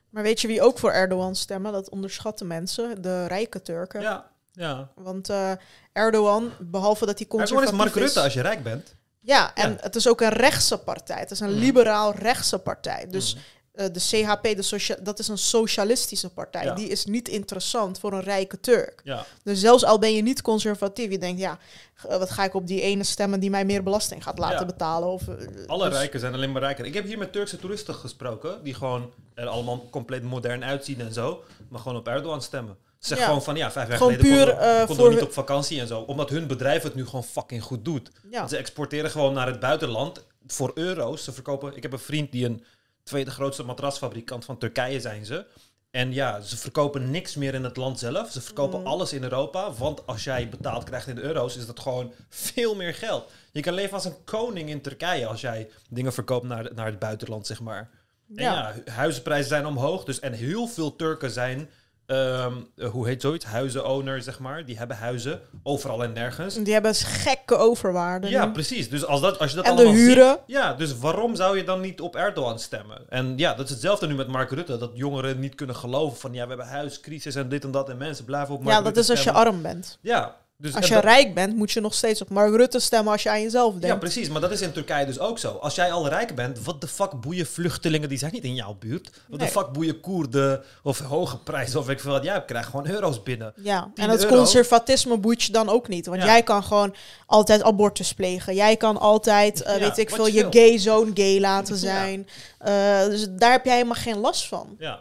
[0.09, 1.71] Maar weet je wie ook voor Erdogan stemmen?
[1.71, 4.01] Dat onderschatten mensen, de rijke Turken.
[4.01, 4.91] Ja, ja.
[4.95, 5.51] Want eh,
[5.93, 8.95] Erdogan, behalve dat hij Erdogan conservatief is Mark Rutte als je rijk bent.
[9.23, 9.77] Ja, en Ja.
[9.79, 11.19] het is ook een rechtse partij.
[11.19, 11.59] Het is een Mm.
[11.59, 13.05] liberaal rechtse partij.
[13.09, 13.43] Dus Mhm.
[13.73, 16.63] eh, de CHP, de socia- dat is een socialistische partij.
[16.63, 16.73] Ja.
[16.73, 19.01] Die is niet interessant voor een rijke Turk.
[19.03, 19.25] Ja.
[19.43, 21.57] Dus zelfs al ben je niet conservatief, je denkt, ja,
[21.95, 25.07] g- wat ga ik op die ene stemmen die mij meer belasting gaat laten betalen?
[25.09, 25.35] Of, eh,
[25.67, 26.85] Alle dus- rijken zijn alleen maar rijker.
[26.85, 31.13] Ik heb hier met Turkse toeristen gesproken, die gewoon er allemaal compleet modern uitzien en
[31.13, 32.77] zo, maar gewoon op Erdogan stemmen.
[33.01, 33.25] Ze zeggen Ja.
[33.33, 35.23] gewoon van ja, vijf jaar Gewoon geleden puur, konden we- eh, konden voor we niet
[35.23, 38.11] op vakantie en zo, omdat hun bedrijf het nu gewoon fucking goed doet.
[38.31, 38.47] Ja.
[38.47, 41.23] Ze exporteren gewoon naar het buitenland voor euro's.
[41.23, 42.63] Ze verkopen, ik heb een vriend die een
[43.03, 45.45] tweede grootste matrasfabrikant van Turkije zijn ze.
[45.91, 48.31] En ja, ze verkopen niks meer in het land zelf.
[48.31, 48.85] Ze verkopen Mm.
[48.87, 49.71] alles in Europa.
[49.73, 53.29] Want als jij betaald krijgt in euro's, is dat gewoon veel meer geld.
[53.51, 56.99] Je kan leven als een koning in Turkije als jij dingen verkoopt naar, naar het
[56.99, 57.89] buitenland, zeg maar.
[58.35, 58.53] En Ja.
[58.53, 60.03] ja, hu- huizenprijzen zijn omhoog.
[60.03, 61.69] Dus, en heel veel Turken zijn,
[62.11, 63.45] ehm, eh, hoe heet zoiets?
[63.45, 64.65] Huizenowner, zeg maar.
[64.65, 66.55] Die hebben huizen overal en nergens.
[66.55, 68.29] Die hebben gekke overwaarden.
[68.29, 68.51] Ja, nu.
[68.51, 68.89] precies.
[68.89, 70.29] Dus als, dat, als je dat En de allemaal huren.
[70.29, 70.57] ziet...
[70.57, 73.01] Ja, dus waarom zou je dan niet op Erdogan stemmen?
[73.09, 74.77] En ja, dat is hetzelfde nu met Mark Rutte.
[74.77, 76.33] Dat jongeren niet kunnen geloven van...
[76.33, 77.89] Ja, we hebben huiscrisis en dit en dat.
[77.89, 79.97] En mensen blijven op Mark ja, dat Rutte is als je arm bent.
[80.01, 83.11] Ja, dus Als je dat- rijk bent, moet je nog steeds op Mark Rutte stemmen
[83.11, 83.99] als je aan jezelf Ja, denkt.
[83.99, 84.29] precies.
[84.29, 85.51] Maar dat is in Turkije dus ook zo.
[85.51, 88.09] Als jij al rijk bent, wat de fuck boeien vluchtelingen?
[88.09, 89.09] Die zijn niet in jouw buurt.
[89.27, 92.23] Wat de fuck boeien Koerden of hoge prijzen of ik veel wat.
[92.23, 93.53] Jij krijgt gewoon euro's binnen.
[93.55, 94.35] Ja, 10 en het euro.
[94.35, 96.05] conservatisme boeit je dan ook niet.
[96.05, 96.25] Want Ja.
[96.27, 96.95] jij kan gewoon
[97.25, 98.55] altijd abortus plegen.
[98.55, 101.79] Jij kan altijd, eh, Ja, weet ik veel, je gay zoon gay laten Ja.
[101.79, 102.27] zijn.
[102.57, 104.75] Eh, dus daar heb jij helemaal geen last van.
[104.79, 104.99] Ja.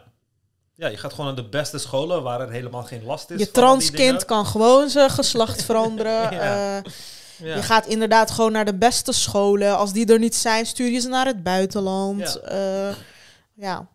[0.81, 3.39] Ja, je gaat gewoon naar de beste scholen waar er helemaal geen last is.
[3.39, 6.21] Je transkind kan gewoon zijn geslacht veranderen.
[6.33, 6.77] Ja.
[6.77, 6.91] Eh,
[7.43, 7.55] Ja.
[7.55, 9.77] Je gaat inderdaad gewoon naar de beste scholen.
[9.77, 12.39] Als die er niet zijn, stuur je ze naar het buitenland.
[12.45, 12.55] Ja.
[12.55, 12.95] Ja.
[13.53, 13.87] ja.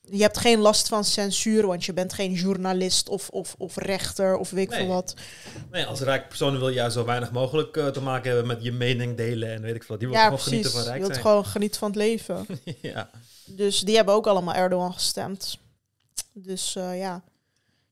[0.00, 4.36] Je hebt geen last van censuur, want je bent geen journalist of, of, of rechter
[4.36, 4.78] of weet ik Nee.
[4.78, 5.14] veel wat.
[5.70, 8.62] Nee, als rijk persoon wil je juist zo weinig mogelijk eh, te maken hebben met
[8.62, 9.98] je mening delen en weet ik veel.
[9.98, 10.52] Die wil Ja, gewoon precies.
[10.52, 11.26] genieten van Je rijk wilt zijn.
[11.26, 12.46] gewoon genieten van het leven.
[12.94, 13.10] ja.
[13.44, 15.58] Dus die hebben ook allemaal Erdogan gestemd.
[16.32, 17.22] Dus eh, ja.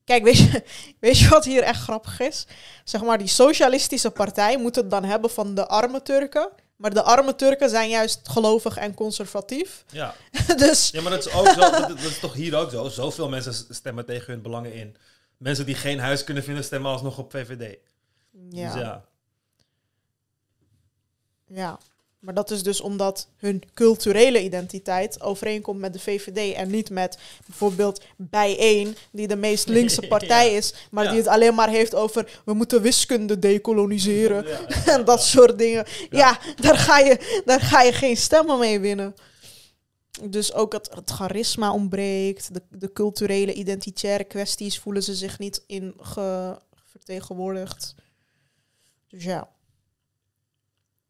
[0.03, 0.63] Kijk, weet je,
[0.99, 2.47] weet je wat hier echt grappig is?
[2.83, 6.49] Zeg maar, die socialistische partij moet het dan hebben van de arme Turken.
[6.75, 9.83] Maar de arme Turken zijn juist gelovig en conservatief.
[9.91, 10.15] Ja.
[10.57, 11.59] dus ja, maar dat is ook zo.
[11.71, 12.89] Dat, dat is toch hier ook zo.
[12.89, 14.95] Zoveel mensen stemmen tegen hun belangen in.
[15.37, 17.77] Mensen die geen huis kunnen vinden, stemmen alsnog op VVD.
[18.49, 19.05] ja, Dus ja.
[21.47, 21.79] ja.
[22.21, 27.17] Maar dat is dus omdat hun culturele identiteit overeenkomt met de VVD en niet met
[27.45, 31.09] bijvoorbeeld Bijeen, die de meest linkse partij is, maar Ja.
[31.09, 34.47] die het alleen maar heeft over we moeten wiskunde decoloniseren.
[34.47, 34.67] Ja,
[34.97, 35.85] en dat soort dingen.
[36.09, 39.15] Ja, daar, ga je, daar ga je geen stemmen mee winnen.
[40.29, 42.53] Dus ook het, het charisma ontbreekt.
[42.53, 47.95] De, de culturele, identitaire kwesties voelen ze zich niet in ge, vertegenwoordigd.
[49.07, 49.49] Dus ja.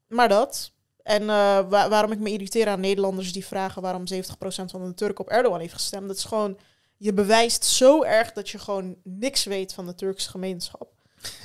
[0.07, 0.71] Maar dat.
[1.03, 1.27] En eh,
[1.69, 5.29] wa- waarom ik me irriteer aan Nederlanders die vragen waarom 70% van de Turken op
[5.31, 6.07] Erdogan heeft gestemd.
[6.07, 6.57] Dat is gewoon,
[6.97, 10.89] je bewijst zo erg dat je gewoon niks weet van de Turkse gemeenschap.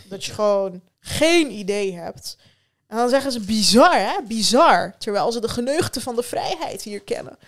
[0.08, 2.36] Dat je gewoon geen idee hebt.
[2.86, 4.16] En dan zeggen ze bizar, hè?
[4.28, 4.94] Bizar.
[4.98, 7.38] Terwijl ze de geneugten van de vrijheid hier kennen.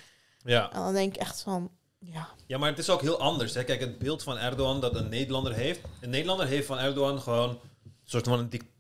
[0.45, 0.73] Ja.
[0.73, 2.29] En dan denk ik echt van, ja.
[2.47, 3.55] ja, maar het is ook heel anders.
[3.55, 3.65] Hè.
[3.65, 5.81] Kijk, het beeld van Erdogan dat een Nederlander heeft.
[6.01, 7.59] Een Nederlander heeft van Erdogan gewoon een
[8.05, 8.71] soort van een dik-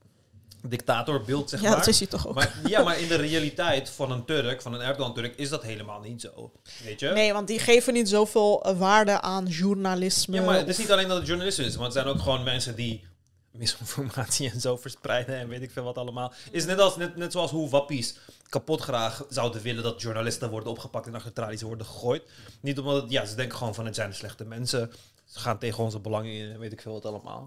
[0.62, 1.78] dictatorbeeld, zeg Ja, maar.
[1.78, 2.34] dat is hij toch ook.
[2.34, 6.00] Maar, ja, maar in de realiteit van een Turk, van een Erdogan-Turk, is dat helemaal
[6.00, 6.52] niet zo.
[6.84, 7.08] Weet je?
[7.08, 10.36] Nee, want die geven niet zoveel eh, waarde aan journalisme.
[10.36, 12.42] Ja, maar het is niet alleen dat het journalisten is, want het zijn ook gewoon
[12.42, 13.06] mensen die
[13.52, 16.32] misinformatie en zo verspreiden en weet ik veel wat allemaal.
[16.50, 18.16] Is net, als, net, net zoals hoe wappies
[18.48, 22.22] kapot graag zouden willen dat journalisten worden opgepakt en achter tralies worden gegooid.
[22.60, 24.90] Niet omdat het, ja, ze denken gewoon van het zijn slechte mensen.
[25.24, 27.46] Ze gaan tegen onze belangen in en weet ik veel wat allemaal.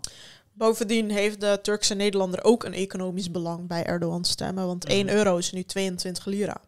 [0.54, 4.66] Bovendien heeft de Turkse Nederlander ook een economisch belang bij Erdogan stemmen.
[4.66, 5.16] Want 1 Mhm.
[5.16, 6.62] euro is nu 22 lira.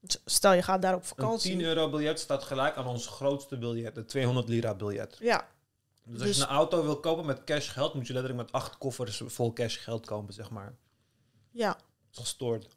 [0.00, 1.50] Dus Stel, je gaat daar op Een vakantie.
[1.50, 5.16] 10 euro biljet staat gelijk aan ons grootste biljet, de 200 lira biljet.
[5.20, 5.48] Ja,
[6.04, 8.52] Dus als Dus- je een auto wil kopen met cash geld, moet je letterlijk met
[8.52, 10.74] acht koffers vol cash geld kopen, zeg maar.
[11.50, 11.68] ja.
[11.68, 11.78] Dat
[12.10, 12.76] is gestoord.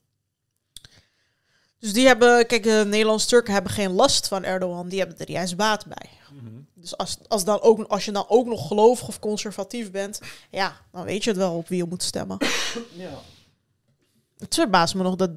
[1.81, 4.87] Dus die hebben, kijk, de Nederlandse Turken hebben geen last van Erdogan.
[4.87, 6.09] Die hebben er juist baat bij.
[6.31, 6.45] Mhm.
[6.75, 10.19] Dus als, als, dan ook, als je dan ook nog gelovig of conservatief bent,
[10.49, 12.37] ja, dan weet je het wel op wie je moet stemmen.
[12.93, 13.09] Ja.
[14.37, 15.33] Het verbaast me nog dat 30%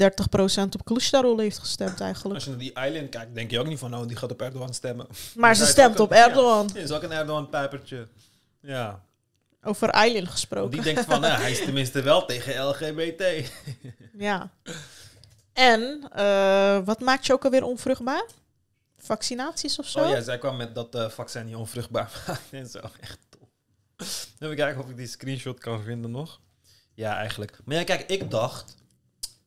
[0.78, 2.34] op Kılıçdaroğlu heeft gestemd eigenlijk.
[2.34, 4.42] Als je naar die island kijkt, denk je ook niet van, oh, die gaat op
[4.42, 5.06] Erdogan stemmen.
[5.36, 6.28] Maar ze stemt op een- ja.
[6.28, 6.66] Erdogan.
[6.66, 8.06] Dit is ook een Erdogan-pijpertje.
[8.60, 9.00] Ja.
[9.62, 10.70] Over Want gesproken.
[10.70, 13.22] die denkt van, nou, hij is tenminste wel tegen LGBT.
[14.18, 14.50] Ja.
[15.54, 18.24] En, eh, wat maakt je ook alweer onvruchtbaar?
[18.96, 20.00] Vaccinaties of zo?
[20.00, 22.80] Oh ja, zij kwam met dat eh vaccin niet onvruchtbaar maakt en zo.
[23.00, 23.48] Echt top.
[24.38, 26.40] Even kijken of ik die screenshot kan vinden nog.
[26.94, 27.58] Ja, eigenlijk.
[27.64, 28.76] Maar ja, kijk, ik dacht...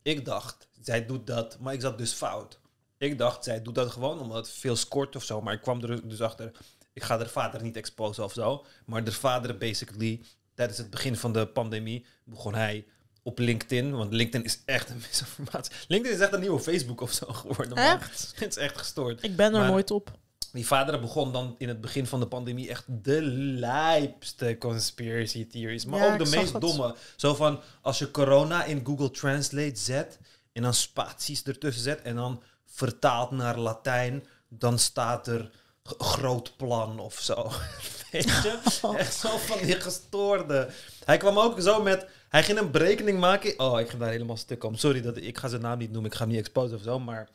[0.02, 2.60] Ik dacht, zij doet dat, maar ik zat dus fout.
[2.98, 5.42] Ik dacht, zij doet dat gewoon omdat het veel scoort of zo.
[5.42, 6.52] Maar ik kwam er dus achter,
[6.94, 8.66] ik ga haar vader niet exposen of zo.
[8.86, 10.22] Maar de vader basically,
[10.54, 12.86] tijdens het begin van de pandemie, begon hij
[13.28, 13.96] op LinkedIn.
[13.96, 15.74] Want LinkedIn is echt een misinformatie.
[15.88, 17.76] LinkedIn is echt een nieuwe Facebook of zo geworden.
[17.76, 17.86] Man.
[17.86, 18.32] Echt?
[18.36, 19.24] Het is echt gestoord.
[19.24, 20.12] Ik ben er Maar- nooit op.
[20.52, 25.86] Die vader begon dan in het begin van de pandemie echt de lijpste conspiracy theories.
[25.86, 26.96] Maar Ja, ook de meest domme.
[27.16, 30.20] Zo van, als je corona in Google Translate zet...
[30.54, 32.02] en dan spaties ertussen zet...
[32.02, 34.26] en dan vertaalt naar Latijn...
[34.50, 35.52] dan staat er
[35.84, 37.52] groot plan of zo.
[38.12, 38.60] Weet je?
[38.98, 40.70] Echt zo van die gestoorde.
[41.06, 42.06] Hij kwam ook zo met...
[42.38, 43.60] Hij ging een berekening maken.
[43.60, 44.76] Oh, ik ga daar helemaal stuk om.
[44.76, 46.12] Sorry, dat, ik ga zijn naam niet noemen.
[46.12, 47.00] Ik ga niet exposen of zo.
[47.00, 47.30] Maar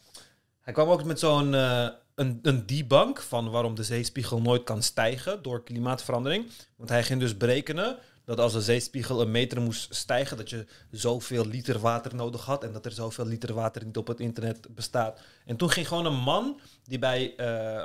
[0.60, 5.42] hij kwam ook met zo'n eh, een, een van waarom de zeespiegel nooit kan stijgen
[5.42, 6.50] door klimaatverandering.
[6.76, 10.66] Want hij ging dus berekenen dat als de zeespiegel een meter moest stijgen, dat je
[10.90, 14.74] zoveel liter water nodig had en dat er zoveel liter water niet op het internet
[14.74, 15.20] bestaat.
[15.46, 17.84] En toen ging gewoon een man die bij eh,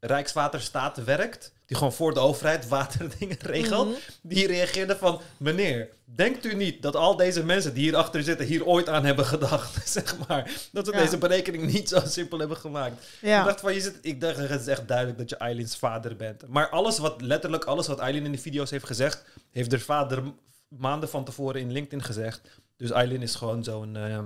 [0.00, 3.98] Rijkswaterstaat werkt, die gewoon voor de overheid waterdingen regelt, Mhm.
[4.22, 8.66] die reageerde van, meneer, denkt u niet dat al deze mensen die hierachter zitten hier
[8.66, 10.98] ooit aan hebben gedacht, zeg maar, dat ze Ja.
[10.98, 13.04] deze berekening niet zo simpel hebben gemaakt.
[13.20, 16.16] Ik dacht van, je zit, ik dacht, het is echt duidelijk dat je Eileen's vader
[16.16, 16.48] bent.
[16.48, 20.22] Maar alles wat, letterlijk alles wat Eileen in de video's heeft gezegd, heeft haar vader
[20.68, 22.40] maanden van tevoren in LinkedIn gezegd.
[22.76, 24.24] Dus Eileen is gewoon zo'n, ehm,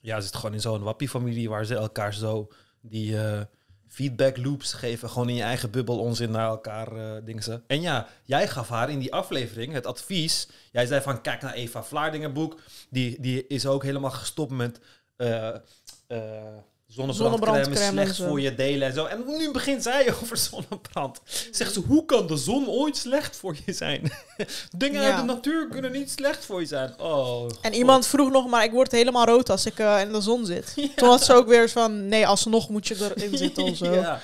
[0.00, 2.48] ja, zit gewoon in zo'n wappie-familie waar ze elkaar zo
[2.80, 3.40] die eh,
[3.92, 5.10] feedback loops geven.
[5.10, 7.60] Gewoon in je eigen bubbel onzin naar elkaar eh dingen ze.
[7.66, 10.48] En ja, jij gaf haar in die aflevering het advies.
[10.70, 12.60] Jij zei van, kijk naar Eva Vlaardingen boek.
[12.90, 14.80] Die, die is ook helemaal gestopt met...
[15.16, 15.54] eh
[16.06, 16.56] eh
[16.94, 19.04] zonnebrandcrème slecht voor je delen en zo.
[19.04, 21.20] En nu begint zij over zonnebrand.
[21.50, 24.12] Zegt ze, hoe kan de zon ooit slecht voor je zijn?
[24.76, 25.08] Dingen Ja.
[25.10, 26.94] uit de natuur kunnen niet slecht voor je zijn.
[27.00, 27.74] Oh, En God.
[27.74, 30.74] iemand vroeg nog, maar ik word helemaal rood als ik eh, in de zon zit.
[30.96, 33.92] Toen had ze ook weer van, nee, alsnog moet je erin zitten of zo.
[33.94, 34.20] ja,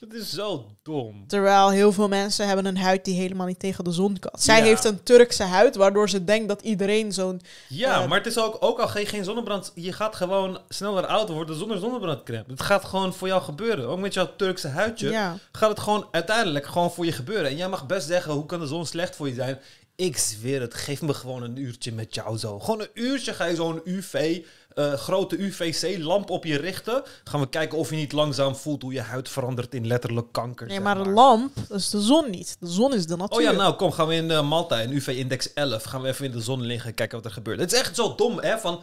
[0.00, 1.24] het is zo dom.
[1.26, 4.32] Terwijl heel veel mensen hebben een huid die helemaal niet tegen de zon kan.
[4.40, 4.64] Zij Ja.
[4.64, 7.40] heeft een Turkse huid, waardoor ze denkt dat iedereen zo'n...
[7.68, 11.06] Ja, Eh, maar het is ook, ook al geen, geen zonnebrand, je gaat gewoon sneller
[11.06, 12.44] oud worden zonder zonnebrandcrème.
[12.48, 13.88] Het gaat gewoon voor jou gebeuren.
[13.88, 15.36] Ook met jouw Turkse huidje Ja.
[15.52, 17.50] gaat het gewoon uiteindelijk gewoon voor je gebeuren.
[17.50, 19.58] En jij mag best zeggen, hoe kan de zon slecht voor je zijn?
[19.96, 22.58] Ik zweer het, geef me gewoon een uurtje met jou zo.
[22.58, 24.40] Gewoon een uurtje ga je zo'n UV,
[24.74, 27.02] eh, grote UVC-lamp op je richten.
[27.24, 30.66] Gaan we kijken of je niet langzaam voelt hoe je huid verandert in letterlijk kanker.
[30.66, 32.56] Nee, maar een lamp, dat is de zon niet.
[32.60, 33.38] De zon is de natuur.
[33.38, 36.24] Oh ja, nou kom, gaan we in eh, Malta, in UV-index 11, gaan we even
[36.24, 37.60] in de zon liggen, kijken wat er gebeurt.
[37.60, 38.58] Het is echt zo dom, hè?
[38.58, 38.82] Van,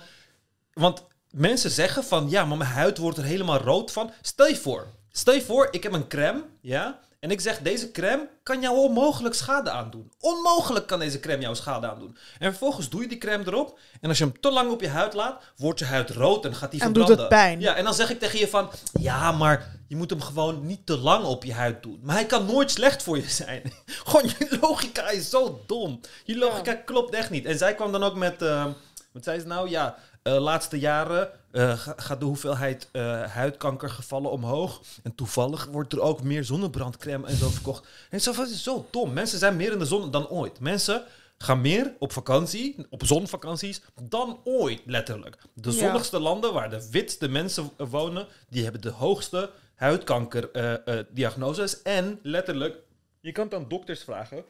[0.73, 4.11] want mensen zeggen van, ja, maar mijn huid wordt er helemaal rood van.
[4.21, 7.91] Stel je voor, stel je voor, ik heb een crème, ja, En ik zeg, deze
[7.91, 10.11] crème kan jou onmogelijk schade aandoen.
[10.19, 12.17] Onmogelijk kan deze crème jou schade aandoen.
[12.39, 13.79] En vervolgens doe je die crème erop.
[14.01, 16.55] En als je hem te lang op je huid laat, wordt je huid rood en
[16.55, 17.17] gaat die En verbranden.
[17.17, 17.59] doet het pijn.
[17.59, 18.69] Ja, en dan zeg ik tegen je van,
[18.99, 21.99] ja, maar je moet hem gewoon niet te lang op je huid doen.
[22.03, 23.61] Maar hij kan nooit slecht voor je zijn.
[24.05, 25.99] gewoon, je logica is zo dom.
[26.23, 27.45] Je logica klopt echt niet.
[27.45, 28.65] En zij kwam dan ook met, eh,
[29.11, 29.69] wat zei ze nou?
[29.69, 34.81] Ja, eh, laatste jaren eh, ga- gaat de hoeveelheid eh, huidkankergevallen omhoog.
[35.03, 37.87] En toevallig wordt er ook meer zonnebrandcrème en zo verkocht.
[38.09, 39.13] En zo, dat is zo dom.
[39.13, 40.59] Mensen zijn meer in de zon dan ooit.
[40.59, 41.03] Mensen
[41.37, 45.37] gaan meer op vakantie, op zonvakanties, dan ooit, letterlijk.
[45.53, 45.77] De Ja.
[45.77, 51.81] zonnigste landen waar de witste mensen wonen, die hebben de hoogste huidkankerdiagnoses.
[51.81, 52.77] en letterlijk,
[53.21, 54.43] je kan het aan dokters vragen.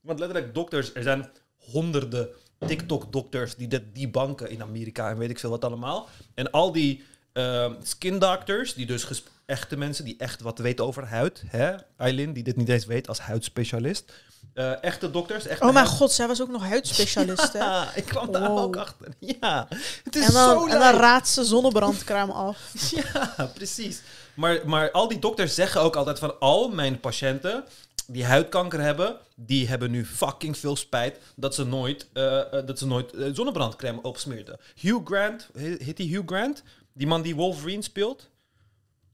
[0.00, 2.28] Want letterlijk dokters, er zijn honderden
[2.66, 6.08] TikTok-dokters die dit debunken in Amerika en weet ik veel wat allemaal.
[6.34, 11.06] En al die ehm skin doctors, die dus echte mensen die echt wat weten over
[11.06, 14.12] huid, hè, Eileen, die dit niet eens weet als huidspecialist.
[14.54, 17.58] Eh, echte dokters, echte Oh mijn huid- god, zij was ook nog huidspecialist, hè?
[17.58, 19.06] Ja, ik kwam daar ook achter.
[19.18, 19.68] Ja,
[20.04, 22.58] het is En zo dan, en dan raadt ze zonnebrandcrème af.
[22.90, 24.00] Ja, precies.
[24.34, 27.64] Maar, maar al die dokters zeggen ook altijd van al mijn patiënten
[28.12, 32.86] die huidkanker hebben, die hebben nu fucking veel spijt dat ze nooit, eh, dat ze
[32.86, 34.58] nooit eh, zonnebrandcrème opsmeerden.
[34.80, 36.62] Hugh Grant, he- heet die Hugh Grant?
[36.92, 38.30] Die man die Wolverine speelt?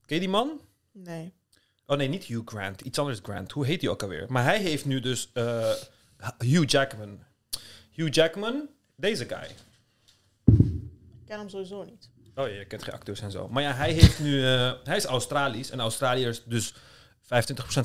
[0.06, 0.60] Ken je die man?
[0.92, 1.32] Nee.
[1.86, 2.80] Oh nee, niet Hugh Grant.
[2.80, 3.52] Iets anders Grant.
[3.52, 4.24] Hoe heet hij ook alweer?
[4.28, 5.30] Maar hij heeft nu dus
[6.38, 7.18] Hugh Jackman.
[7.90, 9.48] Hugh Jackman, deze guy.
[10.44, 12.10] Ik ken hem sowieso niet.
[12.34, 13.48] Oh ja, je kent geen acteurs en zo.
[13.48, 14.40] Maar ja, hij heeft nu...
[14.84, 15.70] hij is Australisch.
[15.70, 16.74] En Australiërs, dus
[17.28, 17.30] 25%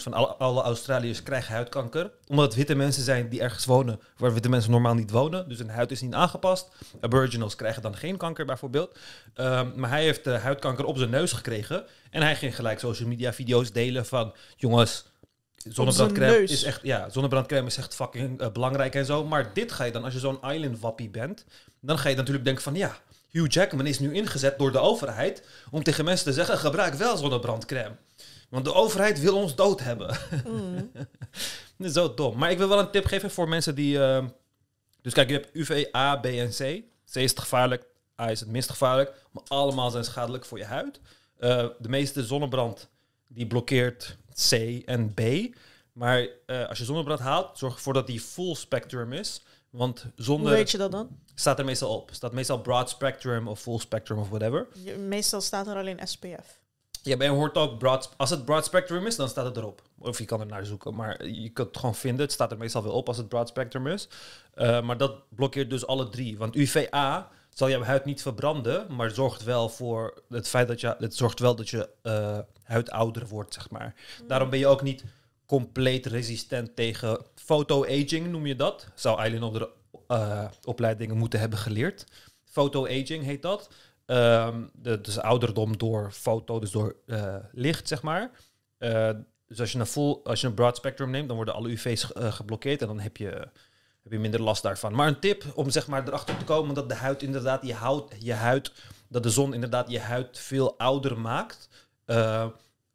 [0.01, 2.11] van alle, alle Australiërs krijgen huidkanker.
[2.27, 5.49] Omdat het witte mensen zijn die ergens wonen waar witte mensen normaal niet wonen.
[5.49, 6.69] Dus hun huid is niet aangepast.
[7.01, 8.97] Aboriginals krijgen dan geen kanker bijvoorbeeld.
[9.33, 11.85] Ehm, maar hij heeft eh, huidkanker op zijn neus gekregen.
[12.09, 14.33] En hij ging gelijk social media video's delen van...
[14.55, 15.05] Jongens,
[15.55, 16.79] zonnebrandcrème is echt...
[16.83, 19.25] Ja, zonnebrandcrème is echt fucking eh, belangrijk en zo.
[19.25, 21.45] Maar dit ga je dan, als je zo'n island wappie bent...
[21.79, 22.97] Dan ga je natuurlijk denken van ja...
[23.33, 27.17] Hugh Jackman is nu ingezet door de overheid om tegen mensen te zeggen: gebruik wel
[27.17, 27.95] zonnebrandcrème.
[28.53, 30.17] Want de overheid wil ons dood hebben.
[30.47, 30.91] Mm.
[31.77, 32.37] Dat is zo dom.
[32.37, 33.99] Maar ik wil wel een tip geven voor mensen die.
[34.03, 34.27] ehm,
[35.01, 36.57] dus kijk, je hebt UV A, B en C.
[37.11, 37.85] C is het gevaarlijk,
[38.21, 39.13] A is het minst gevaarlijk.
[39.31, 40.99] Maar allemaal zijn schadelijk voor je huid.
[41.37, 42.89] Eh, de meeste zonnebrand
[43.27, 44.17] die blokkeert
[44.49, 44.51] C
[44.85, 45.21] en B.
[45.93, 49.41] Maar eh, als je zonnebrand haalt, zorg ervoor dat die full spectrum is.
[49.69, 50.51] Want Hoe zonder.
[50.51, 51.07] weet je dat dan?
[51.35, 52.09] Staat er meestal op.
[52.13, 54.67] Staat meestal broad spectrum of full spectrum of whatever.
[54.83, 56.61] Je- meestal staat er alleen SPF.
[57.03, 58.13] Ja, je hoort ook broad...
[58.17, 59.81] Als het broad spectrum is, dan staat het erop.
[59.99, 62.21] Of je kan er naar zoeken, maar je kunt het gewoon vinden.
[62.21, 64.07] Het staat er meestal wel op als het broad spectrum is.
[64.55, 66.37] Uh, maar dat blokkeert dus alle drie.
[66.37, 70.95] Want UVA zal jouw huid niet verbranden, maar zorgt wel voor het feit dat je...
[70.99, 73.95] Het zorgt wel dat je uh, huid ouder wordt, zeg maar.
[74.21, 74.27] Mm.
[74.27, 75.03] Daarom ben je ook niet
[75.45, 78.87] compleet resistent tegen photo-aging, noem je dat.
[78.95, 79.69] Zou Eileen op de
[80.07, 82.05] uh, opleidingen moeten hebben geleerd.
[82.45, 83.69] Photo-aging heet dat.
[84.05, 88.31] Um, de, dus ouderdom door foto, dus door uh, licht, zeg maar.
[88.79, 89.09] Uh,
[89.47, 92.11] dus als je, een full, als je een broad spectrum neemt, dan worden alle UV's
[92.17, 93.29] uh, geblokkeerd en dan heb je,
[94.03, 94.95] heb je minder last daarvan.
[94.95, 98.13] Maar een tip om zeg maar erachter te komen dat de huid inderdaad je, hout,
[98.19, 98.71] je huid,
[99.07, 101.69] dat de zon inderdaad je huid veel ouder maakt.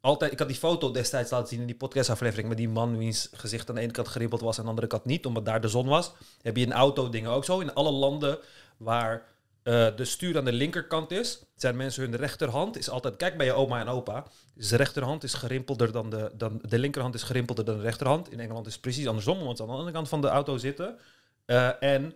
[0.00, 3.28] Altijd, ik had die foto destijds laten zien in die podcastaflevering met die man wiens
[3.32, 5.61] gezicht aan de ene kant gerimpeld was en aan de andere kant niet, omdat daar
[5.61, 6.12] de zon was.
[6.42, 7.61] Heb je in auto dingen ook zo.
[7.61, 8.38] In alle landen
[8.76, 9.22] waar
[9.68, 13.46] uh, de stuur aan de linkerkant is, zijn mensen hun rechterhand is altijd, kijk bij
[13.46, 17.64] je oma en opa, de rechterhand is gerimpelder dan de, dan de linkerhand is gerimpelder
[17.64, 18.32] dan de rechterhand.
[18.32, 20.56] In Engeland is het precies andersom, want ze aan de andere kant van de auto
[20.56, 20.98] zitten.
[21.46, 22.14] Uh, en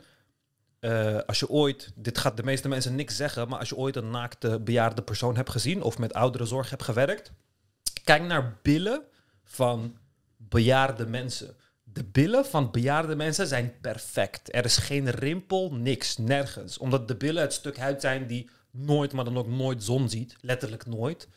[0.80, 3.96] uh, als je ooit, dit gaat de meeste mensen niks zeggen, maar als je ooit
[3.96, 7.32] een naakte bejaarde persoon hebt gezien of met ouderenzorg hebt gewerkt,
[8.04, 9.02] kijk naar billen
[9.44, 9.96] van
[10.36, 11.56] bejaarde mensen.
[11.92, 14.54] De billen van bejaarde mensen zijn perfect.
[14.54, 16.78] Er is geen rimpel, niks, nergens.
[16.78, 20.36] Omdat de billen het stuk huid zijn die nooit, maar dan ook nooit zon ziet.
[20.40, 21.28] Letterlijk nooit.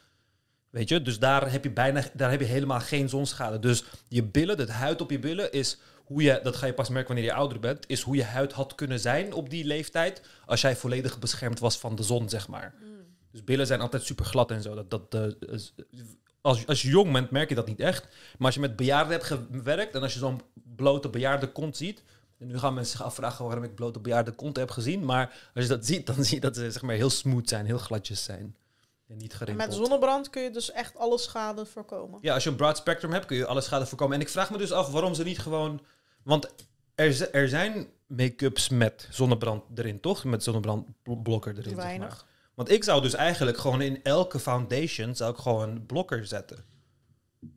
[0.69, 3.59] Weet je, dus daar heb je bijna, daar heb je helemaal geen zonschade.
[3.59, 6.89] Dus je billen, het huid op je billen is hoe je, dat ga je pas
[6.89, 10.21] merken wanneer je ouder bent, is hoe je huid had kunnen zijn op die leeftijd
[10.45, 12.73] als jij volledig beschermd was van de zon, zeg maar.
[12.79, 12.95] Mm.
[13.31, 14.75] Dus billen zijn altijd super glad en zo.
[14.75, 15.59] Dat, dat, uh,
[16.45, 18.03] als, als je jong bent, merk je dat niet echt.
[18.37, 20.41] Maar als je met bejaarden hebt gewerkt en als je zo'n
[20.75, 22.03] blote bejaarde kont ziet.
[22.39, 25.05] En nu gaan mensen zich afvragen waarom ik blote bejaarde kont heb gezien.
[25.05, 27.65] Maar als je dat ziet, dan zie je dat ze zeg maar, heel smooth zijn,
[27.65, 28.55] heel gladjes zijn.
[29.07, 29.67] En niet gerimpeld.
[29.67, 32.19] Met zonnebrand kun je dus echt alle schade voorkomen.
[32.21, 34.15] Ja, als je een broad spectrum hebt, kun je alle schade voorkomen.
[34.15, 35.81] En ik vraag me dus af waarom ze niet gewoon.
[36.23, 36.53] Want
[36.95, 40.23] er, er zijn make-ups met zonnebrand erin, toch?
[40.23, 41.75] Met zonnebrandblokker erin.
[41.75, 42.09] Weinig.
[42.09, 42.33] Zeg maar.
[42.55, 46.65] Want ik zou dus eigenlijk gewoon in elke foundation zou ik gewoon een blokker zetten.
[47.39, 47.49] Hmm.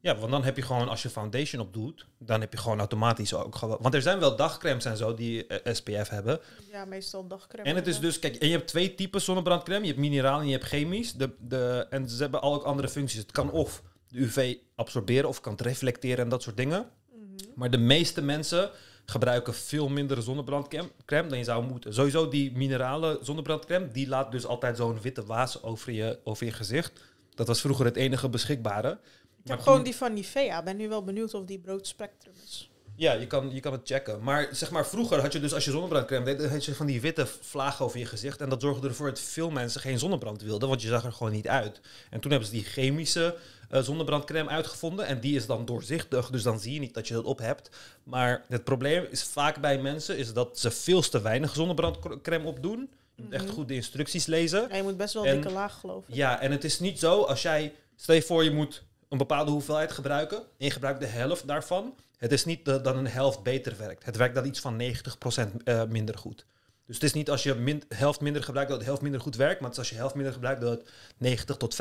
[0.00, 2.78] Ja, want dan heb je gewoon, als je foundation op doet, dan heb je gewoon
[2.78, 3.78] automatisch ook gewoon...
[3.80, 6.40] Want er zijn wel dagcremes en zo die eh, SPF hebben.
[6.72, 7.68] Ja, meestal dagcreme.
[7.68, 9.80] En het is dus, kijk, en je hebt twee typen zonnebrandcreme.
[9.80, 11.12] Je hebt mineraal en je hebt chemisch.
[11.12, 13.20] De, de, en ze hebben al ook andere functies.
[13.20, 16.90] Het kan of de UV absorberen of kan het reflecteren en dat soort dingen.
[17.10, 17.48] Mhm.
[17.54, 18.70] Maar de meeste mensen
[19.06, 21.94] gebruiken veel minder zonnebrandcreme crème dan je zou moeten.
[21.94, 26.52] Sowieso die minerale zonnebrandcreme, die laat dus altijd zo'n witte waas over je, over je
[26.52, 26.92] gezicht.
[27.34, 28.90] Dat was vroeger het enige beschikbare.
[28.90, 30.62] Ik heb Maar gewoon die van Nivea.
[30.62, 32.70] Ben nu wel benieuwd of die brood spectrum is.
[32.96, 34.22] Ja, je kan, je kan het checken.
[34.22, 37.00] Maar zeg maar, vroeger had je dus als je zonnebrandcreme deed, had je van die
[37.00, 38.40] witte vlagen over je gezicht.
[38.40, 41.32] En dat zorgde ervoor dat veel mensen geen zonnebrand wilden, want je zag er gewoon
[41.32, 41.80] niet uit.
[42.10, 43.36] En toen hebben ze die chemische
[43.70, 45.06] eh, zonnebrandcreme uitgevonden.
[45.06, 47.70] En die is dan doorzichtig, dus dan zie je niet dat je dat op hebt.
[48.02, 52.90] Maar het probleem is vaak bij mensen is dat ze veel te weinig zonnebrandcreme opdoen.
[53.14, 53.52] Je moet echt Mhm.
[53.52, 54.66] goed de instructies lezen.
[54.70, 56.14] Ja, je moet best wel En- dikke laag geloven.
[56.14, 59.50] Ja, en het is niet zo als jij, stel je voor je moet een bepaalde
[59.50, 61.94] hoeveelheid gebruiken en je gebruikt de helft daarvan.
[62.16, 64.04] Het is niet dat dan een helft beter werkt.
[64.04, 66.46] Het werkt dan iets van 90% eh, minder goed.
[66.86, 69.36] Dus het is niet als je min, helft minder gebruikt dat het helft minder goed
[69.36, 71.76] werkt, maar het is als je helft minder gebruikt dat het 90 tot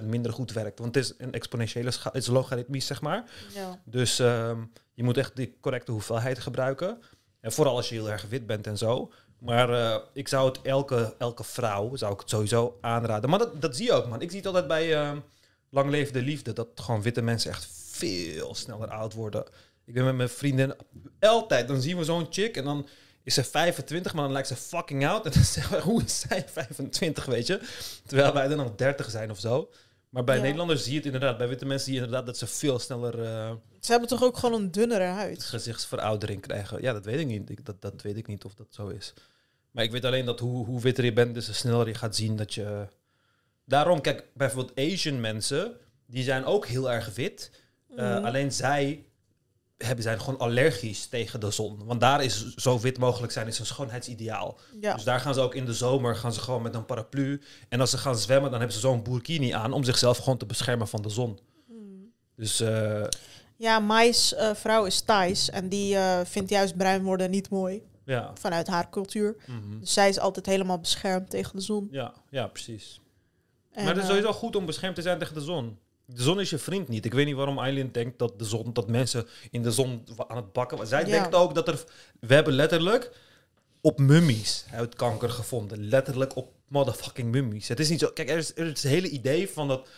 [0.00, 0.78] 95% minder goed werkt.
[0.78, 3.30] Want het is een exponentiële schaal, het is logaritmisch zeg maar.
[3.54, 3.80] Ja.
[3.84, 4.58] Dus ehm,
[4.94, 6.98] je moet echt de correcte hoeveelheid gebruiken.
[7.40, 9.12] En vooral als je heel erg wit bent en zo.
[9.38, 13.30] Maar eh, ik zou het elke, elke vrouw zou ik het sowieso aanraden.
[13.30, 14.20] Maar dat, dat zie je ook, man.
[14.20, 15.18] Ik zie het altijd bij ehm
[15.70, 16.52] Lang Leven de Liefde.
[16.52, 19.44] Dat gewoon witte mensen echt veel sneller oud worden.
[19.84, 20.76] Ik ben met mijn vrienden
[21.20, 21.68] altijd.
[21.68, 22.88] Dan zien we zo'n chick en dan
[23.38, 25.26] is ze 25, maar dan lijkt ze fucking oud.
[25.26, 27.60] En dan zeggen we, hoe is zij 25, weet je?
[28.06, 29.70] Terwijl wij dan nog 30 zijn of zo.
[30.08, 30.42] Maar bij Ja.
[30.42, 31.38] Nederlanders zie je het inderdaad.
[31.38, 33.22] Bij witte mensen zie je inderdaad dat ze veel sneller...
[33.24, 35.44] eh, Ze hebben toch ook gewoon een dunnere huid?
[35.44, 36.82] gezichtsveroudering krijgen.
[36.82, 37.50] Ja, dat weet ik niet.
[37.50, 39.14] Ik, dat, dat weet ik niet of dat zo is.
[39.70, 42.36] Maar ik weet alleen dat hoe, hoe witter je bent, dus sneller je gaat zien
[42.36, 42.86] dat je...
[43.64, 45.76] Daarom, kijk, bijvoorbeeld Asian mensen,
[46.06, 47.50] die zijn ook heel erg wit.
[47.96, 48.24] Eh, Mhm.
[48.24, 49.04] Alleen zij
[49.84, 51.84] hebben, zijn gewoon allergisch tegen de zon.
[51.84, 54.58] Want daar is zo wit mogelijk zijn, is een schoonheidsideaal.
[54.80, 54.94] Ja.
[54.94, 57.40] Dus daar gaan ze ook in de zomer gaan ze gewoon met een paraplu.
[57.68, 60.46] En als ze gaan zwemmen, dan hebben ze zo'n burkini aan om zichzelf gewoon te
[60.46, 61.38] beschermen van de zon.
[61.68, 62.12] Mm.
[62.36, 63.04] Dus eh,
[63.56, 67.82] Ja, Mai's eh, vrouw is Thais en die eh, vindt juist bruin worden niet mooi
[68.04, 68.30] ja.
[68.34, 69.36] vanuit haar cultuur.
[69.46, 69.80] Mhm.
[69.80, 71.88] Dus zij is altijd helemaal beschermd tegen de zon.
[71.90, 73.00] ja, ja, precies.
[73.72, 75.78] En, maar het is sowieso goed om beschermd te zijn tegen de zon.
[76.14, 77.04] De zon is je vriend niet.
[77.04, 80.36] Ik weet niet waarom Eileen denkt dat de zon, dat mensen in de zon aan
[80.36, 80.86] het bakken.
[80.86, 81.06] Zij Ja.
[81.06, 81.84] denkt ook dat er.
[82.20, 83.10] We hebben letterlijk
[83.80, 85.88] op mummies huidkanker gevonden.
[85.88, 87.68] Letterlijk op motherfucking mummies.
[87.68, 88.08] Het is niet zo.
[88.14, 89.88] Kijk, er is, er is het hele idee van dat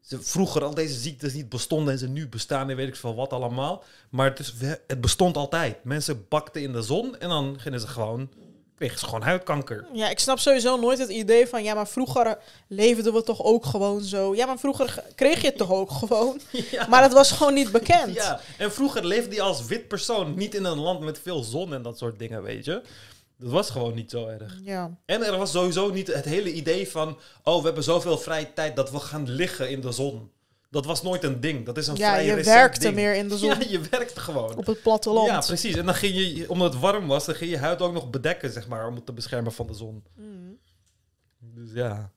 [0.00, 3.14] ze vroeger al deze ziektes niet bestonden en ze nu bestaan en weet ik veel
[3.14, 3.84] wat allemaal.
[4.10, 4.54] Maar het, is,
[4.86, 5.84] het bestond altijd.
[5.84, 8.30] Mensen bakten in de zon en dan gingen ze gewoon.
[8.90, 9.86] Gewoon huidkanker.
[9.92, 13.64] Ja, ik snap sowieso nooit het idee van, ja, maar vroeger leefden we toch ook
[13.64, 14.34] gewoon zo.
[14.34, 16.40] Ja, maar vroeger kreeg je het toch ook gewoon.
[16.70, 16.86] Ja.
[16.88, 18.14] Maar het was gewoon niet bekend.
[18.14, 21.74] Ja, en vroeger leefde hij als wit persoon niet in een land met veel zon
[21.74, 22.82] en dat soort dingen, weet je.
[23.38, 24.58] Dat was gewoon niet zo erg.
[24.62, 24.96] Ja.
[25.06, 27.18] En er was sowieso niet het hele idee van...
[27.42, 30.30] oh, we hebben zoveel vrije tijd dat we gaan liggen in de zon.
[30.72, 31.66] Dat was nooit een ding.
[31.66, 32.94] Dat is een Ja, vrij je werkte ding.
[32.94, 34.56] meer in de zon Ja, je werkte gewoon.
[34.56, 35.28] op het platteland.
[35.28, 35.76] Ja, precies.
[35.76, 38.50] En dan ging je, omdat het warm was, dan ging je huid ook nog bedekken,
[38.52, 40.04] zeg maar, om het te beschermen van de zon.
[40.16, 40.58] Mm.
[41.38, 42.10] Dus ja.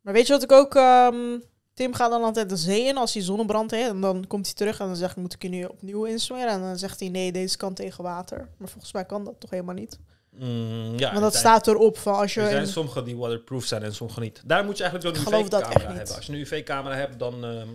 [0.00, 0.74] Maar weet je wat ik ook...
[0.74, 1.38] ehm,
[1.74, 3.88] Tim gaat dan altijd de zee in als hij zonnebrand heeft.
[3.88, 6.48] En dan komt hij terug en dan zegt hij, moet ik je nu opnieuw insmeren?
[6.48, 8.48] En dan zegt hij, nee, deze kan tegen water.
[8.56, 9.98] Maar volgens mij kan dat toch helemaal niet?
[10.30, 12.40] Mm, ja, Want er dat staat erop van als je...
[12.40, 14.42] Er zijn sommige die waterproof zijn en sommige niet.
[14.46, 16.16] Daar moet je eigenlijk dat echt UV-camera hebben.
[16.16, 17.44] Als je een UV-camera hebt, dan...
[17.44, 17.68] ehm,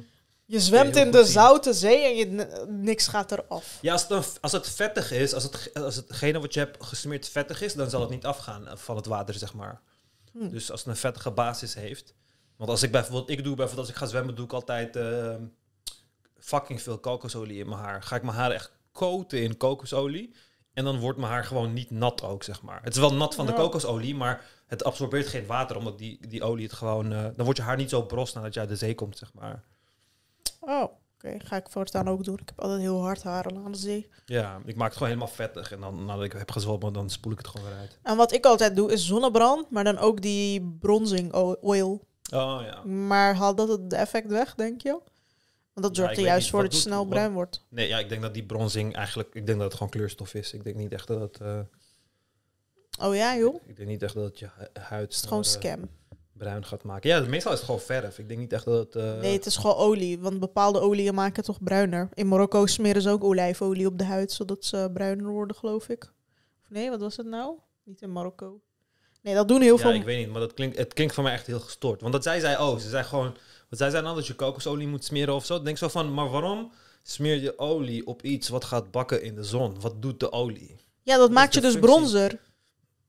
[0.46, 3.78] je zwemt in de zoute zee en je, niks gaat eraf.
[3.82, 6.84] Ja, als het, een- als het vettig is, als, het, als hetgene wat je hebt
[6.84, 9.82] gesmeerd vettig is, dan zal het niet afgaan eh, van het water, zeg maar.
[10.32, 10.50] Hm.
[10.50, 12.14] Dus als het een vettige basis heeft.
[12.58, 15.42] Want als ik bijvoorbeeld, ik doe bijvoorbeeld als ik ga zwemmen, doe ik altijd ehm,
[16.40, 18.04] fucking veel kokosolie in mijn haar.
[18.04, 20.36] Ga ik mijn haar echt koten in kokosolie.
[20.74, 22.80] En dan wordt mijn haar gewoon niet nat ook, zeg maar.
[22.84, 26.44] Het is wel nat van de kokosolie, maar het absorbeert geen water, omdat die, die
[26.44, 27.14] olie het gewoon...
[27.14, 29.34] eh, dan wordt je haar niet zo bros nadat je uit de zee komt, zeg
[29.34, 29.64] maar.
[30.66, 30.84] Oh,
[31.16, 31.36] oké.
[31.40, 32.38] Ga ik voortaan ook doen.
[32.42, 34.10] Ik heb altijd heel hard haren aan de zee.
[34.26, 35.72] Ja, ik maak het gewoon helemaal vettig.
[35.72, 37.98] En dan nadat ik heb gezwommen, dan spoel ik het gewoon weer uit.
[38.04, 42.08] En wat ik altijd doe is zonnebrand, maar dan ook die bronzing oil.
[42.34, 42.84] Oh ja.
[42.84, 44.90] Maar haalt dat het effect weg, denk je?
[45.74, 47.66] Want dat zorgt er juist voor dat je snel bruin wordt.
[47.70, 49.34] Nee, ja, ik denk dat die bronzing eigenlijk...
[49.36, 50.54] Ik denk dat het gewoon kleurstof is.
[50.54, 51.38] Ik denk niet echt dat het...
[51.42, 51.60] eh,
[53.00, 53.56] Oh ja, joh.
[53.66, 55.90] ik denk niet echt dat het je hu- huid Het is gewoon eh, scam.
[56.38, 57.10] Bruin gaat maken.
[57.10, 58.20] Ja, meestal is het gewoon verf.
[58.20, 59.04] Ik denk niet echt dat het...
[59.04, 60.20] eh, Nee, het is gewoon olie.
[60.20, 62.10] Want bepaalde oliën maken het toch bruiner.
[62.14, 66.04] In Marokko smeren ze ook olijfolie op de huid, zodat ze bruiner worden, geloof ik.
[66.62, 67.56] Of nee, wat was het nou?
[67.84, 68.60] Niet in Marokko.
[69.22, 69.94] Nee, dat doen heel ja, veel...
[69.94, 72.02] ik weet niet, maar dat klinkt, het klinkt voor mij echt heel gestoord.
[72.02, 73.36] Want dat zij zei, oh, ze zei gewoon...
[73.70, 75.62] Wat zij zijn al dat je kokosolie moet smeren of zo.
[75.62, 76.72] Denk zo van, maar waarom
[77.04, 79.82] smeer je olie op iets wat gaat bakken in de zon?
[79.82, 80.76] Wat doet de olie?
[81.02, 81.92] Ja, dat maakt je dus functie.
[81.92, 82.40] bronzer.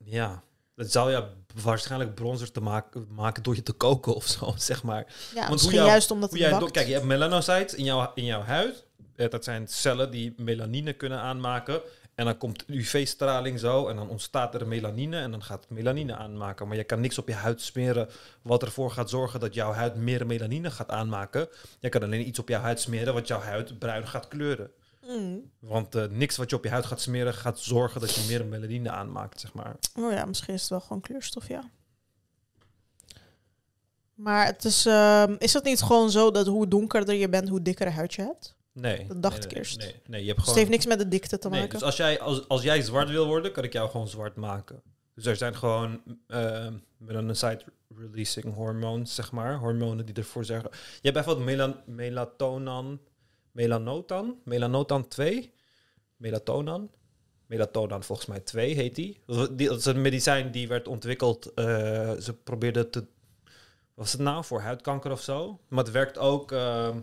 [0.04, 0.42] Ja,
[0.74, 1.24] dat zou je
[1.62, 5.06] waarschijnlijk bronzer te maken, maken door je te koken of zo, zeg maar.
[5.34, 8.24] Ja, hoe misschien jou- juist omdat Hoe jij kijk, je hebt melanocytes in jouw, in
[8.24, 8.84] jouw huid.
[9.30, 11.80] Dat zijn cellen die melanine kunnen aanmaken.
[12.14, 16.16] En dan komt UV-straling zo en dan ontstaat er melanine en dan gaat het melanine
[16.16, 16.68] aanmaken.
[16.68, 18.08] Maar je kan niks op je huid smeren
[18.42, 21.48] wat ervoor gaat zorgen dat jouw huid meer melanine gaat aanmaken.
[21.80, 24.70] Je kan alleen iets op jouw huid smeren wat jouw huid bruin gaat kleuren.
[25.06, 25.50] Mm.
[25.58, 28.46] Want eh, niks wat je op je huid gaat smeren gaat zorgen dat je meer
[28.46, 29.76] melanine aanmaakt, zeg maar.
[29.98, 31.70] Oh ja, misschien is het wel gewoon kleurstof, ja.
[34.14, 37.62] Maar het is, ehm, is het niet gewoon zo dat hoe donkerder je bent, hoe
[37.62, 38.54] dikkere huid je hebt?
[38.72, 39.06] Nee.
[39.06, 39.78] Dat dacht nee, ik eerst.
[39.78, 40.48] Nee, nee, je hebt Dus gewoon...
[40.48, 41.78] het heeft niks met de dikte te Nee, maken.
[41.78, 44.82] dus als jij, als, als jij zwart wil worden, kan ik jou gewoon zwart maken.
[45.14, 49.58] Dus er zijn gewoon uh, melanocyte-releasing hormones, zeg maar.
[49.58, 50.70] Hormonen die ervoor zeggen...
[50.72, 53.00] Je hebt bijvoorbeeld melan melatonan...
[53.60, 54.36] Melanotan?
[54.44, 55.52] Melanotan 2?
[56.16, 56.90] Melatonan?
[57.46, 59.20] Melatonan volgens mij 2 heet die.
[59.26, 61.54] Dat is een medicijn die werd ontwikkeld...
[61.54, 61.64] eh,
[62.12, 62.98] ze probeerden te...
[63.00, 63.08] wat
[63.94, 64.44] Was het nou?
[64.44, 65.60] Voor huidkanker of zo?
[65.68, 66.52] Maar het werkt ook...
[66.52, 66.94] eh,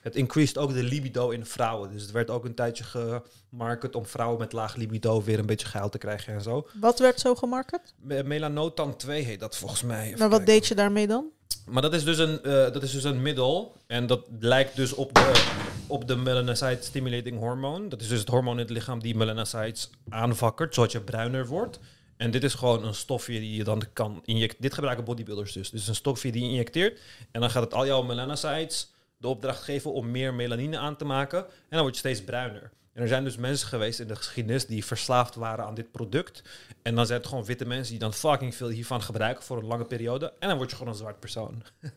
[0.00, 1.90] het increased ook de libido in vrouwen.
[1.92, 5.66] Dus het werd ook een tijdje gemarket om vrouwen met laag libido weer een beetje
[5.66, 6.66] geil te krijgen en zo.
[6.80, 7.94] Wat werd zo gemarket?
[8.00, 10.10] Me- Melanotan 2 heet dat volgens mij.
[10.10, 10.46] Maar wat kijken.
[10.46, 11.30] deed je daarmee dan?
[11.66, 13.76] Maar dat is, dus een, eh, dat is dus een middel.
[13.86, 15.44] En dat lijkt dus op de,
[15.86, 17.88] op de melanocyte stimulating hormoon.
[17.88, 21.78] Dat is dus het hormoon in het lichaam die melanocytes aanvakkert, zodat je bruiner wordt.
[22.16, 24.62] En dit is gewoon een stofje die je dan kan injecteren.
[24.62, 25.70] Dit gebruiken bodybuilders dus.
[25.70, 27.00] Dus een stofje die je injecteert.
[27.30, 31.04] En dan gaat het al jouw melanocytes de opdracht geven om meer melanine aan te
[31.04, 31.38] maken.
[31.38, 32.70] En dan word je steeds bruiner.
[32.92, 36.42] En er zijn dus mensen geweest in de geschiedenis die verslaafd waren aan dit product.
[36.82, 39.66] En dan zijn het gewoon witte mensen die dan fucking veel hiervan gebruiken voor een
[39.66, 40.32] lange periode.
[40.38, 41.62] En dan word je gewoon een zwart persoon.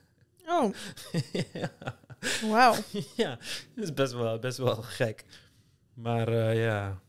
[0.48, 0.74] Oh,
[1.54, 1.72] ja,
[2.50, 2.76] wauw.
[3.16, 3.38] ja,
[3.76, 5.26] dat is best wel, best wel gek.
[5.94, 7.00] Maar eh, ja,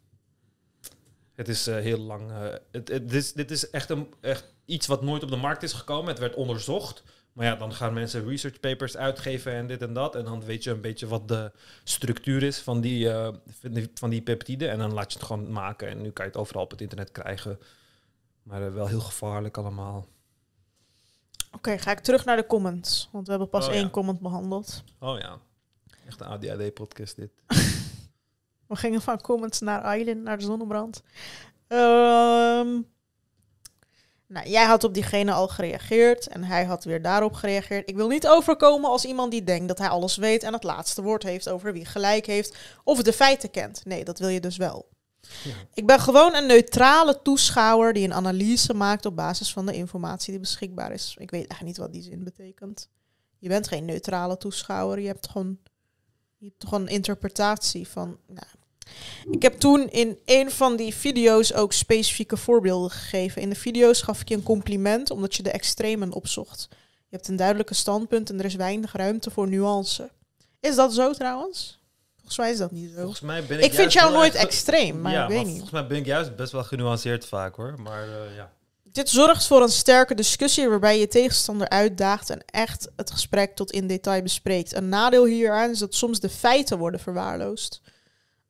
[1.35, 2.31] het is eh, heel lang.
[2.31, 5.37] eh, het, het, dit, is, dit is echt, een, echt iets wat nooit op de
[5.37, 6.09] markt is gekomen.
[6.11, 7.03] Het werd onderzocht.
[7.37, 10.15] Maar ja, dan gaan mensen research papers uitgeven en dit en dat.
[10.15, 11.53] En dan weet je een beetje wat de
[11.85, 13.29] structuur is van die, eh,
[13.95, 14.71] van die, peptiden.
[14.71, 15.89] En dan laat je het gewoon maken.
[15.89, 17.59] En nu kan je het overal op het internet krijgen.
[18.43, 20.07] Maar eh, wel heel gevaarlijk allemaal.
[21.53, 23.09] Oké, ga ik terug naar de comments.
[23.13, 23.79] Want we hebben pas Oh, ja.
[23.79, 24.85] één comment behandeld.
[24.99, 25.39] Oh ja,
[26.07, 27.31] echt een ADHD-podcast dit.
[28.67, 31.03] We gingen van comments naar Island, naar de zonnebrand.
[31.67, 32.81] Ehm,
[34.29, 37.89] nou, jij had op diegene al gereageerd en hij had weer daarop gereageerd.
[37.89, 41.03] Ik wil niet overkomen als iemand die denkt dat hij alles weet en het laatste
[41.03, 43.85] woord heeft over wie gelijk heeft of de feiten kent.
[43.85, 44.89] Nee, dat wil je dus wel.
[45.45, 45.55] Ja.
[45.75, 50.31] Ik ben gewoon een neutrale toeschouwer die een analyse maakt op basis van de informatie
[50.31, 51.17] die beschikbaar is.
[51.19, 52.89] Ik weet echt niet wat die zin betekent.
[53.39, 55.59] Je bent geen neutrale toeschouwer, je hebt gewoon,
[56.37, 58.19] je hebt gewoon een interpretatie van.
[58.27, 58.47] Nou,
[59.31, 63.43] ik heb toen in een van die video's ook specifieke voorbeelden gegeven.
[63.43, 66.69] In de video's gaf ik je een compliment omdat je de extremen opzocht.
[67.09, 70.11] Je hebt een duidelijke standpunt en er is weinig ruimte voor nuance.
[70.61, 71.81] Is dat zo trouwens?
[72.17, 73.01] Volgens mij is dat niet zo.
[73.01, 75.55] Volgens mij ben ik Ik vind jou nooit extreem, maar ja, ik weet maar niet.
[75.55, 77.75] volgens mij ben ik juist best wel genuanceerd vaak hoor.
[77.81, 78.53] Maar eh, ja.
[78.83, 83.71] Dit zorgt voor een sterke discussie waarbij je tegenstander uitdaagt en echt het gesprek tot
[83.71, 84.75] in detail bespreekt.
[84.75, 87.81] Een nadeel hieraan is dat soms de feiten worden verwaarloosd.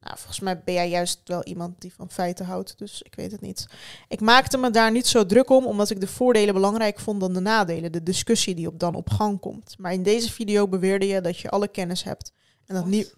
[0.07, 3.33] Nou, volgens mij ben jij juist wel iemand die van feiten houdt, dus ik weet
[3.33, 3.67] het niet.
[4.09, 7.33] Ik maakte me daar niet zo druk om, omdat ik de voordelen belangrijk vond dan
[7.35, 9.75] de nadelen, de discussie die op dan op gang komt.
[9.79, 12.33] Maar in deze video beweerde je dat je alle kennis hebt
[12.67, 13.11] en dat, nie-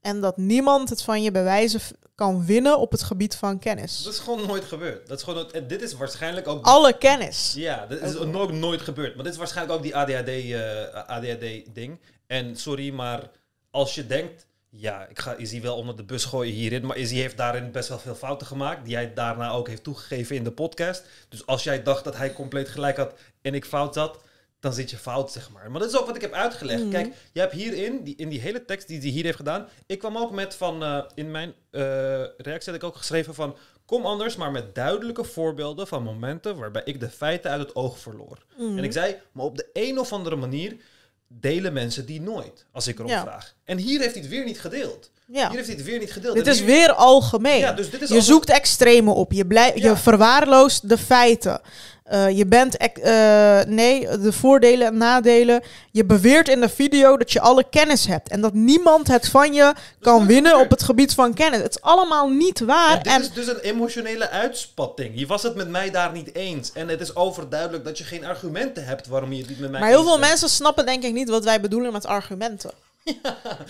[0.00, 1.80] en dat niemand het van je bewijzen
[2.14, 4.02] kan winnen op het gebied van kennis.
[4.02, 5.08] Dat is gewoon nooit gebeurd.
[5.08, 6.64] Dat is gewoon, en dit is waarschijnlijk ook...
[6.66, 7.52] Alle kennis.
[7.56, 9.14] Ja, dat is Ook- ook nooit gebeurd.
[9.14, 9.96] Maar dit is waarschijnlijk ook die
[11.06, 12.00] ADHD-ding.
[12.26, 13.30] en sorry, maar
[13.70, 14.46] als je denkt...
[14.76, 16.86] Ja, ik ga Izzy wel onder de bus gooien hierin.
[16.86, 18.84] Maar Izzy heeft daarin best wel veel fouten gemaakt.
[18.84, 21.04] Die hij daarna ook heeft toegegeven in de podcast.
[21.28, 24.18] Dus als jij dacht dat hij compleet gelijk had en ik fout zat...
[24.60, 25.70] Dan zit je fout, zeg maar.
[25.70, 26.80] Maar dat is ook wat ik heb uitgelegd.
[26.80, 26.90] Mhm.
[26.90, 29.68] Kijk, je hebt hierin, die, in die hele tekst die hij hier heeft gedaan...
[29.86, 30.82] Ik kwam ook met van...
[30.82, 31.82] eh, in mijn eh,
[32.36, 33.56] reactie had ik ook geschreven van...
[33.86, 37.98] Kom anders, maar met duidelijke voorbeelden van momenten waarbij ik de feiten uit het oog
[37.98, 38.38] verloor.
[38.58, 38.78] Mm.
[38.78, 40.76] En ik zei, maar op de een of andere manier
[41.40, 43.22] delen mensen die nooit, als ik erom Ja.
[43.22, 43.54] vraag.
[43.64, 45.10] En hier heeft hij het weer niet gedeeld.
[45.26, 45.46] Ja.
[45.48, 46.34] Hier heeft hij het weer niet gedeeld.
[46.34, 47.58] Dit is hier- weer algemeen.
[47.58, 49.32] Ja, dus dit is je zoekt extreme op.
[49.32, 49.70] Je, Ja.
[49.74, 51.60] je verwaarloost de feiten.
[52.04, 52.76] Eh, je bent...
[52.76, 55.62] eh, nee, de voordelen en nadelen.
[55.90, 58.28] Je beweert in de video dat je alle kennis hebt.
[58.28, 61.60] En dat niemand het van je kan winnen op het gebied van kennis.
[61.60, 62.96] Het is allemaal niet waar.
[62.96, 65.10] En dit En is dus een emotionele uitspatting.
[65.14, 66.72] Je was het met mij daar niet eens.
[66.72, 69.80] En het is overduidelijk dat je geen argumenten hebt waarom je het niet met mij
[69.80, 70.28] maar heel veel bent.
[70.28, 72.70] mensen snappen denk ik niet wat wij bedoelen met argumenten.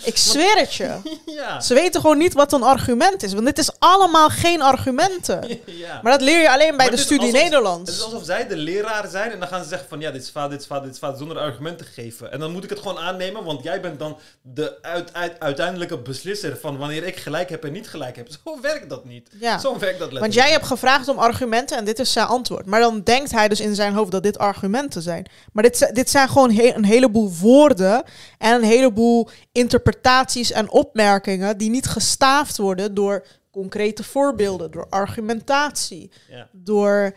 [0.04, 0.96] Ik zweer het je.
[1.26, 1.60] Ja.
[1.60, 3.32] Ze weten gewoon niet wat een argument is.
[3.32, 5.48] Want dit is allemaal geen argumenten.
[5.66, 6.00] ja.
[6.02, 7.90] Maar dat leer je alleen bij Maar de studie alsof- Nederlands.
[7.90, 10.22] Het is alsof zij de leraar zijn en dan gaan ze zeggen van ja, dit
[10.22, 12.32] is fout, dit is fout, dit is fout, zonder argumenten te geven.
[12.32, 15.98] En dan moet ik het gewoon aannemen, want jij bent dan de uit, uit- uiteindelijke
[15.98, 18.28] beslisser van wanneer ik gelijk heb en niet gelijk heb.
[18.44, 19.28] Zo werkt dat niet.
[19.40, 20.20] Zo werkt dat letterlijk.
[20.20, 22.66] Want jij hebt gevraagd om argumenten en dit is zijn antwoord.
[22.66, 25.26] Maar dan denkt hij dus in zijn hoofd dat dit argumenten zijn.
[25.52, 28.02] Maar dit, dit zijn gewoon he- een heleboel woorden
[28.38, 36.10] en een heleboel interpretaties en opmerkingen die niet gestaafd worden door concrete voorbeelden, door argumentatie,
[36.30, 36.48] Ja.
[36.52, 37.14] door...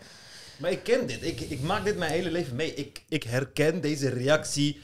[0.56, 1.24] Maar ik ken dit.
[1.24, 2.74] Ik, ik maak dit mijn hele leven mee.
[2.74, 4.80] Ik, ik herken deze reactie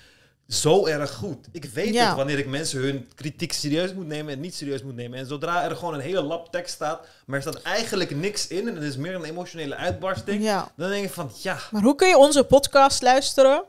[0.49, 1.47] zo erg goed.
[1.53, 2.07] Ik weet Ja.
[2.07, 5.19] het wanneer ik mensen hun kritiek serieus moet nemen en niet serieus moet nemen.
[5.19, 8.69] En zodra er gewoon een hele lap tekst staat, maar er staat eigenlijk niks in
[8.69, 10.73] en het is meer een emotionele uitbarsting, Ja.
[10.77, 11.59] dan denk ik van ja.
[11.71, 13.65] Maar hoe kun je onze podcast luisteren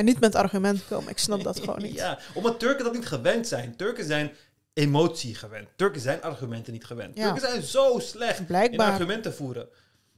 [0.00, 1.10] en niet met argumenten komen?
[1.10, 1.94] Ik snap dat gewoon niet.
[2.04, 3.76] Ja, omdat Turken dat niet gewend zijn.
[3.76, 4.30] Turken zijn
[4.72, 5.68] emotie gewend.
[5.76, 7.16] Turken zijn argumenten niet gewend.
[7.16, 7.24] Ja.
[7.32, 8.86] Turken zijn zo slecht Blijkbaar.
[8.86, 9.68] in argumenten voeren.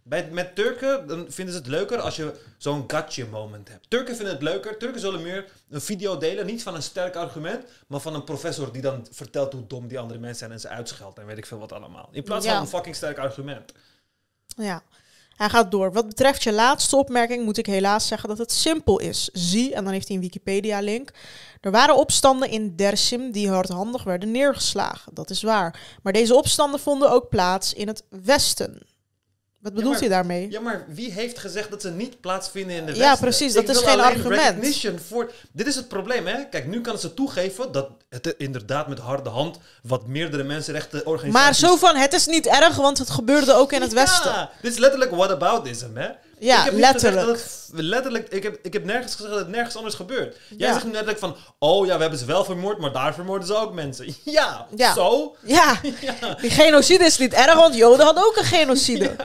[0.05, 3.91] Bij, met Turken dan vinden ze het leuker als je zo'n gotcha moment hebt.
[3.91, 4.78] Turken vinden het leuker.
[4.78, 8.72] Turken zullen meer een video delen, niet van een sterk argument, maar van een professor
[8.72, 11.47] die dan vertelt hoe dom die andere mensen zijn en ze uitscheldt en weet ik
[11.47, 12.09] veel wat allemaal.
[12.12, 12.53] In plaats Ja.
[12.53, 13.72] van een fucking sterk argument.
[14.57, 14.83] Ja,
[15.43, 15.93] hij gaat door.
[15.93, 19.28] Wat betreft je laatste opmerking moet ik helaas zeggen dat het simpel is.
[19.32, 21.11] Zie, en dan heeft hij een Wikipedia-link.
[21.61, 25.14] Er waren opstanden in Dersim die hardhandig werden neergeslagen.
[25.14, 25.80] Dat is waar.
[26.03, 28.82] Maar deze opstanden vonden ook plaats in het Westen.
[29.63, 30.51] Wat bedoelt maar- hij daarmee?
[30.51, 33.19] Ja, maar wie heeft gezegd dat ze niet plaatsvinden in de Ja, Westen?
[33.19, 35.01] precies, dat Ik is geen argument.
[35.09, 35.33] Voor...
[35.53, 36.45] Dit is het probleem, hè?
[36.49, 41.61] Kijk, nu kan ze toegeven dat het inderdaad met harde hand wat meerdere mensenrechtenorganisaties...
[41.61, 44.31] Maar zo van, het is niet erg, want het gebeurde ook in het Westen.
[44.31, 46.09] Ja, dit is letterlijk whataboutism, hè?
[46.45, 47.26] Ja, ik letterlijk.
[47.26, 48.28] dat letterlijk.
[48.28, 50.36] Ik heb, ik heb nergens gezegd dat het nergens anders gebeurt.
[50.57, 50.72] Jij Ja.
[50.72, 53.55] zegt nu letterlijk van, oh ja, we hebben ze wel vermoord, maar daar vermoorden ze
[53.55, 54.14] ook mensen.
[54.24, 54.95] Ja, Ja.
[54.95, 55.36] zo.
[55.47, 55.80] Ja,
[56.40, 59.16] die genocide is niet erg, want Joden hadden ook een genocide.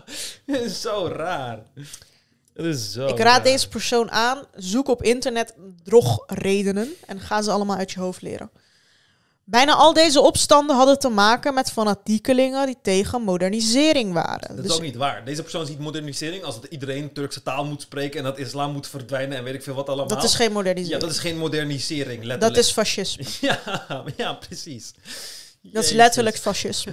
[0.82, 1.58] Zo raar.
[2.54, 3.42] Het is zo Ik raad raar.
[3.42, 4.44] deze persoon aan.
[4.54, 5.54] Zoek op internet
[5.84, 8.50] drogredenen en ga ze allemaal uit je hoofd leren.
[9.44, 14.48] Bijna al deze opstanden hadden te maken met fanatiekelingen die tegen modernisering waren.
[14.48, 15.24] Dat is Dus ook niet waar.
[15.24, 18.86] Deze persoon ziet modernisering als dat iedereen Turkse taal moet spreken en dat islam moet
[18.86, 20.08] verdwijnen en weet ik veel wat allemaal.
[20.08, 21.00] dat is geen ja, modernisering.
[21.00, 22.54] dat is geen modernisering, letterlijk.
[22.54, 23.24] dat is fascisme.
[23.48, 24.92] Ja, ja, precies.
[25.62, 26.92] Dat is letterlijk fascisme.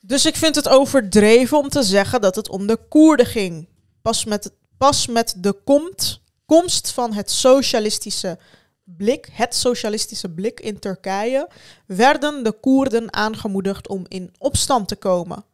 [0.00, 3.68] Dus ik vind het overdreven om te zeggen dat het om de Koerden ging.
[4.02, 8.38] Pas met, pas met de komt, komst van het socialistische
[8.84, 11.48] blik, het socialistische blik in Turkije,
[11.86, 15.44] werden de Koerden aangemoedigd om in opstand te komen.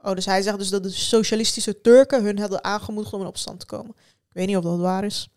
[0.00, 3.60] Oh, dus hij zegt dus dat de socialistische Turken hun hadden aangemoedigd om in opstand
[3.60, 3.94] te komen.
[3.98, 5.28] Ik weet niet of dat waar is.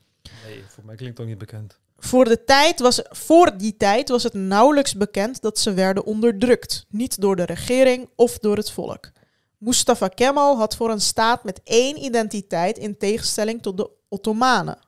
[0.46, 1.78] Nee, voor mij klinkt ook niet bekend.
[1.98, 6.86] Voor, de tijd was, voor die tijd was het nauwelijks bekend dat ze werden onderdrukt.
[6.90, 9.12] Niet door de regering of door het volk.
[9.58, 14.80] Mustafa Kemal had voor een staat met één identiteit in tegenstelling tot de Ottomanen.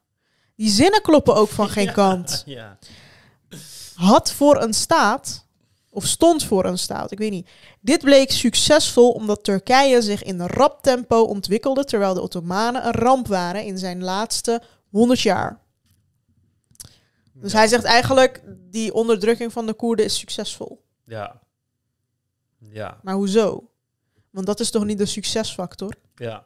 [0.59, 2.43] Die zinnen kloppen ook van geen kant.
[2.45, 2.77] Ja.
[3.93, 5.45] Had voor een staat,
[5.89, 7.49] of stond voor een staat, ik weet niet.
[7.81, 13.27] Dit bleek succesvol omdat Turkije zich in rap tempo ontwikkelde, terwijl de Ottomanen een ramp
[13.27, 15.59] waren in zijn laatste 100 jaar.
[17.33, 20.83] Dus hij zegt eigenlijk, die onderdrukking van de Koerden is succesvol.
[21.05, 21.41] Ja.
[22.57, 22.99] Ja.
[23.03, 23.69] Maar hoezo?
[24.29, 25.93] Want dat is toch niet de succesfactor?
[26.15, 26.45] Ja.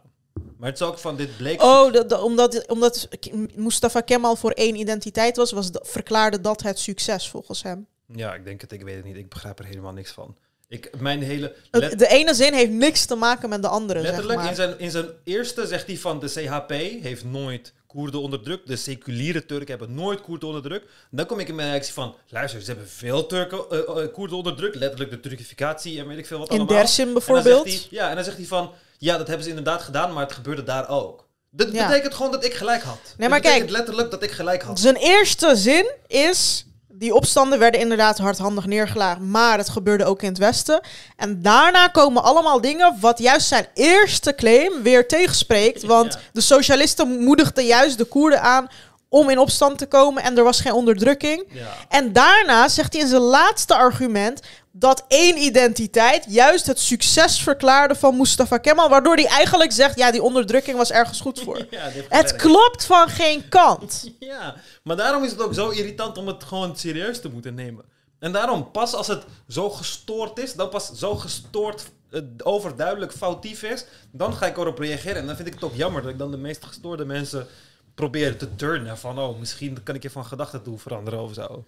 [0.58, 1.62] Maar het is ook van dit bleek...
[1.62, 3.08] Oh, dat, dat- omdat, omdat
[3.56, 7.88] Mustafa Kemal voor één identiteit was, was verklaarde dat het succes volgens hem.
[8.16, 8.72] Ja, ik denk het.
[8.72, 9.18] Ik weet het niet.
[9.18, 10.36] Ik begrijp er helemaal niks van.
[10.68, 11.56] Ik, mijn hele...
[11.72, 14.50] De ene zin heeft niks te maken met de andere, zeg letterlijk, maar.
[14.50, 16.70] in, zijn, in zijn eerste zegt hij van de CHP
[17.04, 18.68] heeft nooit Koerden onderdrukt.
[18.68, 20.90] De seculiere Turken hebben nooit Koerden onderdrukt.
[21.12, 24.38] Dan kom ik in mijn reactie van, luister, ze hebben veel Turken, eh, eh, Koerden
[24.38, 24.76] onderdrukt.
[24.76, 26.76] Letterlijk de Turkificatie en weet ik veel wat In allemaal.
[26.78, 27.74] Dersim En dan zegt bijvoorbeeld.
[27.80, 28.72] hij- ja, en dan zegt hij van,
[29.04, 31.28] ja, dat hebben ze inderdaad gedaan, maar het gebeurde daar ook.
[31.52, 31.88] Dat Ja.
[31.88, 32.98] betekent gewoon dat ik gelijk had.
[33.18, 33.78] Nee, maar dat betekent kijk.
[33.78, 34.80] letterlijk dat ik gelijk had.
[34.80, 36.66] Zijn eerste zin is...
[36.96, 40.82] Die opstanden werden inderdaad hardhandig neergelagen, maar het gebeurde ook in het Westen.
[41.18, 45.84] En daarna komen allemaal dingen wat juist zijn eerste claim weer tegenspreekt.
[45.96, 46.20] Want Ja.
[46.34, 48.68] de socialisten moedigden juist de Koerden aan
[49.10, 51.44] om in opstand te komen en er was geen onderdrukking.
[51.50, 51.68] Ja.
[51.90, 54.42] En daarna zegt hij in zijn laatste argument
[54.76, 60.12] dat één identiteit juist het succes verklaarde van Mustafa Kemal, waardoor hij eigenlijk zegt, ja,
[60.12, 61.66] die onderdrukking was ergens goed voor.
[61.70, 64.10] Ja, Het klopt van geen kant.
[64.20, 67.86] Ja, maar daarom is het ook zo irritant om het gewoon serieus te moeten nemen.
[68.20, 73.64] En daarom, pas als het zo gestoord is, dan pas zo gestoord, eh, overduidelijk foutief
[73.64, 75.18] is, dan ga ik erop reageren.
[75.18, 77.48] En dan vind ik het ook jammer dat ik dan de meest gestoorde mensen
[77.96, 78.98] probeer te turnen.
[78.98, 81.66] Van, oh, misschien kan ik je van gedachten toe veranderen of zo.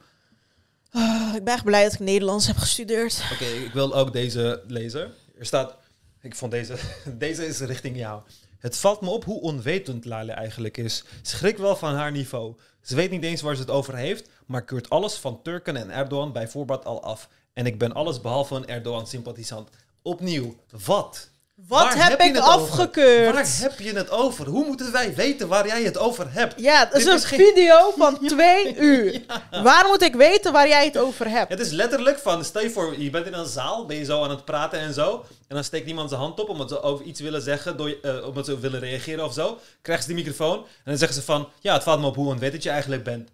[0.95, 3.23] Ah, ik ben echt blij dat ik Nederlands heb gestudeerd.
[3.33, 5.13] Oké, ik wil ook deze lezen.
[5.37, 5.75] Er staat,
[6.21, 6.75] ik vond deze,
[7.17, 8.21] deze is richting jou.
[8.59, 11.03] Het valt me op hoe onwetend Lale eigenlijk is.
[11.21, 12.55] Schrik wel van haar niveau.
[12.81, 15.91] Ze weet niet eens waar ze het over heeft, maar keurt alles van Turken en
[15.91, 17.29] Erdogan bij voorbaat al af.
[17.53, 19.69] En ik ben alles behalve een Erdogan-sympathisant.
[20.01, 21.29] Opnieuw, wat?
[21.67, 22.51] Wat heb ik het over?
[22.51, 23.33] afgekeurd?
[23.33, 24.47] Waar heb je het over?
[24.47, 26.53] Hoe moeten wij weten waar jij het over hebt?
[26.61, 29.21] Ja, dat is Dit een is geen- video van twee uur.
[29.63, 31.49] Waar moet ik weten waar jij het over hebt?
[31.51, 34.23] Het is letterlijk van, stel je voor, je bent in een zaal, ben je zo
[34.23, 35.25] aan het praten en zo.
[35.47, 38.27] En dan steekt iemand zijn hand op omdat ze over iets willen zeggen, door, eh,
[38.27, 39.59] omdat ze willen reageren of zo.
[39.81, 42.27] Krijgen ze die microfoon en dan zeggen ze van, ja, het valt me op hoe
[42.27, 43.29] onwetend je eigenlijk bent.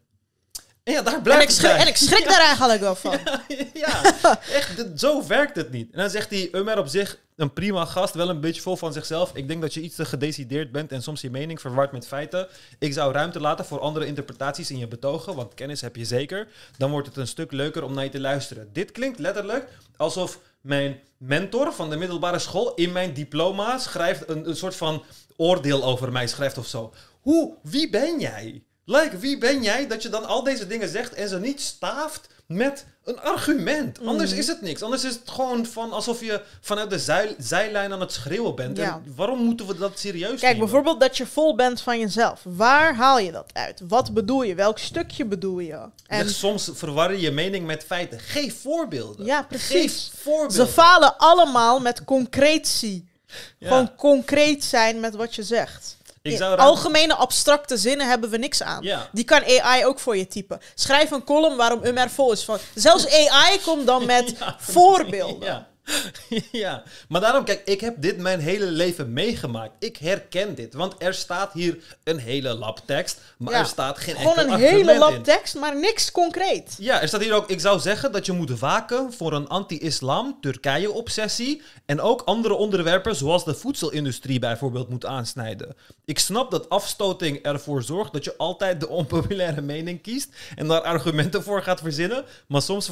[0.98, 3.18] En ja, daar En ik, schrik, en ik schrik daar eigenlijk wel van.
[3.74, 4.02] ja,
[4.60, 5.92] echt, dit- zo werkt het niet.
[5.92, 8.94] En dan zegt hij, Umer op zich, een prima gast, wel een beetje vol van
[8.94, 9.32] zichzelf.
[9.34, 12.48] Ik denk dat je iets te gedecideerd bent en soms je mening verward met feiten.
[12.80, 16.48] Ik zou ruimte laten voor andere interpretaties in je betogen, want kennis heb je zeker.
[16.78, 18.70] Dan wordt het een stuk leuker om naar je te luisteren.
[18.74, 19.68] Dit klinkt letterlijk
[19.98, 25.04] alsof mijn mentor van de middelbare school in mijn diploma schrijft, een, een soort van
[25.36, 26.94] oordeel over mij schrijft of zo.
[27.22, 28.64] Hoe, wie ben jij?
[28.92, 32.28] Like, wie ben jij dat je dan al deze dingen zegt en ze niet staaft
[32.46, 34.00] met een argument?
[34.06, 34.82] Anders is het niks.
[34.82, 38.78] Anders is het gewoon van alsof je vanuit de zijlijn aan het schreeuwen bent.
[38.78, 39.02] Ja.
[39.06, 40.60] En waarom moeten we dat serieus Kijk, nemen?
[40.60, 42.42] bijvoorbeeld dat je vol bent van jezelf.
[42.44, 43.82] Waar haal je dat uit?
[43.88, 44.56] Wat bedoel je?
[44.56, 45.80] Welk stukje bedoel je?
[46.08, 48.20] En Zeg, soms verwar je je mening met feiten.
[48.20, 49.26] Geef voorbeelden.
[49.26, 50.10] Ja, precies.
[50.12, 50.68] Geef voorbeelden.
[50.68, 53.10] ze falen allemaal met concretie.
[53.58, 53.68] Ja.
[53.68, 55.98] Gewoon concreet zijn met wat je zegt.
[56.22, 58.84] Ik zou algemene abstracte zinnen hebben we niks aan.
[58.84, 59.10] Ja.
[59.12, 60.60] Die kan AI ook voor je typen.
[60.76, 62.58] Schrijf een column waarom Umer vol is van.
[62.76, 65.48] Zelfs AI komt dan met voorbeelden.
[65.48, 65.68] Ja.
[66.52, 69.74] ja, maar daarom, kijk, ik heb dit mijn hele leven meegemaakt.
[69.80, 73.60] Ik herken dit, want er staat hier een hele lab tekst, maar Ja.
[73.60, 75.22] er staat geen Gewoon een hele in.
[75.22, 76.76] tekst, maar niks concreet.
[76.80, 80.38] Ja, er staat hier ook, ik zou zeggen dat je moet waken voor een anti-islam,
[80.42, 85.76] Turkije-obsessie en ook andere onderwerpen zoals de voedselindustrie bijvoorbeeld moet aansnijden.
[86.06, 90.82] Ik snap dat afstoting ervoor zorgt dat je altijd de onpopulaire mening kiest en daar
[90.82, 92.90] argumenten voor gaat verzinnen, maar soms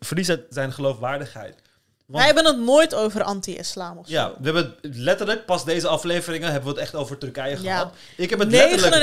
[0.00, 1.54] verliest het zijn geloofwaardigheid.
[2.18, 4.12] Wij hebben het nooit over anti-islam of zo.
[4.12, 7.76] ja, we hebben het letterlijk, pas deze afleveringen hebben we het echt over Turkije Ja.
[7.76, 7.92] gehad.
[8.16, 8.94] Ik heb het letterlijk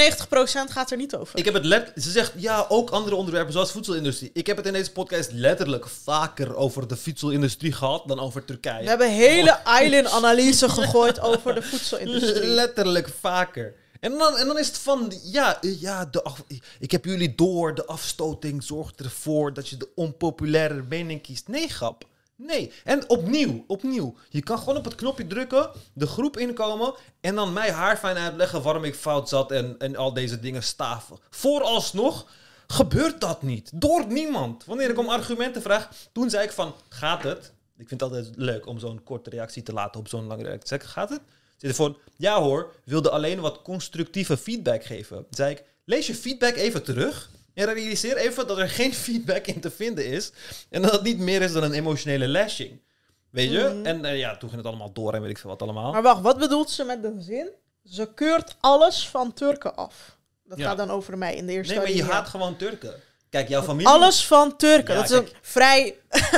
[0.68, 1.38] 99% gaat er niet over.
[1.40, 4.30] ik heb het let ze zegt ja, ook andere onderwerpen zoals voedselindustrie.
[4.34, 8.84] Ik heb het in deze podcast letterlijk vaker over de voedselindustrie gehad dan over Turkije.
[8.84, 12.50] We hebben hele Island-analyse gegooid over de voedselindustrie.
[12.50, 13.74] letterlijk vaker.
[14.00, 16.44] En dan, en dan is het van, ja, ja de af-
[16.80, 21.48] ik heb jullie door, de afstoting zorgt ervoor dat je de onpopulaire mening kiest.
[21.48, 22.04] Nee, grap.
[22.42, 22.72] Nee.
[22.84, 24.16] En opnieuw, opnieuw.
[24.30, 28.62] Je kan gewoon op het knopje drukken, de groep inkomen en dan mij haarfijn uitleggen
[28.62, 31.18] waarom ik fout zat en, en al deze dingen staven.
[31.30, 32.28] Vooralsnog
[32.68, 33.72] gebeurt dat niet.
[33.74, 34.66] Door niemand.
[34.66, 37.54] Wanneer ik om argumenten vraag, toen zei ik van, gaat het?
[37.78, 40.68] Ik vind het altijd leuk om zo'n korte reactie te laten op zo'n lange reactie.
[40.68, 41.22] Zeg gaat het?
[41.58, 45.26] Zit er van, ja hoor, wilde alleen wat constructieve feedback geven.
[45.30, 47.30] Zei ik, lees je feedback even terug
[47.60, 50.32] en realiseer even dat er geen feedback in te vinden is.
[50.70, 52.82] En dat het niet meer is dan een emotionele lashing.
[53.30, 53.82] Weet je?
[53.84, 55.92] En eh, ja, toen ging het allemaal door en weet ik veel wat allemaal.
[55.92, 57.50] Maar wacht, wat bedoelt ze met de zin?
[57.84, 60.18] Ze keurt alles van Turken af.
[60.44, 60.68] Dat Ja.
[60.68, 62.94] gaat dan over mij in de eerste nee, maar je haat gewoon Turken.
[63.30, 63.88] Kijk, jouw familie...
[63.88, 64.94] Alles van Turken.
[64.96, 65.96] Ja, dat is een vrij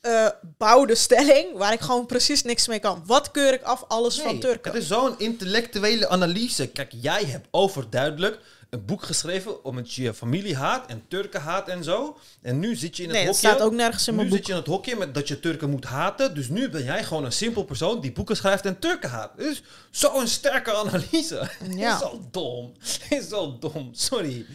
[0.00, 3.02] eh bouwde stelling waar ik gewoon precies niks mee kan.
[3.06, 3.84] Wat keur ik af?
[3.88, 4.72] Alles van Turken.
[4.72, 6.66] Het is zo'n intellectuele analyse.
[6.66, 8.38] Kijk, jij hebt overduidelijk
[8.74, 12.18] een boek geschreven om het je familie haat en Turken haat en zo.
[12.42, 13.38] En nu zit je in het nee, hokje.
[13.48, 14.46] staat ook nergens in nu mijn zit boek.
[14.48, 16.34] je in het hokje met dat je Turken moet haten.
[16.34, 19.36] Dus nu ben jij gewoon een simpel persoon die boeken schrijft en Turken haat.
[19.36, 21.48] Dus zo'n sterke analyse.
[21.70, 21.92] Ja.
[21.94, 22.72] is zo dom.
[23.08, 23.88] is zo dom.
[23.92, 24.46] Sorry.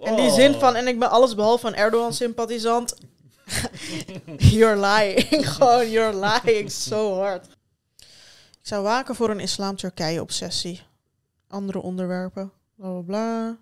[0.00, 0.34] In die Oh.
[0.34, 2.94] zin van, en ik ben alles behalve een Erdogan-sympathisant.
[4.36, 5.46] you're lying.
[5.52, 7.46] Gewoon, you're lying so hard.
[8.50, 10.82] Ik zou waken voor een islam-Turkije-obsessie.
[11.48, 12.52] Andere onderwerpen.
[12.76, 13.56] Bla bla bla.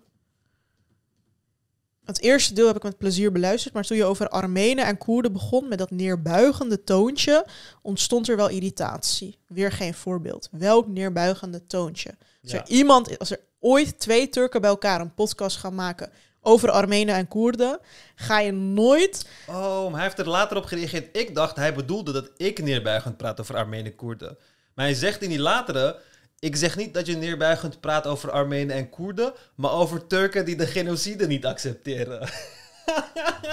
[2.05, 5.33] Het eerste deel heb ik met plezier beluisterd, maar toen je over Armenen en Koerden
[5.33, 7.45] begon met dat neerbuigende toontje,
[7.81, 9.39] ontstond er wel irritatie.
[9.47, 10.49] Weer geen voorbeeld.
[10.51, 12.09] Welk neerbuigende toontje?
[12.43, 12.57] Als Ja.
[12.61, 16.11] er iemand, als er ooit twee Turken bij elkaar een podcast gaan maken
[16.41, 17.79] over Armenen en Koerden,
[18.15, 19.27] ga je nooit.
[19.47, 21.17] Oh, maar hij heeft er later op gereageerd.
[21.17, 24.37] Ik dacht, hij bedoelde dat ik neerbuigend praat over Armenen Koerden.
[24.75, 25.99] Maar hij zegt in die latere...
[26.39, 29.33] Ik zeg niet dat je neerbuigend praat over Armenen en Koerden...
[29.55, 32.27] maar over Turken die de genocide niet accepteren.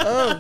[0.05, 0.33] Oh,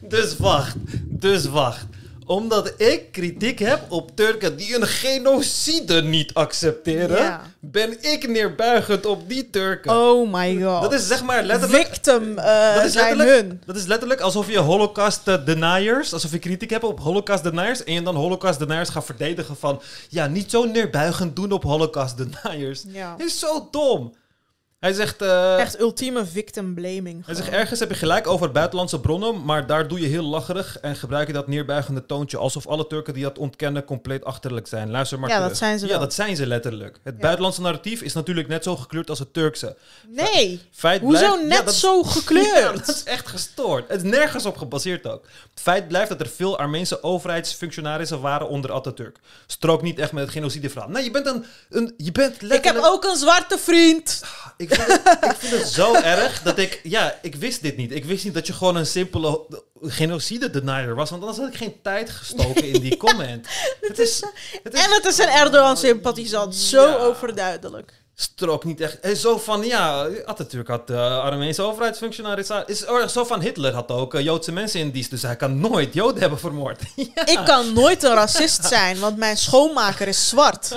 [0.00, 1.86] Dus wacht, dus wacht.
[2.28, 7.16] Omdat ik kritiek heb op Turken die een genocide niet accepteren...
[7.16, 7.42] Ja.
[7.60, 9.92] ben ik neerbuigend op die Turken.
[9.92, 10.82] oh my god.
[10.82, 11.86] Dat is zeg maar letterlijk...
[11.86, 13.62] Victim eh, Dat is letterlijk- hun.
[13.66, 17.84] Dat is letterlijk alsof je Holocaust eh, deniers, alsof je kritiek hebt op Holocaust deniers,
[17.84, 22.16] en je dan Holocaust deniers gaat verdedigen van, ja, niet zo neerbuigend doen op Holocaust
[22.16, 22.82] deniers.
[22.86, 23.14] Ja.
[23.18, 24.12] Is zo dom.
[24.78, 27.26] Hij zegt, eh, Echt ultieme victim blaming.
[27.26, 30.78] hij zegt, ergens heb je gelijk over buitenlandse bronnen, maar daar doe je heel lacherig
[30.80, 34.90] en gebruik je dat neerbuigende toontje alsof alle Turken die dat ontkennen compleet achterlijk zijn.
[34.90, 35.50] Luister maar Ja, terug.
[35.50, 36.00] dat zijn ze Ja, wel.
[36.00, 36.98] dat zijn ze letterlijk.
[37.02, 37.20] Het Ja.
[37.20, 39.76] buitenlandse narratief is natuurlijk net zo gekleurd als het Turkse.
[40.08, 42.86] Nee, Feit hoezo blijft- net Ja, dat is- zo Ja, gekleurd?
[42.86, 43.88] dat is echt gestoord.
[43.88, 45.24] Het is nergens op gebaseerd ook.
[45.50, 49.18] Het feit blijft dat er veel Armeense overheidsfunctionarissen waren onder Atatürk.
[49.46, 50.88] Strook niet echt met het genocideverhaal.
[50.88, 51.44] Nee, je bent een...
[51.70, 52.86] een je bent Ik heb letterlijk...
[52.86, 54.22] ook een zwarte vriend.
[54.56, 56.80] Ik vind, het, ik vind het zo erg dat ik...
[56.82, 57.92] Ja, ik wist dit niet.
[57.92, 59.46] Ik wist niet dat je gewoon een simpele
[59.82, 61.10] genocide-denier was.
[61.10, 63.46] Want anders had ik geen tijd gestoken in die comment.
[63.80, 64.22] Het is...
[64.62, 66.54] Het is En het is een Erdogan-sympathisant.
[66.54, 66.94] Zo Ja.
[66.96, 67.92] overduidelijk.
[68.20, 69.00] Strook niet echt.
[69.00, 72.66] En zo van, ja, Atatürk had uh, Armeense overheidsfunctionarissen.
[72.66, 75.10] Is, oh, zo van Hitler had ook eh, Joodse mensen in dienst.
[75.10, 76.82] Dus hij kan nooit Joden hebben vermoord.
[77.14, 77.26] ja.
[77.26, 80.68] Ik kan nooit een racist zijn, want mijn schoonmaker is zwart.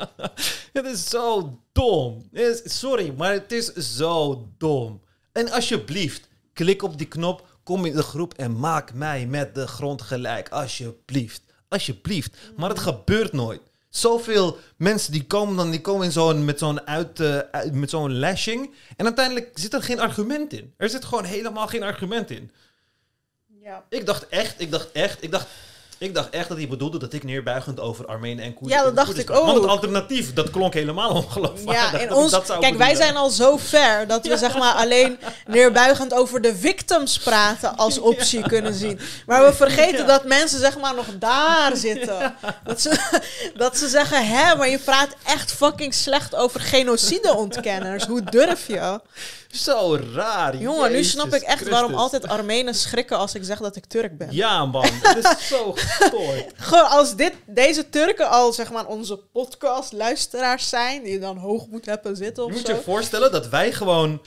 [0.72, 2.28] Het is zo dom.
[2.32, 5.00] Is- sorry, maar het is zo dom.
[5.32, 9.66] En alsjeblieft, klik op die knop, kom in de groep en maak mij met de
[9.66, 10.48] grond gelijk.
[10.48, 11.42] Alsjeblieft.
[11.68, 12.36] Alsjeblieft.
[12.56, 13.60] Maar het gebeurt nooit.
[13.96, 17.90] Zoveel mensen die komen dan, die komen in zo'n, met zo'n uit, eh, uit- met
[17.90, 18.74] zo'n lashing.
[18.96, 20.74] En uiteindelijk zit er geen argument in.
[20.76, 22.50] Er zit gewoon helemaal geen argument in.
[23.62, 23.84] Ja.
[23.88, 25.46] Ik dacht echt, ik dacht echt, ik dacht,
[25.98, 28.96] ik dacht echt dat hij bedoelde dat ik neerbuigend over Armenen en Koerden Ja, dat
[28.96, 29.66] dacht ik Maar het ook.
[29.66, 32.00] alternatief, dat klonk helemaal ongeloofwaardig.
[32.00, 35.18] Ja, ik ons, dat kijk, wij zijn al zo ver dat we zeg maar alleen
[35.46, 39.00] neerbuigend over de victims praten als optie kunnen zien.
[39.26, 42.34] Maar we vergeten dat mensen zeg maar nog daar zitten.
[42.64, 43.20] Dat, ze,
[43.56, 48.04] dat ze zeggen, hè, maar je praat echt fucking slecht over genocide-ontkenners.
[48.06, 49.00] Hoe durf je?
[49.56, 50.56] Zo raar.
[50.56, 54.18] Jongen, nu snap ik echt waarom altijd Armenen schrikken als ik zeg dat ik Turk
[54.18, 54.28] ben.
[54.30, 54.86] Ja, man.
[55.02, 56.44] Het is zo gestoord.
[56.56, 61.66] Gewoon als dit, deze Turken al zeg maar onze podcast-luisteraars zijn, die je dan hoog
[61.66, 62.74] moet hebben zitten of moet zo.
[62.74, 64.20] je voorstellen dat wij gewoon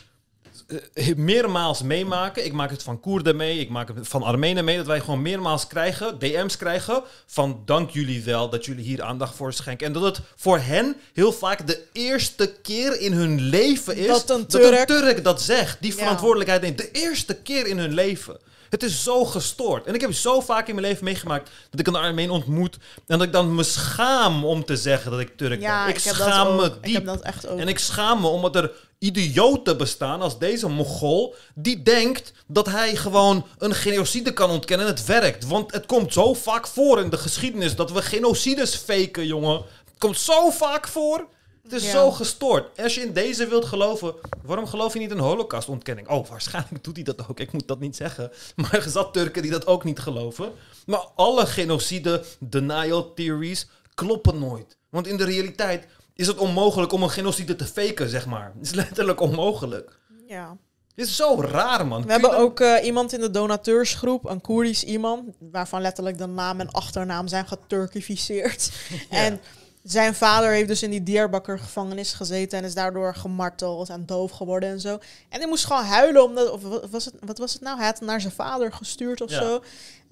[0.93, 2.45] eh, meermaals meemaken.
[2.45, 4.77] Ik maak het van Koerden mee, ik maak het van Armenen mee.
[4.77, 9.35] Dat wij gewoon meermaals krijgen, DM's krijgen van dank jullie wel dat jullie hier aandacht
[9.35, 9.87] voor schenken.
[9.87, 14.29] En dat het voor hen heel vaak de eerste keer in hun leven is Dat
[14.29, 15.77] een Turk- Turk dat zegt.
[15.81, 16.77] Die verantwoordelijkheid neemt.
[16.77, 18.37] De eerste keer in hun leven.
[18.69, 19.85] Het is zo gestoord.
[19.85, 22.77] En ik heb zo vaak in mijn leven meegemaakt dat ik een Armeen ontmoet.
[23.07, 25.93] En dat ik dan me schaam om te zeggen dat ik Turk Ja, ben.
[25.93, 26.75] Ik, ik heb schaam dat me ook.
[26.75, 26.93] Ik diep.
[26.93, 27.59] heb dat echt ook.
[27.59, 31.35] En ik schaam me omdat er idioten bestaan als deze Mogol...
[31.55, 35.47] die denkt dat hij gewoon een genocide kan ontkennen en het werkt.
[35.47, 39.55] Want het komt zo vaak voor in de geschiedenis dat we genocides faken, jongen.
[39.85, 41.27] Het komt zo vaak voor.
[41.71, 41.91] Het is Ja.
[41.91, 42.79] zo gestoord.
[42.79, 44.13] Als je in deze wilt geloven,
[44.43, 46.09] waarom geloof je niet in holocaustontkenning?
[46.09, 47.39] Oh, waarschijnlijk doet hij dat ook.
[47.39, 48.31] Ik moet dat niet zeggen.
[48.55, 50.51] Maar er zat Turken die dat ook niet geloven.
[50.85, 54.77] Maar alle genocide denial theories kloppen nooit.
[54.89, 58.51] Want in de realiteit is het onmogelijk om een genocide te faken, zeg maar.
[58.57, 59.99] Het is letterlijk onmogelijk.
[60.27, 60.57] ja.
[60.95, 62.05] Het is zo raar, man.
[62.05, 66.59] We hebben ook eh, iemand in de donateursgroep, een Koerdisch iemand, waarvan letterlijk de naam
[66.59, 68.71] en achternaam zijn geturkificeerd.
[69.09, 69.39] En
[69.83, 74.31] zijn vader heeft dus in die Diyarbakir gevangenis gezeten en is daardoor gemarteld en doof
[74.31, 74.93] geworden en zo.
[75.29, 76.61] En hij moest gewoon huilen omdat, of
[76.91, 77.77] was het, wat was het nou?
[77.77, 79.41] Hij had naar zijn vader gestuurd of Ja.
[79.41, 79.63] zo.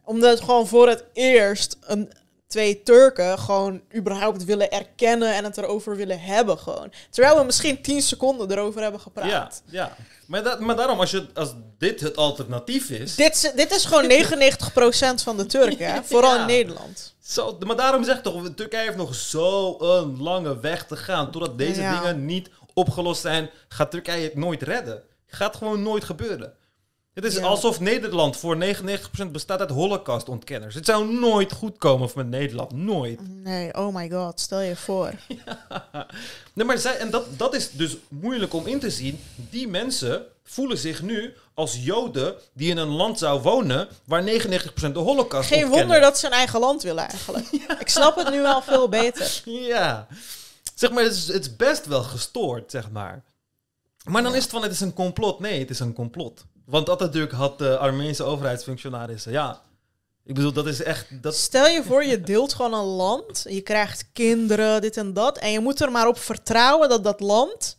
[0.03, 2.11] Omdat het gewoon voor het eerst een,
[2.47, 6.91] twee Turken gewoon überhaupt willen erkennen en het erover willen hebben gewoon.
[7.09, 9.29] Terwijl we misschien tien seconden erover hebben gepraat.
[9.29, 9.95] Ja, ja.
[10.27, 13.15] Maar, dat, maar daarom, als, je, als dit het alternatief is...
[13.15, 14.11] Dit, is- dit is gewoon
[15.19, 16.03] 99% van de Turken, hè?
[16.13, 16.39] vooral Ja.
[16.41, 17.15] in Nederland.
[17.23, 21.31] Zo, maar daarom zeg ik toch, Turkije heeft nog zo'n lange weg te gaan.
[21.31, 21.99] Totdat deze Ja.
[21.99, 25.03] dingen niet opgelost zijn, gaat Turkije het nooit redden.
[25.27, 26.53] Gaat gewoon nooit gebeuren.
[27.17, 27.41] Het is Ja.
[27.45, 30.75] alsof Nederland voor 99% bestaat uit holocaustontkenners.
[30.75, 32.71] Het zou nooit goed komen met Nederland.
[32.71, 33.19] Nooit.
[33.43, 35.11] Nee, oh my god, stel je voor.
[36.53, 39.19] Nee, maar zij, en dat, dat is dus moeilijk om in te zien.
[39.35, 44.25] Die mensen voelen zich nu als Joden die in een land zou wonen waar 99%
[44.25, 45.69] de holocaust Geen ontkennen.
[45.69, 47.47] wonder dat ze een eigen land willen eigenlijk.
[47.79, 49.41] Ik snap het nu wel veel beter.
[49.45, 50.07] Ja.
[50.75, 53.23] Zeg maar, het is, het is best wel gestoord, zeg maar.
[54.03, 55.39] Maar dan is het van, het is een complot.
[55.39, 56.45] Nee, het is een complot.
[56.69, 59.31] Want Atatürk had de Armeense overheidsfunctionarissen.
[59.31, 59.61] Ja,
[60.23, 61.23] ik bedoel, dat is echt...
[61.23, 63.45] Dat, Stel je voor, je deelt gewoon een land.
[63.49, 65.37] Je krijgt kinderen, dit en dat.
[65.37, 67.77] En je moet er maar op vertrouwen dat dat land...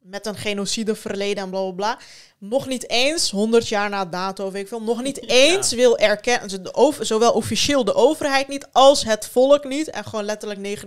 [0.00, 1.98] met een genocide verleden en bla bla bla...
[2.38, 4.82] nog niet eens, 100 jaar na dato, weet ik veel...
[4.82, 6.60] nog niet eens wil erkennen...
[7.00, 9.90] zowel officieel de overheid niet als het volk niet...
[9.90, 10.82] en gewoon letterlijk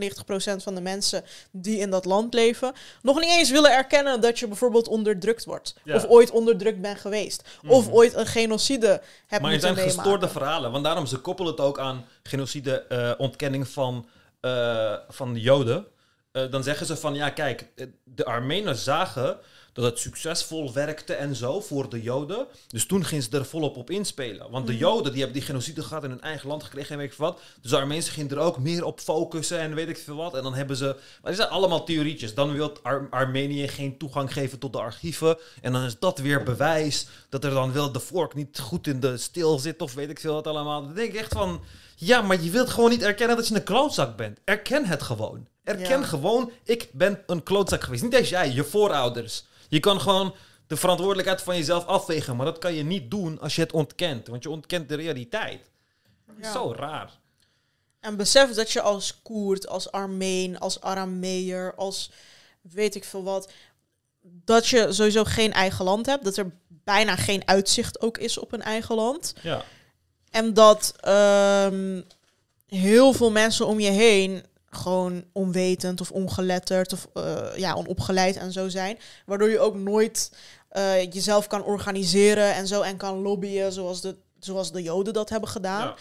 [0.59, 2.73] 99% van de mensen die in dat land leven...
[3.01, 5.75] nog niet eens willen erkennen dat je bijvoorbeeld onderdrukt wordt.
[5.83, 5.95] Ja.
[5.95, 7.43] Of ooit onderdrukt bent geweest.
[7.67, 7.95] Of Mhm.
[7.95, 9.95] ooit een genocide hebt maar er moeten zijn meemaken.
[10.01, 10.71] gestoorde verhalen.
[10.71, 14.07] Want daarom, ze koppelen het ook aan genocide, eh, ontkenning van,
[14.39, 15.85] eh, van de Joden.
[16.33, 19.37] Eh, dan zeggen ze van, ja kijk, eh, de Armenen zagen
[19.73, 22.47] dat het succesvol werkte en zo voor de Joden.
[22.67, 24.51] Dus toen gingen ze er volop op inspelen.
[24.51, 27.07] Want de Joden die hebben die genocide gehad in hun eigen land gekregen en weet
[27.07, 27.39] ik veel wat.
[27.61, 30.35] Dus de Armeense gingen er ook meer op focussen en weet ik veel wat.
[30.35, 30.85] En dan hebben ze...
[31.21, 32.33] Maar die zijn allemaal theorietjes.
[32.33, 35.37] Dan wil Ar- Armenië geen toegang geven tot de archieven.
[35.61, 38.99] En dan is dat weer bewijs dat er dan wel de vork niet goed in
[38.99, 40.83] de stil zit of weet ik veel wat allemaal.
[40.83, 41.61] Dan denk ik echt van...
[41.95, 44.39] Ja, maar je wilt gewoon niet erkennen dat je een klootzak bent.
[44.43, 45.47] Erken het gewoon.
[45.63, 46.03] Erken Ja.
[46.05, 48.03] gewoon, ik ben een klootzak geweest.
[48.03, 49.45] Niet eens jij, je voorouders.
[49.67, 50.35] Je kan gewoon
[50.67, 52.35] de verantwoordelijkheid van jezelf afwegen.
[52.35, 54.27] Maar dat kan je niet doen als je het ontkent.
[54.27, 55.69] Want je ontkent de realiteit.
[56.41, 56.51] Ja.
[56.51, 57.19] Zo raar.
[57.99, 62.11] En besef dat je als Koerd, als Armeen, als Arameer, als
[62.61, 63.51] weet ik veel wat,
[64.21, 66.23] dat je sowieso geen eigen land hebt.
[66.23, 69.33] Dat er bijna geen uitzicht ook is op een eigen land.
[69.41, 69.63] Ja.
[70.29, 72.01] En dat ehm,
[72.67, 74.43] heel veel mensen om je heen
[74.75, 78.97] gewoon onwetend of ongeletterd of eh, ja, onopgeleid en zo zijn.
[79.25, 80.31] Waardoor je ook nooit
[80.69, 85.29] eh, jezelf kan organiseren en zo en kan lobbyen zoals de, zoals de Joden dat
[85.29, 85.87] hebben gedaan.
[85.87, 85.95] Ja.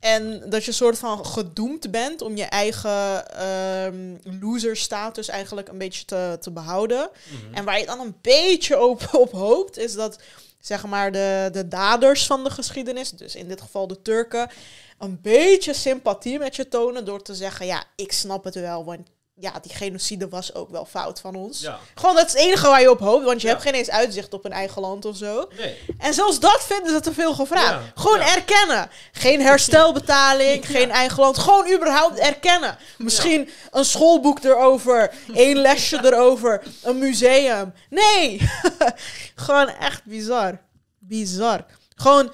[0.00, 5.78] En dat je soort van gedoemd bent om je eigen ehm loser status eigenlijk een
[5.78, 7.10] beetje te, te behouden.
[7.28, 7.54] Mhm.
[7.54, 10.18] En waar je dan een beetje op, op hoopt, is dat
[10.60, 14.50] zeg maar de, de daders van de geschiedenis, dus in dit geval de Turken,
[14.98, 19.08] een beetje sympathie met je tonen door te zeggen, ja, ik snap het wel, want
[19.40, 21.60] ja, die genocide was ook wel fout van ons.
[21.60, 21.78] Ja.
[21.94, 23.52] Gewoon dat is het enige waar je op hoopt, want je Ja.
[23.52, 25.48] hebt geen eens uitzicht op een eigen land of zo.
[25.56, 25.78] Nee.
[25.98, 27.68] En zelfs dat vinden ze te veel gevraagd.
[27.84, 28.90] Ja, Gewoon erkennen.
[29.12, 31.38] Geen herstelbetaling, geen eigen land.
[31.38, 32.78] Gewoon überhaupt erkennen.
[32.98, 37.72] Misschien een schoolboek erover, één lesje erover, een museum.
[37.90, 38.50] Nee!
[39.34, 40.58] gewoon echt bizar.
[40.98, 41.64] Bizar.
[41.96, 42.32] Gewoon,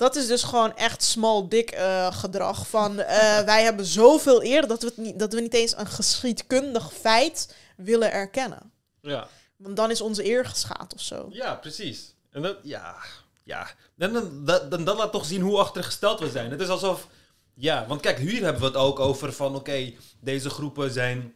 [0.00, 2.68] dat is dus gewoon echt small dik eh, gedrag.
[2.68, 5.86] Van eh, wij hebben zoveel eer dat we, het niet, dat we niet eens een
[5.86, 8.72] geschiedkundig feit willen erkennen.
[9.00, 9.28] Ja.
[9.56, 11.28] Want dan is onze eer geschaad of zo.
[11.30, 12.14] Ja, precies.
[12.30, 12.96] En dat, ja,
[13.44, 13.66] ja.
[13.98, 16.50] En dan, dat, dan, dat laat toch zien hoe achtergesteld we zijn.
[16.50, 17.08] Het is alsof,
[17.54, 21.34] ja, want kijk, hier hebben we het ook over van, oké, deze groepen zijn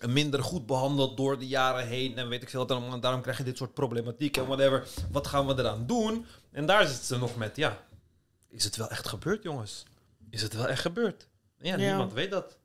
[0.00, 2.68] minder goed behandeld door de jaren heen en weet ik veel.
[2.68, 4.86] En daarom krijg je dit soort problematiek en whatever.
[5.10, 6.26] Wat gaan we eraan doen?
[6.52, 7.85] En daar zit ze nog met, ja,
[8.56, 9.84] is het wel echt gebeurd, jongens?
[10.30, 11.28] Is het wel echt gebeurd?
[11.58, 11.86] Ja, Ja.
[11.88, 12.58] niemand weet dat.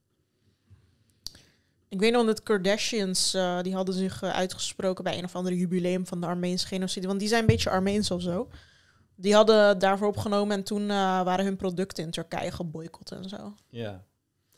[1.89, 5.57] Ik weet nog dat Kardashians, eh, die hadden zich eh, uitgesproken bij een of andere
[5.57, 7.07] jubileum van de Armeense genocide.
[7.07, 8.49] Want die zijn een beetje Armeens of zo.
[9.15, 13.55] Die hadden daarvoor opgenomen en toen eh, waren hun producten in Turkije geboycott en zo.
[13.69, 14.03] Ja.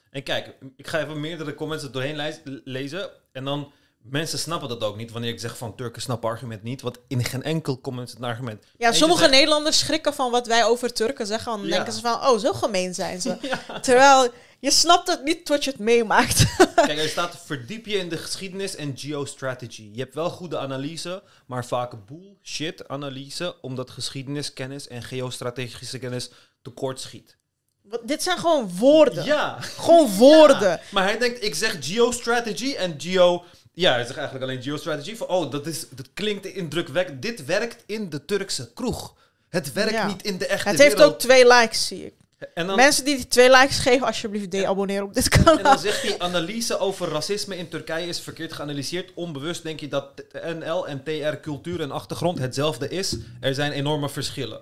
[0.10, 2.34] En kijk, ik ga even meerdere comments er doorheen
[2.64, 3.10] lezen.
[3.32, 3.72] En dan,
[4.04, 5.12] mensen snappen dat ook niet.
[5.12, 6.82] Wanneer ik zeg van Turken snappen argument niet.
[6.82, 8.64] Want in geen enkel comment het argument.
[8.78, 11.52] Ja, Eentje sommige zegt- Nederlanders schrikken van wat wij over Turken zeggen.
[11.52, 11.76] Dan Ja.
[11.76, 13.38] denken ze van, oh, zo gemeen zijn ze.
[13.82, 16.46] Terwijl, je snapt het niet tot je het meemaakt.
[16.76, 19.90] Kijk, er staat verdiep je in de geschiedenis en geostrategy.
[19.94, 23.56] Je hebt wel goede analyse, maar vaak bullshit analyse.
[23.62, 26.30] Omdat geschiedeniskennis en geostrategische kennis
[26.62, 27.38] tekort schiet.
[27.82, 29.26] Wat- Dit zijn gewoon woorden.
[29.26, 29.58] Ja.
[29.62, 30.70] Gewoon woorden.
[30.70, 33.44] Ja, Maar hij denkt, ik zeg geostrategy en geo...
[33.74, 35.16] Ja, hij zegt eigenlijk alleen geostrategy.
[35.16, 37.22] Van, oh, dat, is, dat klinkt indrukwekkend.
[37.22, 39.16] Dit werkt in de Turkse kroeg.
[39.50, 40.08] Het werkt Ja.
[40.08, 41.14] niet in de echte Het heeft wereld.
[41.14, 42.14] ook twee likes, zie ik.
[42.54, 45.58] En dan, Mensen die die twee likes geven, alsjeblieft de-abonneren op dit kanaal.
[45.58, 49.12] en dan zegt hij, analyse over racisme in Turkije is verkeerd geanalyseerd.
[49.14, 50.24] Onbewust denk je dat
[50.60, 53.16] NL en TR cultuur en achtergrond hetzelfde is.
[53.40, 54.62] Er zijn enorme verschillen.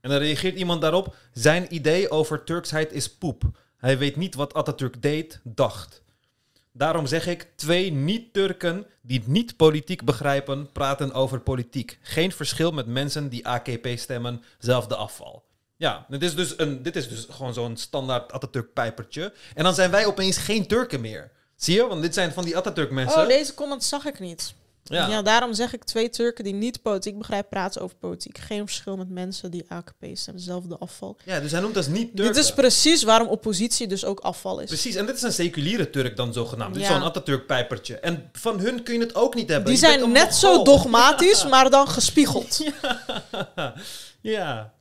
[0.00, 3.42] En dan reageert iemand daarop, zijn idee over Turksheid is poep.
[3.76, 6.02] Hij weet niet wat Atatürk deed, dacht.
[6.76, 11.98] Daarom zeg ik, twee niet-Turken die niet politiek begrijpen, praten over politiek.
[12.02, 15.44] Geen verschil met mensen die AKP stemmen, zelfde afval.
[15.76, 19.32] Ja, dit is dus, een, dit is dus gewoon zo'n standaard Atatürk-pijpertje.
[19.54, 21.30] En dan zijn wij opeens geen Turken meer.
[21.56, 21.86] Zie je?
[21.86, 23.20] Want dit zijn van die Atatürk-mensen.
[23.20, 24.54] Oh, deze comment zag ik niet.
[24.84, 25.08] Ja.
[25.08, 25.22] Ja.
[25.22, 28.38] daarom zeg ik twee Turken die niet politiek begrijpen praten over politiek.
[28.38, 30.42] Geen verschil met mensen die AKP stemmen.
[30.42, 31.16] Hetzelfde afval.
[31.24, 32.34] Ja, dus hij noemt dat niet Turken.
[32.34, 34.66] Dit is precies waarom oppositie dus ook afval is.
[34.68, 36.74] Precies, en dit is een seculiere Turk dan zogenaamd.
[36.74, 37.98] Dit is zo'n Atatürk-pijpertje.
[37.98, 39.72] En van hun kun je het ook niet hebben.
[39.72, 42.60] Die Je zijn net zo dogmatisch, maar dan gespiegeld.
[44.20, 44.73] ja.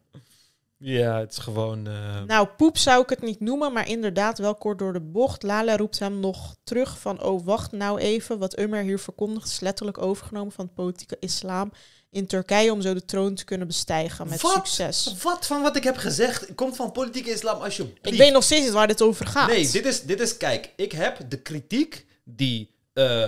[0.85, 1.87] Ja, het is gewoon...
[1.87, 5.43] eh, Nou, poep zou ik het niet noemen, maar inderdaad wel kort door de bocht.
[5.43, 8.39] Lala roept hem nog terug van, oh wacht nou even.
[8.39, 11.71] Wat Umar hier verkondigt is letterlijk overgenomen van het politieke islam
[12.09, 14.51] in Turkije om zo de troon te kunnen bestijgen met Wat?
[14.53, 15.15] succes.
[15.23, 18.05] Wat van wat ik heb gezegd komt van politieke islam alsjeblieft.
[18.07, 19.47] Ik weet nog steeds niet waar dit over gaat.
[19.49, 23.27] Nee, dit is, dit is, kijk, ik heb de kritiek die eh,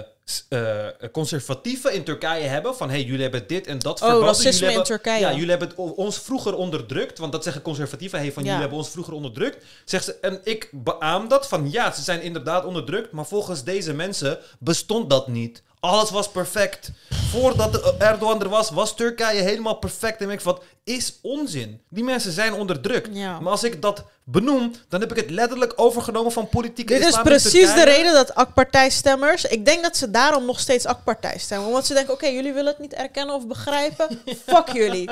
[0.49, 4.27] eh, conservatieven in Turkije hebben van, hey, jullie hebben dit en dat Oh, verboden.
[4.27, 5.19] racisme jullie in Turkije.
[5.19, 8.47] Ja, jullie hebben ons vroeger onderdrukt, want dat zeggen conservatieven, hey, van Ja.
[8.47, 9.63] jullie hebben ons vroeger onderdrukt.
[9.85, 13.93] Zegt ze, en ik beaam dat van, ja, ze zijn inderdaad onderdrukt, maar volgens deze
[13.93, 15.63] mensen bestond dat niet.
[15.79, 16.91] Alles was perfect.
[17.31, 20.21] Voordat de- Erdogan er was, was Turkije helemaal perfect.
[20.21, 21.81] En ik van, is onzin.
[21.89, 23.09] Die mensen zijn onderdrukt.
[23.11, 23.39] Ja.
[23.39, 27.21] Maar als ik dat benoem, dan heb ik het letterlijk overgenomen van politieke Dit is
[27.21, 29.45] precies de reden dat AK-partijstemmers...
[29.45, 31.67] Ik denk dat ze daarom nog steeds AK-partij stemmen.
[31.67, 34.21] Omdat ze denken, oké, jullie willen het niet erkennen of begrijpen.
[34.45, 35.09] Fuck jullie.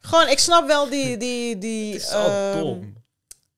[0.00, 1.16] Gewoon, ik snap wel die...
[1.16, 2.94] die, die Het is zo ehm, dom.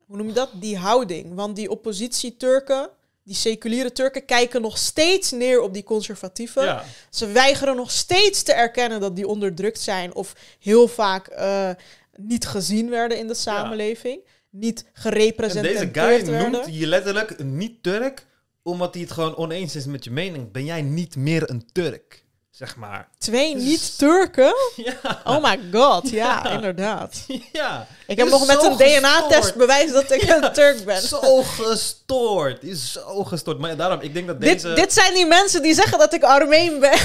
[0.06, 0.50] Hoe noem je dat?
[0.54, 1.34] Die houding.
[1.34, 2.90] Want die oppositie-Turken,
[3.24, 4.24] die seculiere Turken...
[4.24, 6.64] kijken nog steeds neer op die conservatieven.
[6.64, 6.84] Ja.
[7.10, 10.14] Ze weigeren nog steeds te erkennen dat die onderdrukt zijn...
[10.14, 11.70] of heel vaak eh,
[12.16, 14.20] niet gezien werden in de samenleving.
[14.50, 16.52] Niet En gerepresenteerd deze guy werden.
[16.52, 18.26] noemt je letterlijk een niet-Turk,
[18.68, 20.52] omdat hij het gewoon oneens is met je mening.
[20.52, 22.26] Ben jij niet meer een Turk?
[22.50, 23.08] Zeg maar.
[23.18, 24.54] Twee niet-Turken?
[24.76, 25.20] Ja.
[25.24, 27.24] Oh my god, ja, inderdaad.
[27.52, 27.86] ja.
[28.06, 31.02] Ik heb nog met een DNA-test bewijs dat ik een Turk ben.
[31.02, 32.62] Zo gestoord.
[32.62, 33.58] Is zo gestoord.
[33.58, 34.74] Maar daarom, ik denk dat Dit, deze...
[34.74, 36.98] dit zijn die mensen die zeggen dat ik Armeen ben.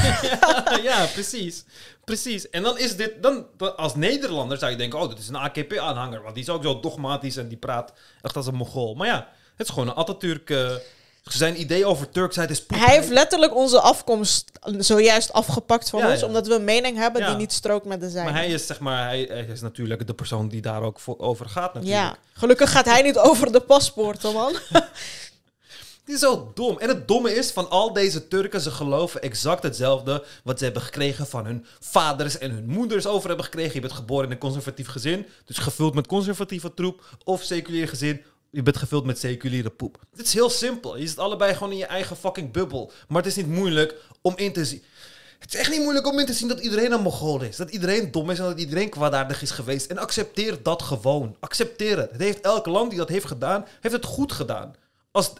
[0.83, 1.63] ja, precies.
[2.05, 2.49] Precies.
[2.49, 3.23] En dan is dit...
[3.23, 3.45] Dan,
[3.75, 4.99] als Nederlander zou je denken...
[4.99, 6.21] Oh, dit is een AKP-aanhanger.
[6.21, 8.93] Want die is ook zo dogmatisch en die praat echt als een Mongool.
[8.93, 9.27] Maar ja,
[9.57, 10.49] het is gewoon een Atatürk...
[10.49, 10.71] eh,
[11.23, 12.65] zijn idee over Turksheid is...
[12.65, 12.77] poep.
[12.77, 16.25] Hij heeft letterlijk onze afkomst zojuist afgepakt van Ja, ons, ja.
[16.25, 18.31] omdat we een mening hebben die niet strookt met de zijne.
[18.31, 21.19] Maar hij is, zeg maar, hij, hij is natuurlijk de persoon die daar ook voor,
[21.19, 22.03] over gaat natuurlijk.
[22.03, 24.55] ja, gelukkig gaat hij niet over de paspoorten, man.
[26.05, 26.79] Die is zo dom.
[26.79, 30.81] En het domme is, van al deze Turken, ze geloven exact hetzelfde wat ze hebben
[30.81, 33.73] gekregen van hun vaders en hun moeders over hebben gekregen.
[33.73, 37.17] Je bent geboren in een conservatief gezin, dus gevuld met conservatieve troep.
[37.23, 38.21] Of seculier gezin,
[38.53, 39.97] je bent gevuld met seculiere poep.
[40.15, 40.97] Het is heel simpel.
[40.97, 42.91] Je zit allebei gewoon in je eigen fucking bubbel.
[43.07, 44.83] Maar het is niet moeilijk om in te zien.
[45.39, 47.55] Het is echt niet moeilijk om in te zien dat iedereen een Mongool is.
[47.55, 49.85] Dat iedereen dom is en dat iedereen kwaadaardig is geweest.
[49.91, 51.35] En accepteer dat gewoon.
[51.39, 52.11] Accepteer het.
[52.11, 54.75] Het heeft elk land die dat heeft gedaan, heeft het goed gedaan.
[55.11, 55.33] Als,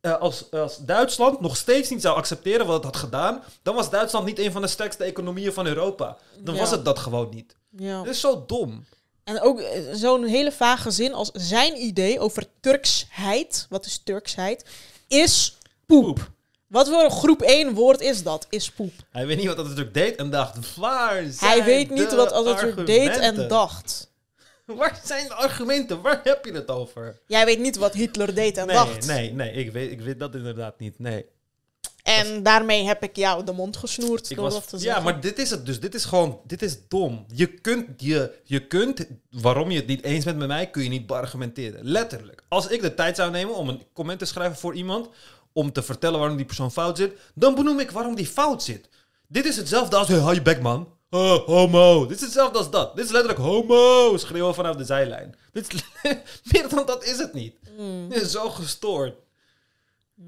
[0.00, 3.90] eh, als, als Duitsland nog steeds niet zou accepteren wat het had gedaan, dan was
[3.90, 6.16] Duitsland niet een van de sterkste economieën van Europa.
[6.38, 6.60] Dan Ja.
[6.60, 7.56] was het dat gewoon niet.
[7.76, 7.98] Ja.
[7.98, 8.84] Het is zo dom.
[9.24, 14.64] En ook eh, zo'n hele vage zin als zijn idee over Turksheid, wat is Turksheid,
[15.08, 16.30] is poep.
[16.66, 18.46] Wat voor een groep 1 woord is dat?
[18.50, 18.92] Is poep.
[19.10, 22.86] Hij weet niet wat Atatürk deed en dacht, waar zijn Hij weet niet wat Atatürk
[22.86, 24.10] deed en dacht.
[24.76, 26.00] Waar zijn de argumenten?
[26.00, 27.20] Waar heb je het over?
[27.26, 29.06] Jij weet niet wat Hitler deed en Nee, dacht.
[29.06, 30.98] nee, nee, ik weet, ik weet dat inderdaad niet.
[30.98, 31.26] Nee.
[32.18, 35.02] En daarmee heb ik jou de mond gesnoerd Ik door was, dat te ja, zeggen.
[35.02, 35.80] maar dit is het dus.
[35.80, 37.24] Dit is gewoon, dit is dom.
[37.34, 40.88] Je kunt, je, je kunt, waarom je het niet eens bent met mij, kun je
[40.88, 41.84] niet beargumenteren.
[41.84, 42.42] Letterlijk.
[42.48, 45.08] Als ik de tijd zou nemen om een comment te schrijven voor iemand,
[45.52, 48.88] om te vertellen waarom die persoon fout zit, dan benoem ik waarom die fout zit.
[49.28, 50.88] Dit is hetzelfde als, hey, hou je bek man.
[51.10, 52.06] Oh, homo.
[52.06, 52.96] Dit is hetzelfde als dat.
[52.96, 55.34] Dit is letterlijk homo schreeuwen vanaf de zijlijn.
[55.52, 55.82] Dit is,
[56.52, 57.54] meer dan dat is het niet.
[57.78, 58.08] Mm.
[58.08, 59.14] Dit is zo gestoord.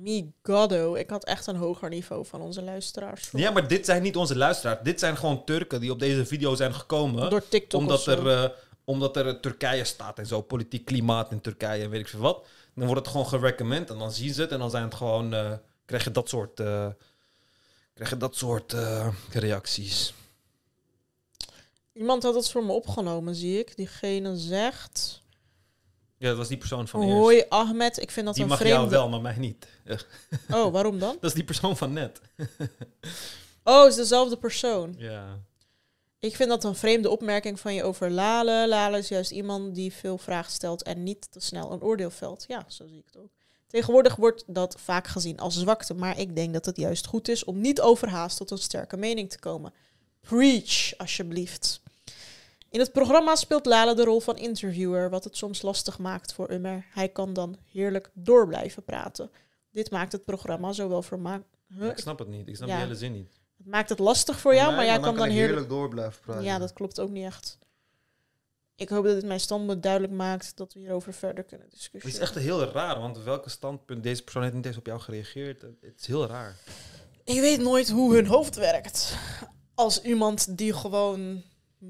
[0.01, 3.31] Me goddo, ik had echt een hoger niveau van onze luisteraars.
[3.33, 4.79] Ja, maar dit zijn niet onze luisteraars.
[4.83, 7.31] Dit zijn gewoon Turken die op deze video zijn gekomen.
[7.31, 8.51] Door TikTok omdat er, eh,
[8.85, 12.21] omdat er eh, Turkije staat en zo, politiek klimaat in Turkije en weet ik veel
[12.21, 12.47] wat.
[12.75, 15.35] Dan wordt het gewoon gerecommend en dan zien ze het en dan zijn het gewoon,
[15.35, 15.53] eh,
[15.85, 16.55] krijg je dat soort,
[17.95, 18.75] krijg je dat soort
[19.31, 20.15] reacties.
[21.93, 23.77] Iemand had het voor me opgenomen, zie ik.
[23.77, 25.23] Diegene zegt...
[26.24, 27.12] Ja, dat was die persoon van eerst.
[27.12, 28.76] Hoi Ahmed, ik vind dat Die een mag vreemde...
[28.78, 29.66] jou wel, maar mij niet.
[30.51, 31.16] Oh, waarom dan?
[31.20, 32.20] Dat is die persoon van net.
[33.66, 34.94] Oh, het is dezelfde persoon.
[34.98, 35.40] Ja.
[36.18, 38.68] Ik vind dat een vreemde opmerking van je over Lale.
[38.68, 42.44] Lale is juist iemand die veel vragen stelt en niet te snel een oordeel velt.
[42.48, 43.30] Ja, zo zie ik het ook.
[43.66, 47.44] Tegenwoordig wordt dat vaak gezien als zwakte, maar ik denk dat het juist goed is
[47.44, 49.72] om niet overhaast tot een sterke mening te komen.
[50.20, 51.80] Preach, alsjeblieft.
[52.74, 56.51] In het programma speelt Lale de rol van interviewer, wat het soms lastig maakt voor
[56.51, 56.86] Ummer.
[56.90, 59.30] Hij kan dan heerlijk door blijven praten.
[59.70, 61.42] Dit maakt het programma zowel vermaak...
[61.78, 61.88] Huh?
[61.88, 62.48] Ik snap het niet.
[62.48, 62.74] Ik snap Ja.
[62.74, 63.40] die hele zin niet.
[63.56, 65.46] Het maakt het lastig voor jou, maar jij kan dan heerlijk...
[65.48, 66.44] heerlijk door blijven praten.
[66.44, 67.59] Ja, dat klopt ook niet echt.
[68.74, 72.16] Ik hoop dat dit mijn standpunt duidelijk maakt dat we hierover verder kunnen Het discussiëren.
[72.16, 75.62] is echt heel raar, want welke standpunt deze persoon heeft niet eens op jou gereageerd.
[75.62, 76.56] Het is heel raar.
[77.24, 79.14] Ik weet nooit hoe hun hoofd werkt.
[79.74, 81.42] Als iemand die gewoon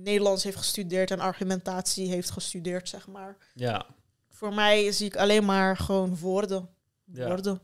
[0.02, 3.36] Nederlands heeft gestudeerd en argumentatie heeft gestudeerd, zeg maar.
[3.54, 3.86] Ja.
[4.30, 6.68] Voor mij zie ik alleen maar gewoon woorden.
[7.12, 7.26] Ja.
[7.26, 7.60] woorden.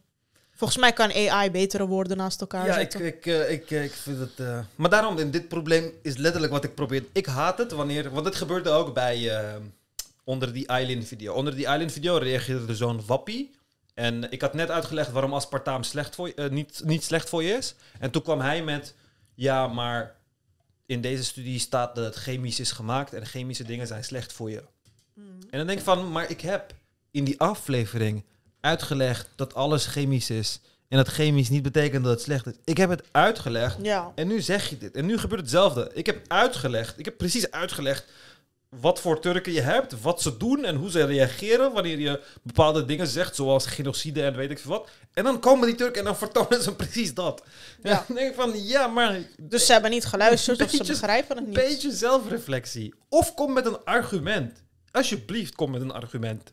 [0.51, 3.07] Volgens mij kan AI betere woorden naast elkaar Ja, ik, zetten.
[3.07, 4.39] ik, eh, ik, eh, ik vind het...
[4.41, 7.05] eh, Maar daarom, in dit probleem is letterlijk wat ik probeer.
[7.13, 8.11] Ik haat het wanneer...
[8.11, 9.33] Want dit gebeurde ook bij...
[10.25, 11.35] onder die Eileen video.
[11.35, 13.55] Onder die Eileen video reageerde er zo'n wappie.
[13.95, 17.53] En ik had net uitgelegd waarom aspartaam slecht voor je, niet, niet slecht voor je
[17.53, 17.75] is.
[17.99, 18.95] En toen kwam hij met...
[19.35, 20.17] Ja, maar
[20.91, 23.13] in deze studie staat dat het chemisch is gemaakt.
[23.13, 24.63] En chemische dingen zijn slecht voor je.
[25.15, 25.25] Mm.
[25.51, 26.75] En dan denk ik van, maar ik heb
[27.11, 28.25] in die aflevering
[28.61, 30.61] uitgelegd dat alles chemisch is.
[30.89, 32.55] En dat chemisch niet betekent dat het slecht is.
[32.65, 34.13] Ik heb het uitgelegd Ja.
[34.15, 34.95] en nu zeg je dit.
[34.95, 35.91] En nu gebeurt hetzelfde.
[35.95, 38.05] Ik heb uitgelegd, ik heb precies uitgelegd
[38.71, 42.85] wat voor Turken je hebt, wat ze doen en hoe ze reageren wanneer je bepaalde
[42.85, 44.89] dingen zegt, zoals genocide en weet ik veel wat.
[45.13, 47.43] En dan komen die Turken en dan vertonen ze precies dat.
[47.83, 47.91] Ja.
[47.91, 48.05] Ja.
[48.07, 51.39] dan denk ik van, ja, maar Dus ze hebben niet geluisterd of ze begrijpen het
[51.39, 51.55] een niet.
[51.61, 52.95] beetje zelfreflectie.
[53.09, 54.63] Of kom met een argument.
[54.91, 56.53] Alsjeblieft, kom met een argument.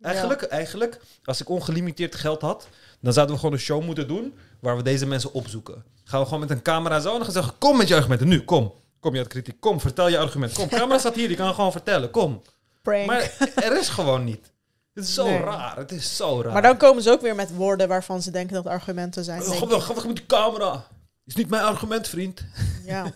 [0.00, 2.68] Eigenlijk, eigenlijk, als ik ongelimiteerd geld had,
[3.00, 5.84] dan zouden we gewoon een show moeten doen waar we deze mensen opzoeken.
[6.04, 7.94] Gaan we gewoon met een camera zo en dan gaan we zeggen, kom met je
[7.94, 8.72] argumenten, nu, kom.
[9.06, 10.52] Kom je uit kritiek, kom, vertel je argument.
[10.52, 12.42] Kom, camera staat hier, die kan gewoon vertellen, kom.
[12.82, 13.06] Prank.
[13.06, 14.52] Maar er is gewoon niet.
[14.94, 15.38] Het is zo Nee.
[15.38, 16.52] raar, het is zo raar.
[16.52, 19.42] Maar dan komen ze ook weer met woorden waarvan ze denken dat argumenten zijn.
[19.42, 20.86] Ga weg, ga weg met die camera.
[21.24, 22.44] Is niet mijn argument, vriend.
[22.84, 23.12] Ja.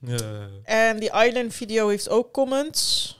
[0.00, 0.48] Ja.
[0.64, 3.16] En die Island video heeft ook comments.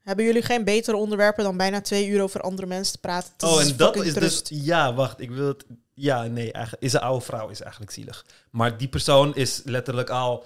[0.00, 3.32] Hebben jullie geen betere onderwerpen dan bijna twee uur over andere mensen te praten?
[3.32, 4.48] Het Oh, en dat is trust.
[4.48, 4.58] dus...
[4.64, 5.64] Ja, wacht, ik wil het...
[6.00, 8.24] Ja, nee, eigenlijk, is een oude vrouw is eigenlijk zielig.
[8.50, 10.44] Maar die persoon is letterlijk al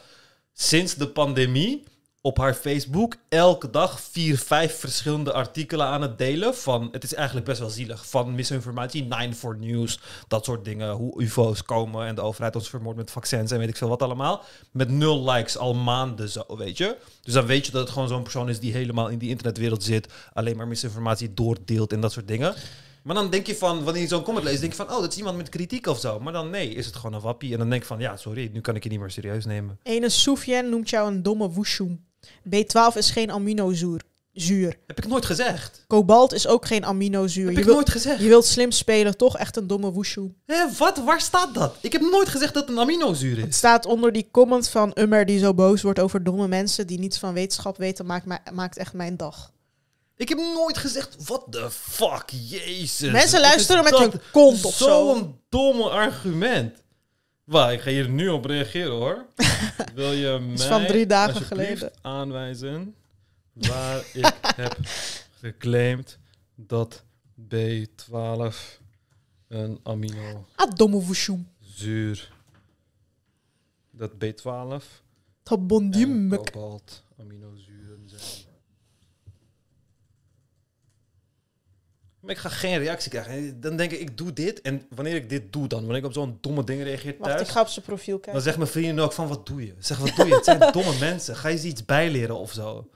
[0.52, 1.84] sinds de pandemie
[2.20, 6.88] op haar Facebook elke dag vier, vijf verschillende artikelen aan het delen van...
[6.92, 8.06] Het is eigenlijk best wel zielig.
[8.06, 9.98] Van misinformatie, 9 for News,
[10.28, 10.90] dat soort dingen.
[10.90, 14.02] Hoe ufo's komen en de overheid ons vermoordt met vaccins en weet ik veel wat
[14.02, 14.42] allemaal.
[14.70, 16.96] Met nul likes al maanden zo, weet je.
[17.22, 19.82] Dus dan weet je dat het gewoon zo'n persoon is die helemaal in die internetwereld
[19.82, 20.12] zit.
[20.32, 22.54] Alleen maar misinformatie doordeelt en dat soort dingen.
[23.04, 25.12] Maar dan denk je van, wanneer je zo'n comment leest, denk je van, oh, dat
[25.12, 26.20] is iemand met kritiek of zo.
[26.20, 27.52] Maar dan nee, is het gewoon een wappie.
[27.52, 29.78] En dan denk ik van, ja, sorry, nu kan ik je niet meer serieus nemen.
[29.82, 32.04] Ene Soufiane noemt jou een domme woeshoem.
[32.48, 34.00] B12 is geen aminozuur.
[34.32, 34.76] Zuur.
[34.86, 35.84] Heb ik nooit gezegd.
[35.86, 37.46] Kobalt is ook geen aminozuur.
[37.46, 38.20] Heb Je, ik nooit gezegd.
[38.20, 40.36] je wilt slim spelen, toch echt een domme woeshoem.
[40.46, 40.98] Hé, wat?
[41.04, 41.76] Waar staat dat?
[41.80, 43.56] Ik heb nooit gezegd dat het een aminozuur Het is.
[43.56, 47.18] staat onder die comment van Ummer die zo boos wordt over domme mensen die niets
[47.18, 49.52] van wetenschap weten, maakt, maakt echt mijn dag.
[50.16, 53.10] Ik heb nooit gezegd, what the fuck, jezus.
[53.12, 54.84] Mensen luisteren is met hun kont of zo.
[54.84, 56.82] Zo'n domme argument.
[57.44, 59.26] Waar, ik ga hier nu op reageren hoor.
[59.94, 61.92] Wil je mij van drie dagen geleden.
[62.02, 62.94] aanwijzen
[63.52, 64.76] waar ik heb
[65.40, 66.18] geclaimd
[66.54, 67.02] dat
[67.54, 68.54] B12
[69.48, 71.48] een aminozuur, domme woeshoem.
[73.90, 74.84] dat B12
[75.42, 76.44] Dat en bondiemuk.
[76.52, 78.52] kobalt aminozuren zijn.
[82.24, 83.60] Maar ik ga geen reactie krijgen.
[83.60, 84.60] Dan denk ik, ik doe dit.
[84.60, 87.36] En wanneer ik dit doe dan, wanneer ik op zo'n domme dingen reageer Wacht, ik
[87.36, 87.48] thuis...
[87.48, 88.42] ga op zijn profiel Dan kijken.
[88.42, 89.74] zeggen mijn vrienden ook van, wat doe je?
[89.78, 90.34] Zeg, wat doe je?
[90.34, 91.36] Het zijn domme mensen.
[91.36, 92.90] Ga je ze iets bijleren of zo?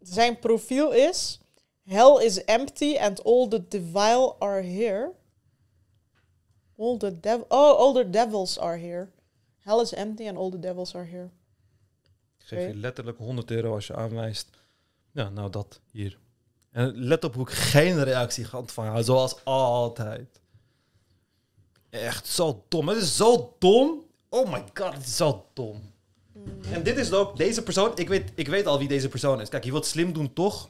[0.00, 1.40] Zijn profiel is...
[1.84, 5.12] Hell is empty and all the devil are here.
[6.76, 9.08] All the dev oh, all the devils are here.
[9.58, 11.30] Hell is empty and all the devils are here.
[12.38, 14.50] Ik geef je letterlijk 100 euro als je aanwijst.
[15.12, 16.18] Ja, nou dat, hier.
[16.70, 20.40] En let op hoe ik geen reactie ga ontvangen, zoals altijd.
[21.90, 22.88] Echt zo dom.
[22.88, 24.04] Het is zo dom.
[24.28, 25.92] Oh my god, het is zo dom.
[26.72, 29.48] En dit is ook, deze persoon, ik weet, ik weet al wie deze persoon is.
[29.48, 30.68] Kijk, je wilt slim doen, toch?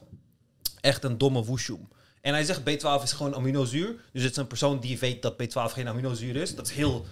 [0.81, 1.87] Echt een domme woeshoem.
[2.21, 3.95] En hij zegt B12 is gewoon aminozuur.
[4.13, 6.55] Dus het is een persoon die weet dat B12 geen aminozuur is.
[6.55, 7.05] Dat is heel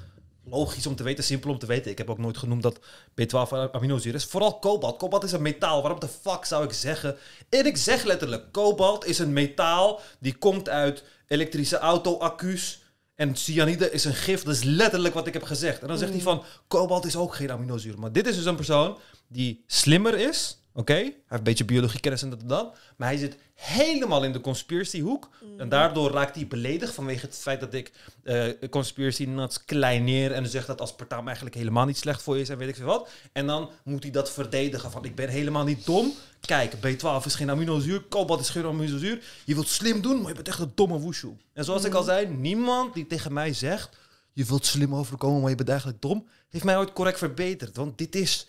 [0.49, 1.91] logisch om te weten, simpel om te weten.
[1.91, 2.79] Ik heb ook nooit genoemd dat
[3.21, 4.25] B12 een aminozuur is.
[4.25, 4.97] Vooral kobalt.
[4.97, 5.81] Kobalt is een metaal.
[5.81, 7.17] Waarom de fuck zou ik zeggen?
[7.49, 12.85] En ik zeg letterlijk, kobalt is een metaal die komt uit elektrische auto-accu's.
[13.15, 14.43] En cyanide is een gif.
[14.43, 15.81] Dat is letterlijk wat ik heb gezegd.
[15.81, 17.99] En dan zegt hij van, kobalt is ook geen aminozuur.
[17.99, 18.97] Maar dit is dus een persoon
[19.27, 20.93] die slimmer is Oké?
[20.93, 22.77] Hij heeft een beetje biologiekennis en dat en dat.
[22.97, 25.29] Maar hij zit helemaal in de conspiracy hoek.
[25.57, 27.91] En daardoor raakt hij beledigd vanwege het feit dat ik
[28.23, 30.31] eh conspiracy nuts kleineer.
[30.31, 32.85] En zeg dat aspartaam eigenlijk helemaal niet slecht voor je is en weet ik veel
[32.85, 33.09] wat.
[33.31, 36.13] En dan moet hij dat verdedigen van ik ben helemaal niet dom.
[36.39, 39.23] Kijk, B12 is geen aminozuur, kobalt is geen aminozuur.
[39.45, 41.35] Je wilt slim doen, maar je bent echt een domme woeshoe.
[41.53, 43.97] En zoals ik al zei, niemand die tegen mij zegt...
[44.33, 46.27] je wilt slim overkomen, maar je bent eigenlijk dom...
[46.49, 47.75] heeft mij ooit correct verbeterd.
[47.75, 48.47] Want dit is,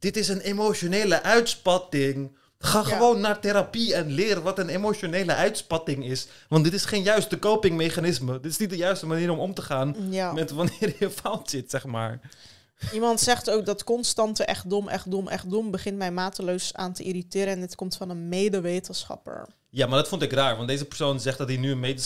[0.00, 2.36] dit is een emotionele uitspatting.
[2.58, 2.84] Ga Ja.
[2.84, 6.26] gewoon naar therapie en leer wat een emotionele uitspatting is.
[6.48, 8.40] Want dit is geen juiste copingmechanisme.
[8.40, 9.96] Dit is niet de juiste manier om om te gaan...
[10.10, 10.32] Ja.
[10.32, 12.20] met wanneer je fout zit, zeg maar.
[12.92, 16.92] Iemand zegt ook dat constante echt dom, echt dom, echt dom begint mij mateloos aan
[16.92, 17.52] te irriteren.
[17.52, 19.46] En dit komt van een medewetenschapper.
[19.70, 20.56] Ja, maar dat vond ik raar.
[20.56, 21.96] Want deze persoon zegt dat hij nu een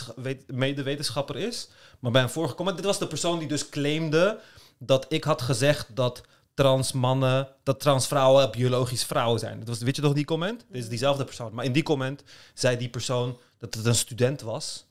[0.46, 1.68] medewetenschapper is.
[1.98, 2.76] Maar bij een vorige comment...
[2.76, 4.38] Dit was de persoon die dus claimde
[4.78, 6.22] dat ik had gezegd dat
[6.55, 7.48] trans mannen...
[7.62, 9.59] dat trans vrouwen biologisch vrouwen zijn.
[9.59, 10.64] Dat was, weet je toch die comment?
[10.70, 11.55] Dit is diezelfde persoon.
[11.55, 12.22] Maar in die comment
[12.55, 14.85] zei die persoon dat het een student was...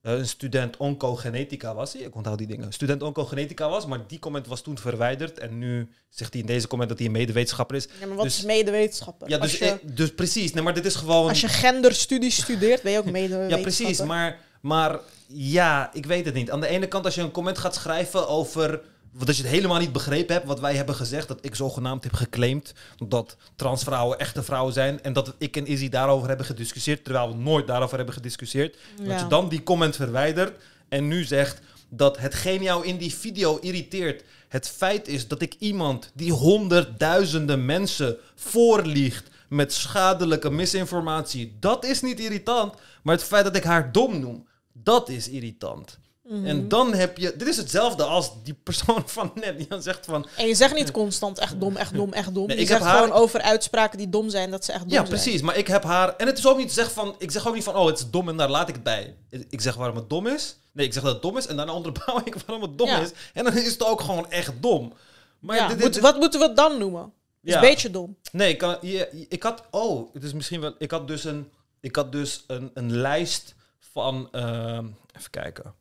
[0.00, 2.02] Eh, een student oncogenetica was hij.
[2.02, 2.72] Ik onthoud die dingen.
[2.72, 5.38] Student oncogenetica was, maar die comment was toen verwijderd.
[5.38, 7.88] En nu zegt hij in deze comment dat hij een medewetenschapper is.
[8.00, 9.28] Ja, maar wat Dus- is medewetenschapper?
[9.28, 10.52] Ja, dus, je, eh, dus precies.
[10.52, 11.28] Nee, maar dit is gewoon...
[11.28, 13.56] als je genderstudies studeert, ben je ook medewetenschapper.
[13.56, 14.02] Ja, precies.
[14.02, 16.50] Maar, maar ja, ik weet het niet.
[16.50, 18.80] Aan de ene kant, als je een comment gaat schrijven over.
[19.24, 21.28] Dat je het helemaal niet begrepen hebt wat wij hebben gezegd.
[21.28, 22.74] Dat ik zogenaamd heb geclaimd
[23.06, 25.02] dat transvrouwen echte vrouwen zijn.
[25.02, 27.04] En dat ik en Izzy daarover hebben gediscussieerd.
[27.04, 28.76] Terwijl we nooit daarover hebben gediscussieerd.
[29.02, 30.62] Dat je dan die comment verwijdert.
[30.88, 34.24] En nu zegt dat hetgeen jou in die video irriteert.
[34.48, 41.56] Het feit is dat ik iemand die honderdduizenden mensen voorliegt met schadelijke misinformatie.
[41.60, 42.74] Dat is niet irritant.
[43.02, 45.98] Maar het feit dat ik haar dom noem, dat is irritant.
[46.28, 46.46] Mhm.
[46.46, 47.34] En dan heb je.
[47.36, 50.26] Dit is hetzelfde als die persoon van net die dan zegt van.
[50.36, 52.46] En je zegt niet constant echt dom, echt dom, echt dom.
[52.46, 54.80] Nee, je ik heb zegt haar- gewoon over uitspraken die dom zijn, dat ze echt
[54.82, 55.08] dom Ja, zijn.
[55.08, 55.40] precies.
[55.42, 56.16] Maar ik heb haar.
[56.16, 57.14] En het is ook niet zeg van.
[57.18, 57.76] Ik zeg ook niet van.
[57.76, 59.16] Oh, het is dom en daar laat ik het bij.
[59.48, 60.56] Ik zeg waarom het dom is.
[60.72, 61.46] Nee, ik zeg dat het dom is.
[61.46, 63.00] En daarna onderbouw ik waarom het dom Ja.
[63.00, 63.10] is.
[63.34, 64.92] En dan is het ook gewoon echt dom.
[65.38, 67.02] Maar Ja, dit- dit- moet- dit- wat moeten we het dan noemen?
[67.02, 67.10] Het
[67.42, 67.54] is Ja.
[67.62, 68.16] een beetje dom.
[68.32, 69.62] Nee, ik, kan, je, ik had.
[69.70, 70.74] Oh, het is misschien wel.
[70.78, 71.50] Ik had dus een.
[71.80, 73.54] Ik had dus een, een lijst
[73.92, 74.28] van.
[74.32, 74.86] ehm,
[75.16, 75.74] even kijken.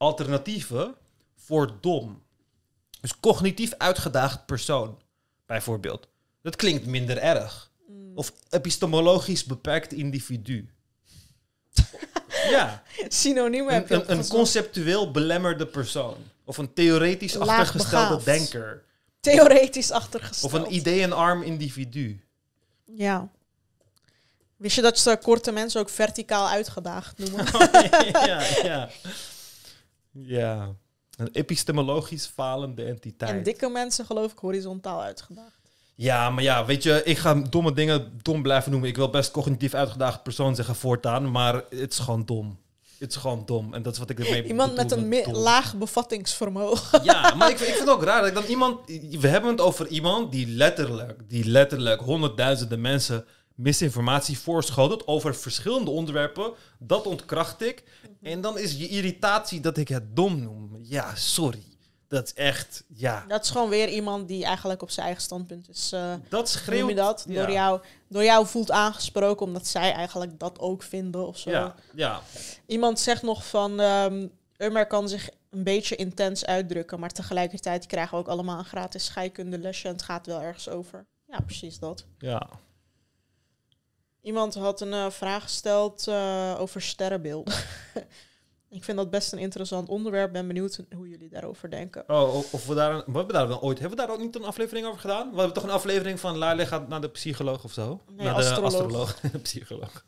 [0.00, 0.94] Alternatieven
[1.36, 2.22] voor dom.
[3.00, 4.98] Dus cognitief uitgedaagd persoon,
[5.46, 6.08] bijvoorbeeld.
[6.42, 7.70] Dat klinkt minder erg.
[8.14, 10.70] Of epistemologisch beperkt individu.
[12.50, 16.16] ja, Synoniemen heb een, je een, conceptueel belemmerde persoon.
[16.44, 18.24] Of een theoretisch Laag achtergestelde begaafd.
[18.24, 18.82] denker.
[19.20, 20.52] Theoretisch Of achtergesteld.
[20.52, 22.24] een ideeënarm individu.
[22.84, 23.28] Ja.
[24.56, 27.46] Wist je dat ze korte mensen ook verticaal uitgedaagd noemen?
[28.26, 28.90] ja, ja.
[30.12, 30.74] Ja.
[31.16, 33.30] Een epistemologisch falende entiteit.
[33.30, 35.58] en dikke mensen geloof ik horizontaal uitgedaagd.
[35.94, 38.88] Ja, maar ja, weet je, ik ga domme dingen dom blijven noemen.
[38.88, 42.58] Ik wil best cognitief uitgedaagd persoon zeggen voortaan, maar het is gewoon dom.
[42.98, 43.74] Het is gewoon dom.
[43.74, 47.00] En dat is wat ik ermee Iemand met een laag bevattingsvermogen.
[47.12, 48.86] Ja, maar ik, ik vind het ook raar dat ik dan iemand...
[49.20, 53.24] We hebben het over iemand die letterlijk, die letterlijk honderdduizenden mensen
[53.54, 56.52] misinformatie voorschotelt over verschillende onderwerpen.
[56.78, 57.84] Dat ontkracht ik.
[58.22, 60.78] En dan is je irritatie dat ik het dom noem.
[60.82, 61.62] Ja, sorry.
[62.08, 63.24] Dat is echt, ja.
[63.28, 65.92] Dat is gewoon weer iemand die eigenlijk op zijn eigen standpunt is.
[65.92, 66.88] eh Dat schreeuwt...
[66.88, 67.24] je dat?
[67.28, 67.34] ja.
[67.34, 71.50] Door, jou, door jou voelt aangesproken omdat zij eigenlijk dat ook vinden of zo.
[71.50, 72.20] Ja, ja.
[72.66, 73.80] Iemand zegt nog van...
[73.80, 74.26] ehm
[74.60, 79.04] Ummer kan zich een beetje intens uitdrukken, maar tegelijkertijd krijgen we ook allemaal een gratis
[79.04, 81.06] scheikundelesje en het gaat wel ergens over.
[81.26, 82.04] Ja, precies dat.
[82.18, 82.48] ja.
[84.22, 87.54] Iemand had een eh, vraag gesteld eh, over sterrenbeelden.
[88.70, 90.32] Ik vind dat best een interessant onderwerp.
[90.32, 92.04] Ben benieuwd hoe jullie daarover denken.
[92.08, 94.34] Oh, of- we daar, een- we hebben daar wel ooit, hebben we daar ook niet
[94.36, 95.30] een aflevering over gedaan?
[95.30, 98.00] We hebben toch een aflevering van Lale gaat naar de psycholoog of zo?
[98.08, 98.70] Nee, naar astroloog.
[98.70, 99.20] de astroloog.
[99.32, 100.02] de psycholoog.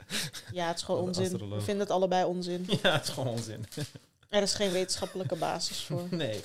[0.52, 1.24] Ja, het is gewoon onzin.
[1.24, 1.58] astroloog.
[1.58, 2.66] We vinden het allebei onzin.
[2.82, 3.66] Ja, het is gewoon onzin.
[4.28, 6.02] Er is geen wetenschappelijke basis voor.
[6.10, 6.40] Nee.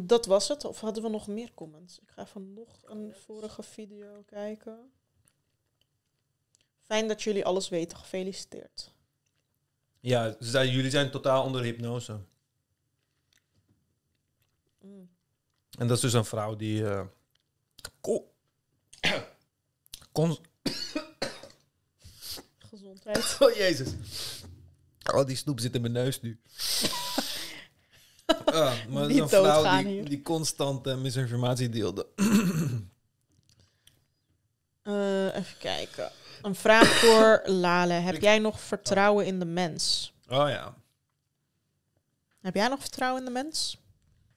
[0.00, 0.64] Dat was het.
[0.64, 1.98] Of hadden we nog meer comments?
[1.98, 4.92] Ik ga even nog een vorige video kijken.
[6.82, 7.98] Fijn dat jullie alles weten.
[7.98, 8.94] Gefeliciteerd.
[10.00, 12.20] Ja, jullie zijn totaal onder hypnose.
[14.80, 15.10] Mm.
[15.78, 16.86] En dat is dus een vrouw die...
[16.88, 17.06] eh
[18.00, 18.32] ko-
[20.12, 20.38] kon-
[22.58, 23.36] Gezondheid.
[23.40, 23.92] oh, jezus.
[25.14, 26.40] Oh, die snoep zit in mijn neus nu.
[28.44, 30.08] Ah, maar Niet een vrouw die, hier.
[30.08, 32.06] die constant eh, misinformatie deelde.
[34.82, 36.10] Eh, even kijken.
[36.42, 37.92] Een vraag voor Lale.
[37.92, 40.12] Heb jij nog vertrouwen in de mens?
[40.28, 40.74] Oh ja.
[42.40, 43.78] Heb jij nog vertrouwen in de mens?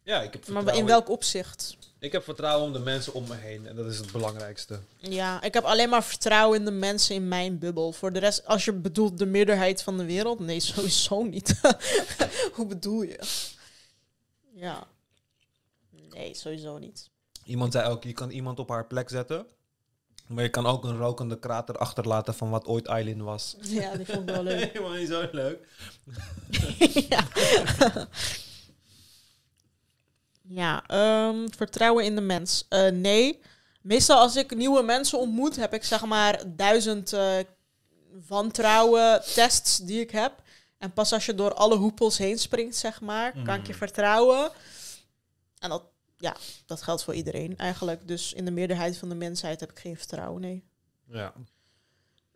[0.04, 0.78] Ja, ik heb Maar vertrouwen.
[0.78, 1.78] in welk opzicht?
[2.00, 3.68] Ik heb vertrouwen om de mensen om me heen.
[3.68, 4.80] En dat is het belangrijkste.
[4.98, 7.92] Ja, ik heb alleen maar vertrouwen in de mensen in mijn bubbel.
[7.92, 11.62] Voor de rest, als je bedoelt de meerderheid van de wereld, nee, sowieso niet.
[12.56, 13.20] Hoe bedoel je?
[14.56, 14.88] Ja.
[16.10, 17.10] Nee, sowieso niet.
[17.44, 19.46] Iemand zei ook, je kan iemand op haar plek zetten.
[20.28, 23.56] Maar je kan ook een rokende krater achterlaten van wat ooit Eileen was.
[23.62, 24.72] Ja, die vond ik wel leuk.
[24.74, 25.68] Helemaal niet zo leuk.
[27.10, 27.28] ja.
[30.42, 32.66] ja, ehm, vertrouwen in de mens.
[32.70, 33.42] Eh, nee.
[33.82, 37.38] Meestal als ik nieuwe mensen ontmoet, heb ik zeg maar duizend eh,
[38.28, 40.44] wantrouwen tests die ik heb.
[40.86, 43.78] En pas als je door alle hoepels heen springt, zeg maar, kan ik je Mm.
[43.78, 44.52] vertrouwen.
[45.60, 45.84] En dat,
[46.18, 46.36] ja,
[46.66, 48.08] dat geldt voor iedereen eigenlijk.
[48.08, 50.64] Dus in de meerderheid van de mensheid heb ik geen vertrouwen, nee.
[51.08, 51.34] Ja.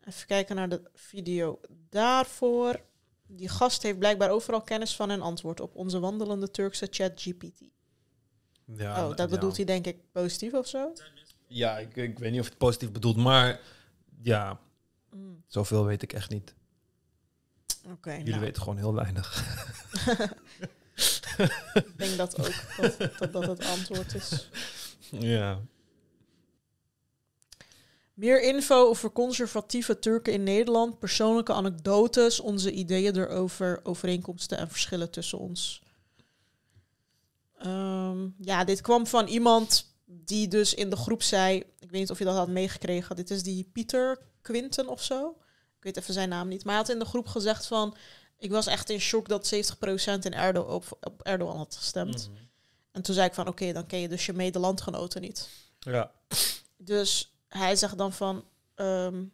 [0.04, 2.80] Even kijken naar de video daarvoor.
[3.26, 7.60] Die gast heeft blijkbaar overal kennis van en antwoord op onze wandelende Turkse chat GPT.
[8.64, 10.92] ja oh, dat bedoelt hij denk ik positief of zo?
[11.46, 13.60] Ja, ik, ik weet niet of het positief bedoelt, maar
[14.22, 14.60] ja,
[15.10, 16.54] Mm, zoveel weet ik echt niet.
[17.84, 19.44] Oké, Jullie nou, weten gewoon heel weinig.
[21.74, 24.48] ik denk dat ook dat, dat dat het antwoord is.
[25.10, 25.60] Ja.
[28.14, 35.10] Meer info over conservatieve Turken in Nederland, persoonlijke anekdotes, onze ideeën erover, overeenkomsten en verschillen
[35.10, 35.82] tussen ons.
[37.58, 42.10] Ehm, ja, dit kwam van iemand die dus in de groep zei, ik weet niet
[42.10, 45.36] of je dat had meegekregen, dit is die Pieter Quinten of zo.
[45.80, 47.96] Ik weet even zijn naam niet, maar hij had in de groep gezegd van,
[48.38, 49.58] ik was echt in shock dat 70%
[50.22, 52.28] in Erdo op, op Erdogan had gestemd.
[52.28, 52.38] Mhm.
[52.92, 55.48] En toen zei ik van, oké, dan ken je dus je medelandgenoten niet.
[55.78, 56.10] Ja.
[56.76, 58.44] Dus hij zegt dan van,
[58.74, 59.24] ehm,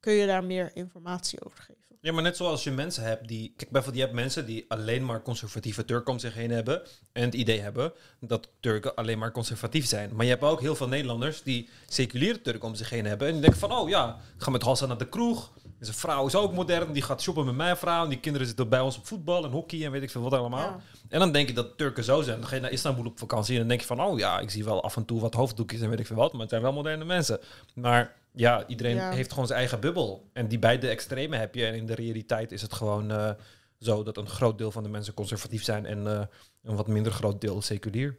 [0.00, 1.84] kun je daar meer informatie over geven?
[2.04, 3.52] Ja, maar net zoals je mensen hebt die...
[3.56, 6.82] Kijk, bijvoorbeeld je hebt mensen die alleen maar conservatieve Turken om zich heen hebben.
[7.12, 10.14] En het idee hebben dat Turken alleen maar conservatief zijn.
[10.14, 13.26] Maar je hebt ook heel veel Nederlanders die seculiere Turken om zich heen hebben.
[13.26, 15.52] En die denken van, oh ja, ik ga met Hassan naar de kroeg.
[15.78, 16.92] En zijn vrouw is ook modern.
[16.92, 18.02] Die gaat shoppen met mijn vrouw.
[18.04, 20.32] En die kinderen zitten bij ons op voetbal en hockey en weet ik veel wat
[20.32, 20.58] allemaal.
[20.60, 20.80] Ja.
[21.08, 22.38] En dan denk je dat Turken zo zijn.
[22.40, 24.00] Dan ga je naar Istanbul op vakantie en dan denk je van...
[24.00, 26.32] oh ja, ik zie wel af en toe wat hoofddoekjes en weet ik veel wat...
[26.32, 27.38] maar het zijn wel moderne mensen.
[27.74, 29.10] Maar ja, iedereen Ja.
[29.10, 30.30] heeft gewoon zijn eigen bubbel.
[30.32, 31.66] En die beide extreme heb je.
[31.66, 33.30] En in de realiteit is het gewoon eh,
[33.78, 34.02] zo...
[34.02, 35.86] dat een groot deel van de mensen conservatief zijn...
[35.86, 36.26] en eh,
[36.62, 38.18] een wat minder groot deel seculier.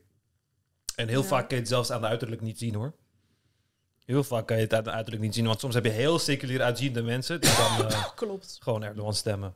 [0.95, 1.27] En heel Ja.
[1.27, 2.93] vaak kan je het zelfs aan de uiterlijk niet zien, hoor.
[4.05, 5.45] Heel vaak kan je het uiterlijk niet zien...
[5.45, 7.41] want soms heb je heel seculier uitziende mensen...
[7.41, 8.57] die dan eh, Klopt.
[8.61, 9.53] gewoon Erdogan stemmen.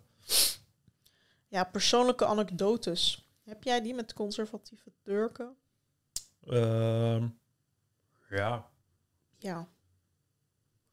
[1.47, 3.27] Ja, persoonlijke anekdotes.
[3.43, 5.55] Heb jij die met conservatieve Turken?
[6.47, 7.27] Ehm,
[8.29, 8.65] ja...
[9.37, 9.67] Ja.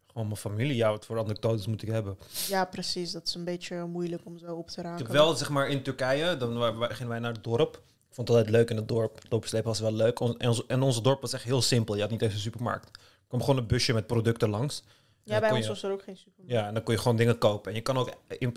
[0.07, 0.77] Gewoon mijn familie.
[0.77, 2.19] Ja, wat voor anekdotes moet ik hebben?
[2.49, 3.13] Ja, precies.
[3.13, 5.05] Dat is een beetje moeilijk om zo op te Ik raken.
[5.05, 7.75] heb wel, zeg maar, in Turkije, dan gingen wij naar het dorp.
[8.09, 9.21] Ik vond het altijd leuk in het dorp.
[9.29, 10.21] Loopslepen was wel leuk.
[10.21, 11.95] En, ons, en onze dorp was echt heel simpel.
[11.95, 12.99] Je had niet eens een supermarkt.
[13.29, 14.83] Kwam gewoon een busje met producten langs.
[15.25, 16.53] Ja, bij ons je- was er ook geen supermarkt.
[16.61, 17.71] Ja, en dan kon je gewoon dingen kopen.
[17.71, 18.11] En je kan ook,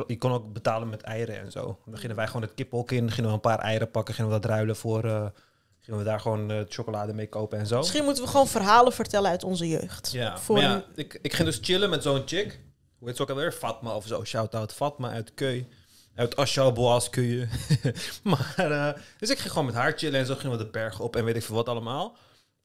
[0.08, 1.80] je kon ook betalen met eieren en zo.
[1.86, 3.12] Dan gingen wij gewoon het kippenhok in.
[3.12, 4.14] Gingen we een paar eieren pakken.
[4.14, 5.04] Gingen we dat ruilen voor...
[5.04, 5.26] eh,
[5.80, 7.78] gingen we daar gewoon eh, chocolade mee kopen en zo.
[7.78, 10.12] Misschien moeten we gewoon verhalen vertellen uit onze jeugd.
[10.12, 12.60] Ja, Voor ja, ik, ik ging dus chillen met zo'n chick.
[12.98, 13.52] Hoe heet ze ook alweer?
[13.52, 14.24] Fatma of zo.
[14.26, 15.64] Shout-out Fatma uit Keu.
[16.16, 17.46] Uit Aschaboas Keu.
[18.24, 18.90] maar, eh,
[19.20, 21.24] dus ik ging gewoon met haar chillen en zo gingen we de berg op en
[21.26, 22.18] weet ik veel wat allemaal.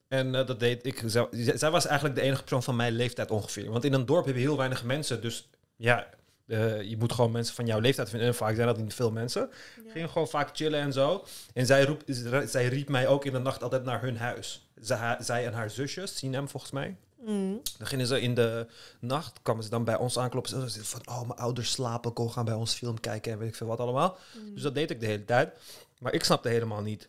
[0.07, 1.03] En eh, dat deed ik.
[1.05, 3.71] Zij, zij was eigenlijk de enige persoon van mijn leeftijd ongeveer.
[3.71, 5.21] Want in een dorp heb je heel weinig mensen.
[5.21, 6.07] Dus ja,
[6.47, 8.27] eh, je moet gewoon mensen van jouw leeftijd vinden.
[8.27, 9.49] En vaak zijn dat niet veel mensen.
[9.85, 9.91] Ja.
[9.91, 11.25] Gingen gewoon vaak chillen en zo.
[11.53, 12.03] En zij, roep,
[12.45, 14.69] zij riep mij ook in de nacht altijd naar hun huis.
[14.75, 16.95] Zij, zij en haar zusjes, Sinem volgens mij.
[17.25, 17.61] Mm.
[17.77, 18.67] Dan gingen ze in de
[18.99, 20.51] nacht, kwamen ze dan bij ons aankloppen.
[20.51, 23.47] Ze zeiden van, oh, mijn ouders slapen, wil gaan bij ons film kijken en weet
[23.47, 24.17] ik veel wat allemaal.
[24.33, 24.53] Mm.
[24.53, 25.57] Dus dat deed ik de hele tijd.
[25.99, 27.07] Maar ik snapte helemaal niet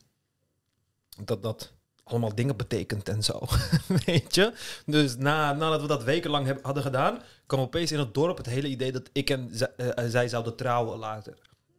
[1.24, 1.73] dat dat
[2.07, 3.41] allemaal dingen betekent en zo.
[4.07, 4.53] weet je?
[4.87, 8.47] Dus na, nadat we dat wekenlang heb, hadden gedaan, kwam opeens in het dorp het
[8.47, 11.35] hele idee dat ik en eh, eh, zij zouden trouwen later.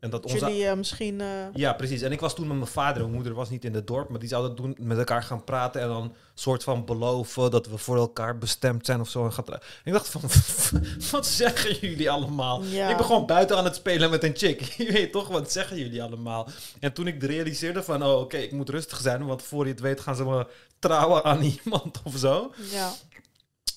[0.07, 1.21] En dat onze, Jullie eh, misschien...
[1.21, 2.01] eh, ja, precies.
[2.01, 3.01] En ik was toen met mijn vader.
[3.01, 4.09] Mijn moeder was niet in het dorp.
[4.09, 5.81] Maar die zouden doen met elkaar gaan praten.
[5.81, 9.25] En dan soort van beloven dat we voor elkaar bestemd zijn of zo.
[9.25, 10.21] En, en ik dacht van,
[11.11, 12.63] wat zeggen jullie allemaal?
[12.63, 12.89] Ja.
[12.89, 14.61] Ik ben gewoon buiten aan het spelen met een chick.
[14.77, 16.47] Je weet toch, wat zeggen jullie allemaal?
[16.79, 19.25] En toen ik realiseerde van, oh oké, ik moet rustig zijn.
[19.25, 20.47] Want voor je het weet gaan ze me
[20.79, 22.53] trouwen aan iemand of zo.
[22.71, 22.93] ja.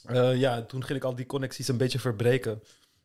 [0.06, 2.62] Eh, ja, toen ging ik al die connecties een beetje verbreken.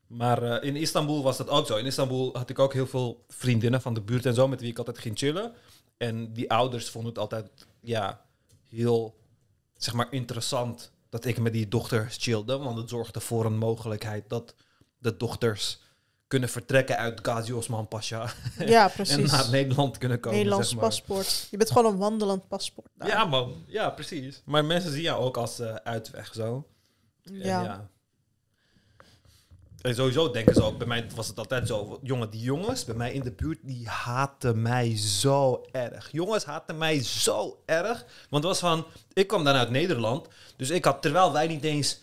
[0.07, 1.76] Maar eh, in Istanbul was dat ook zo.
[1.76, 4.69] In Istanbul had ik ook heel veel vriendinnen van de buurt en zo, met wie
[4.69, 5.53] ik altijd ging chillen.
[5.98, 7.49] En die ouders vonden het altijd,
[7.80, 8.22] ja,
[8.69, 9.15] heel,
[9.77, 12.57] zeg maar, interessant dat ik met die dochters chillde.
[12.57, 14.56] Want het zorgde voor een mogelijkheid dat
[14.98, 15.80] de dochters
[16.27, 18.30] kunnen vertrekken uit Gazi Osman Pasha.
[18.65, 19.32] Ja, En precies.
[19.32, 20.38] naar Nederland kunnen komen.
[20.38, 20.88] Nederlands zeg maar.
[20.90, 21.48] paspoort.
[21.52, 22.88] Je bent gewoon een wandelend paspoort.
[22.94, 23.07] daar.
[23.07, 23.64] Ja, man.
[23.68, 24.41] Ja, precies.
[24.45, 26.68] Maar mensen zien jou ook als eh, uitweg zo.
[27.23, 27.90] En ja.
[29.85, 31.99] En sowieso denken ze ook, bij mij was het altijd zo.
[32.01, 36.11] Jongen, die jongens bij mij in de buurt, die haten mij zo erg.
[36.11, 38.05] Jongens haten mij zo erg.
[38.29, 40.27] Want het was van, ik kwam dan uit Nederland.
[40.55, 41.99] Dus ik had, terwijl wij niet eens,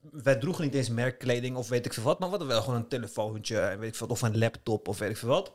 [0.00, 2.18] wij droegen niet eens merkkleding of weet ik veel wat.
[2.18, 4.98] Maar we hadden wel gewoon een telefoontje en weet ik veel of een laptop of
[4.98, 5.52] weet ik veel wat.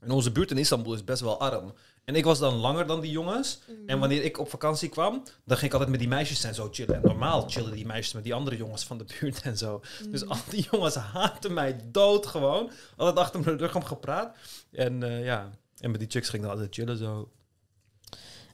[0.00, 1.72] En onze buurt in Istanbul is best wel arm.
[2.04, 3.60] En ik was dan langer dan die jongens.
[3.86, 6.68] En wanneer ik op vakantie kwam, dan ging ik altijd met die meisjes en zo
[6.70, 6.94] chillen.
[6.94, 9.80] En normaal chillen die meisjes met die andere jongens van de buurt en zo.
[10.08, 12.70] Dus al die jongens haatten mij dood gewoon.
[12.96, 14.36] Altijd achter mijn rug om gepraat.
[14.72, 17.28] En eh, ja, en met die chicks ging ik dan altijd chillen zo.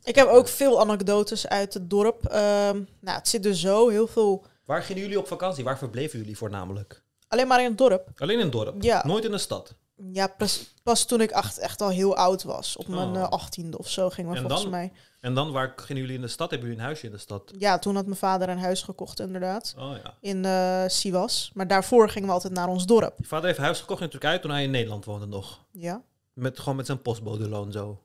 [0.03, 2.25] Ik heb ook veel anekdotes uit het dorp.
[2.25, 4.45] Ehm, nou, het zit dus zo heel veel...
[4.65, 5.65] Waar gingen jullie op vakantie?
[5.65, 7.03] Waar verbleven jullie voornamelijk?
[7.29, 8.09] Alleen maar in het dorp.
[8.17, 8.83] Alleen in het dorp?
[8.83, 9.03] Ja.
[9.07, 9.75] Nooit in de stad?
[10.13, 12.77] Ja, pas, pas toen ik echt, echt al heel oud was.
[12.77, 13.17] Op mijn Oh.
[13.17, 14.71] eh, achttiende of zo gingen we En volgens dan?
[14.71, 14.93] mij.
[15.21, 16.51] En dan, waar gingen jullie in de stad?
[16.51, 17.53] Hebben jullie een huisje in de stad?
[17.59, 19.75] Ja, toen had mijn vader een huis gekocht inderdaad.
[19.79, 20.15] Oh ja.
[20.21, 21.51] In eh Sivas.
[21.55, 23.15] Maar daarvoor gingen we altijd naar ons dorp.
[23.19, 25.65] Je vader heeft huis gekocht in Turkije toen hij in Nederland woonde nog.
[25.71, 26.03] Ja.
[26.33, 28.03] Met, gewoon met zijn postbodeloon zo.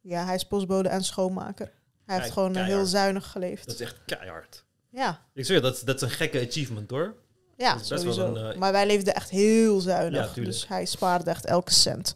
[0.00, 1.72] Ja, hij is postbode en schoonmaker.
[2.06, 3.66] Hij heeft gewoon heel zuinig geleefd.
[3.66, 4.64] Dat is echt keihard.
[4.88, 7.14] Ja, Ik zeg je, dat dat is een gekke achievement hoor.
[7.60, 8.34] Ja Dat is best wel sowieso.
[8.44, 10.34] een, eh, Maar wij leefden echt heel zuinig.
[10.36, 12.14] Ja, dus hij spaarde echt elke cent.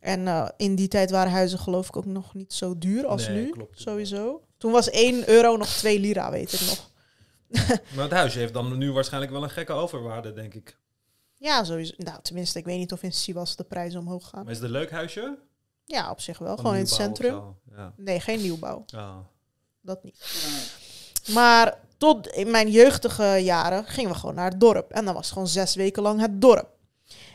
[0.00, 3.28] En eh, in die tijd waren huizen geloof ik ook nog niet zo duur als
[3.28, 3.50] Nee, nu.
[3.50, 3.80] klopt.
[3.80, 4.42] Sowieso.
[4.58, 6.90] Toen was 1 euro nog 2 lira, weet ik nog.
[7.94, 10.76] Maar het huisje heeft dan nu waarschijnlijk wel een gekke overwaarde, denk ik.
[11.36, 11.94] Ja, sowieso.
[11.96, 14.42] Nou, tenminste, ik weet niet of in Sivas de prijzen omhoog gaan.
[14.42, 15.38] Maar is het een leuk huisje?
[15.84, 16.48] Ja, op zich wel.
[16.48, 17.56] Van Gewoon in het centrum.
[17.76, 17.92] Ja.
[17.96, 18.82] Nee, geen nieuwbouw.
[18.86, 19.22] Ja.
[19.80, 20.24] Dat niet.
[21.34, 24.90] Maar tot in mijn jeugdige jaren gingen we gewoon naar het dorp.
[24.90, 26.68] En dan was het gewoon zes weken lang het dorp.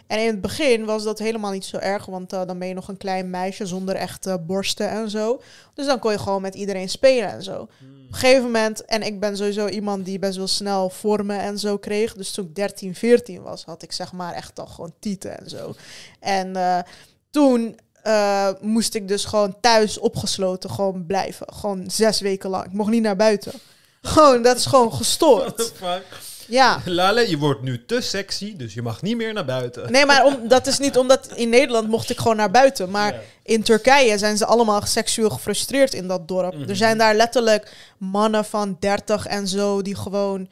[0.08, 2.74] En in het begin was dat helemaal niet zo erg, want eh, dan ben je
[2.74, 5.42] nog een klein meisje zonder echte borsten en zo.
[5.74, 7.62] Dus dan kon je gewoon met iedereen spelen en zo.
[7.62, 11.60] Op een gegeven moment, en ik ben sowieso iemand die best wel snel vormen en
[11.60, 12.14] zo kreeg.
[12.14, 15.50] Dus toen ik 13, 14 was, had ik zeg maar echt al gewoon tieten en
[15.50, 15.74] zo.
[16.20, 16.80] En eh,
[17.30, 21.54] toen eh, moest ik dus gewoon thuis opgesloten gewoon blijven.
[21.54, 22.66] Gewoon zes weken lang.
[22.66, 23.52] Ik mocht niet naar buiten.
[24.02, 25.74] Gewoon, dat is gewoon gestoord.
[26.48, 26.82] Ja.
[26.86, 29.92] Lale, je wordt nu te sexy, dus je mag niet meer naar buiten.
[29.92, 32.90] Nee, maar om, dat is niet omdat in Nederland mocht ik gewoon naar buiten.
[32.90, 33.20] Maar Ja.
[33.44, 36.54] in Turkije zijn ze allemaal seksueel gefrustreerd in dat dorp.
[36.56, 36.70] Mhm.
[36.70, 40.50] Er zijn daar letterlijk mannen van 30 en zo die gewoon,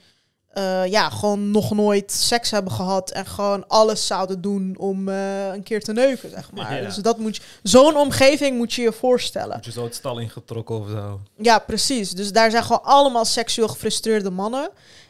[0.58, 3.12] eh, ja, gewoon nog nooit seks hebben gehad.
[3.12, 6.76] En gewoon alles zouden doen om eh, een keer te neuken, zeg maar.
[6.76, 6.82] Ja.
[6.82, 9.56] Dus dat moet je, zo'n omgeving moet je je voorstellen.
[9.56, 11.20] Moet je zo het stal ingetrokken of zo.
[11.38, 12.12] Ja, precies.
[12.12, 14.70] Dus daar zijn gewoon allemaal seksueel gefrustreerde mannen.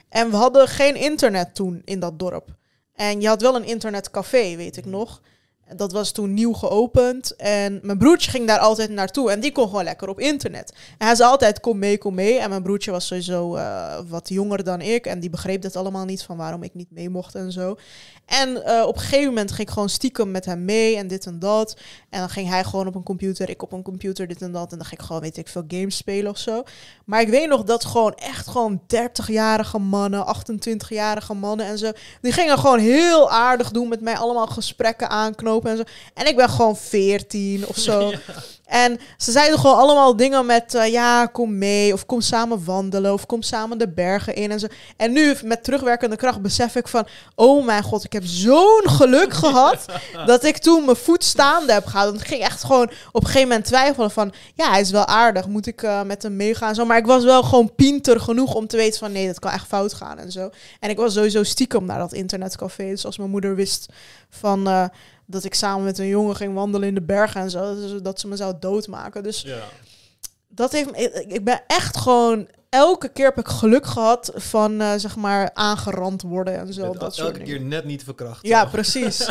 [0.09, 2.49] En we hadden geen internet toen in dat dorp.
[2.95, 5.21] En je had wel een internetcafé, weet ik nog.
[5.75, 7.35] Dat was toen nieuw geopend.
[7.35, 9.31] En mijn broertje ging daar altijd naartoe.
[9.31, 10.73] En die kon gewoon lekker op internet.
[10.97, 12.39] En hij zei altijd, kom mee, kom mee.
[12.39, 15.05] En mijn broertje was sowieso eh, wat jonger dan ik.
[15.05, 17.77] En die begreep dat allemaal niet, van waarom ik niet mee mocht en zo.
[18.25, 21.25] En eh, op een gegeven moment ging ik gewoon stiekem met hem mee en dit
[21.25, 21.77] en dat.
[22.09, 24.71] En dan ging hij gewoon op een computer, ik op een computer, dit en dat.
[24.71, 26.63] En dan ging ik gewoon, weet ik veel, games spelen of zo.
[27.05, 31.91] Maar ik weet nog dat gewoon echt gewoon 30-jarige mannen, 28-jarige mannen en zo.
[32.21, 35.83] Die gingen gewoon heel aardig doen met mij, allemaal gesprekken aanknopen en zo.
[36.13, 38.11] En ik ben gewoon 14 of zo.
[38.67, 43.13] En ze zeiden gewoon allemaal dingen met, eh, ja, kom mee, of kom samen wandelen,
[43.13, 44.67] of kom samen de bergen in en zo.
[44.97, 49.33] En nu, met terugwerkende kracht, besef ik van, oh mijn god, ik heb zo'n geluk
[49.43, 49.85] gehad,
[50.25, 52.13] dat ik toen mijn voet staande heb gehouden.
[52.15, 55.05] Want ik ging echt gewoon op een gegeven moment twijfelen van, ja, hij is wel
[55.05, 56.85] aardig, moet ik eh, met hem meegaan en zo.
[56.85, 59.67] Maar ik was wel gewoon pinter genoeg om te weten van, nee, dat kan echt
[59.67, 60.49] fout gaan en zo.
[60.79, 63.85] En ik was sowieso stiekem naar dat internetcafé, dus als mijn moeder wist
[64.29, 64.67] van...
[64.67, 64.85] eh,
[65.27, 67.75] dat ik samen met een jongen ging wandelen in de bergen en zo.
[68.01, 69.23] Dat, ze me zou doodmaken.
[69.23, 69.59] Dus Ja.
[70.47, 74.81] dat heeft me, ik, ik ben echt gewoon elke keer heb ik geluk gehad van
[74.81, 76.93] eh, zeg maar aangerand worden en zo.
[76.93, 78.47] Dat elke keer net niet verkracht.
[78.47, 79.25] Ja, precies.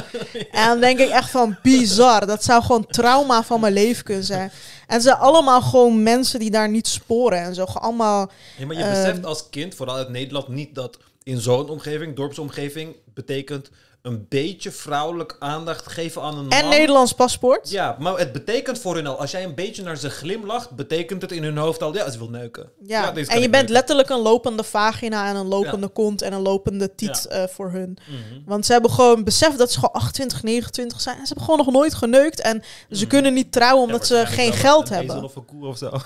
[0.53, 2.27] En dan denk ik echt van bizar.
[2.27, 4.51] Dat zou gewoon trauma van mijn leven kunnen zijn.
[4.87, 7.65] En zijn allemaal gewoon mensen die daar niet sporen en zo.
[7.65, 8.31] Allemaal.
[8.59, 12.17] Ja, maar je Ehm, beseft als kind, vooral uit Nederland, niet dat in zo'n omgeving,
[12.17, 13.71] dorpsomgeving, betekent
[14.07, 16.71] een beetje vrouwelijk aandacht geven aan een En man.
[16.71, 17.71] Nederlands paspoort.
[17.71, 21.23] Ja, maar het betekent voor hun al, als jij een beetje naar ze glimlacht, betekent
[21.23, 22.71] het in hun hoofd al, ja, ze wil neuken.
[22.83, 23.73] Ja, en je bent neuken.
[23.73, 27.37] letterlijk een lopende vagina en een lopende kont en een lopende tiet Ja.
[27.37, 27.99] eh, voor hun.
[28.07, 28.41] Mhm.
[28.45, 31.15] Want ze hebben gewoon beseft dat ze gewoon 28, 29 zijn.
[31.19, 32.41] En ze hebben gewoon nog nooit geneukt.
[32.41, 33.07] En ze Mhm.
[33.07, 35.15] kunnen niet trouwen omdat ze geen geld een hebben.
[35.15, 35.91] ezel of een koe of zo.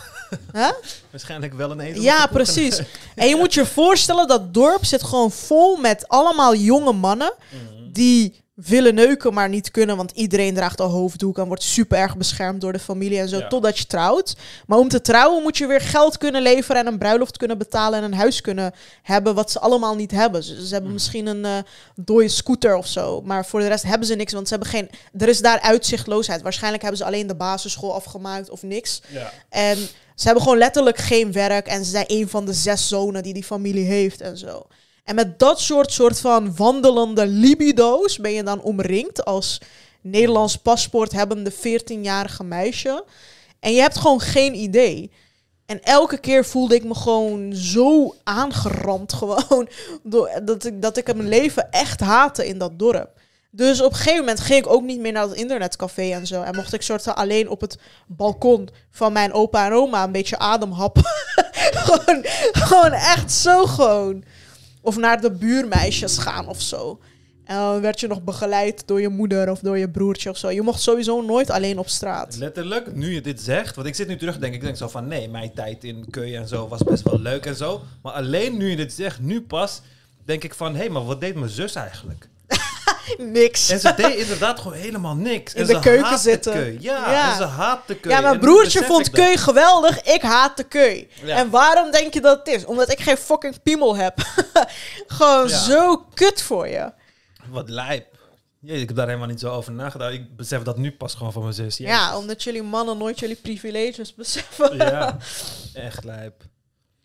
[0.52, 0.68] Huh?
[1.10, 2.82] waarschijnlijk wel een ezel Ja, een precies.
[3.14, 7.32] En je moet je voorstellen, dat dorp zit gewoon vol met allemaal jonge mannen.
[7.48, 7.78] Mhm.
[7.92, 12.16] Die willen neuken, maar niet kunnen, want iedereen draagt al hoofddoek en wordt super erg
[12.16, 13.48] beschermd door de familie en zo, Ja.
[13.48, 14.36] totdat je trouwt.
[14.66, 17.98] Maar om te trouwen moet je weer geld kunnen leveren en een bruiloft kunnen betalen
[17.98, 18.72] en een huis kunnen
[19.02, 20.42] hebben, wat ze allemaal niet hebben.
[20.42, 21.58] Ze, ze hebben misschien een eh
[21.94, 24.90] dode scooter of zo, maar voor de rest hebben ze niks, want ze hebben geen,
[25.18, 26.42] er is daar uitzichtloosheid.
[26.42, 29.00] Waarschijnlijk hebben ze alleen de basisschool afgemaakt of niks.
[29.08, 29.32] Ja.
[29.48, 29.76] En
[30.14, 31.66] ze hebben gewoon letterlijk geen werk.
[31.66, 34.66] En ze zijn een van de zes zonen die die familie heeft en zo.
[35.10, 39.60] En met dat soort, soort van wandelende libido's ben je dan omringd als
[40.00, 43.04] Nederlands paspoort hebbende 14-jarige meisje.
[43.60, 45.10] En je hebt gewoon geen idee.
[45.66, 49.68] En elke keer voelde ik me gewoon zo aangeramd gewoon.
[50.42, 53.10] Dat, ik, dat ik mijn leven echt haatte in dat dorp.
[53.50, 56.42] Dus op een gegeven moment ging ik ook niet meer naar het internetcafé en zo.
[56.42, 60.12] En mocht ik soort van alleen op het balkon van mijn opa en oma een
[60.12, 61.04] beetje ademhappen.
[61.84, 64.24] gewoon, gewoon echt zo gewoon.
[64.90, 67.00] Of naar de buurmeisjes gaan of zo.
[67.44, 70.50] En dan werd je nog begeleid door je moeder of door je broertje of zo.
[70.50, 72.36] Je mocht sowieso nooit alleen op straat.
[72.36, 75.08] Letterlijk, nu je dit zegt, want ik zit nu terug denk ik denk zo van
[75.08, 77.80] nee, mijn tijd in Keulen en zo was best wel leuk en zo.
[78.02, 79.80] Maar alleen nu je dit zegt, nu pas,
[80.24, 82.28] denk ik van hé, maar wat deed mijn zus eigenlijk?
[83.18, 83.68] Niks.
[83.68, 85.54] En ze deed inderdaad gewoon helemaal niks.
[85.54, 86.52] In en de keuken zitten.
[86.52, 86.76] Keu.
[86.80, 87.30] Ja, Ja.
[87.30, 88.10] en ze haatte keu.
[88.10, 89.14] Ja, mijn broertje vond dat.
[89.14, 90.02] keu geweldig.
[90.02, 91.04] Ik haat de keu.
[91.24, 91.36] Ja.
[91.36, 92.64] En waarom denk je dat het is?
[92.64, 94.18] Omdat ik geen fucking piemel heb.
[95.06, 95.58] Gewoon Ja.
[95.58, 96.92] zo kut voor je.
[97.48, 98.18] Wat lijp.
[98.62, 100.12] Jee, ik heb daar helemaal niet zo over nagedacht.
[100.12, 101.76] Ik besef dat nu pas gewoon van mijn zus.
[101.76, 102.16] Ja, Jezus.
[102.18, 104.76] omdat jullie mannen nooit jullie privileges beseffen.
[104.76, 105.16] Ja,
[105.74, 106.42] echt lijp.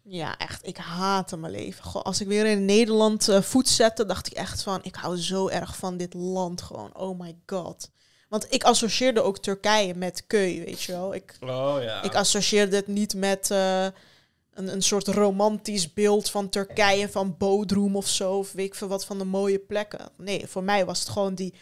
[0.07, 0.68] Ja, echt.
[0.68, 1.84] Ik haatte mijn leven.
[1.84, 4.80] Goh, als ik weer in Nederland eh, voet zette, dacht ik echt van...
[4.84, 6.98] Ik hou zo erg van dit land gewoon.
[6.98, 7.90] Oh my god.
[8.30, 11.15] Want ik associeerde ook Turkije met keu, weet je wel.
[11.15, 12.02] Ik, Oh ja.
[12.03, 13.84] ik associeerde het niet met eh,
[14.53, 18.38] een, een soort romantisch beeld van Turkije, van Bodrum of zo.
[18.38, 20.10] Of weet ik veel wat van de mooie plekken.
[20.18, 21.53] Nee, voor mij was het gewoon die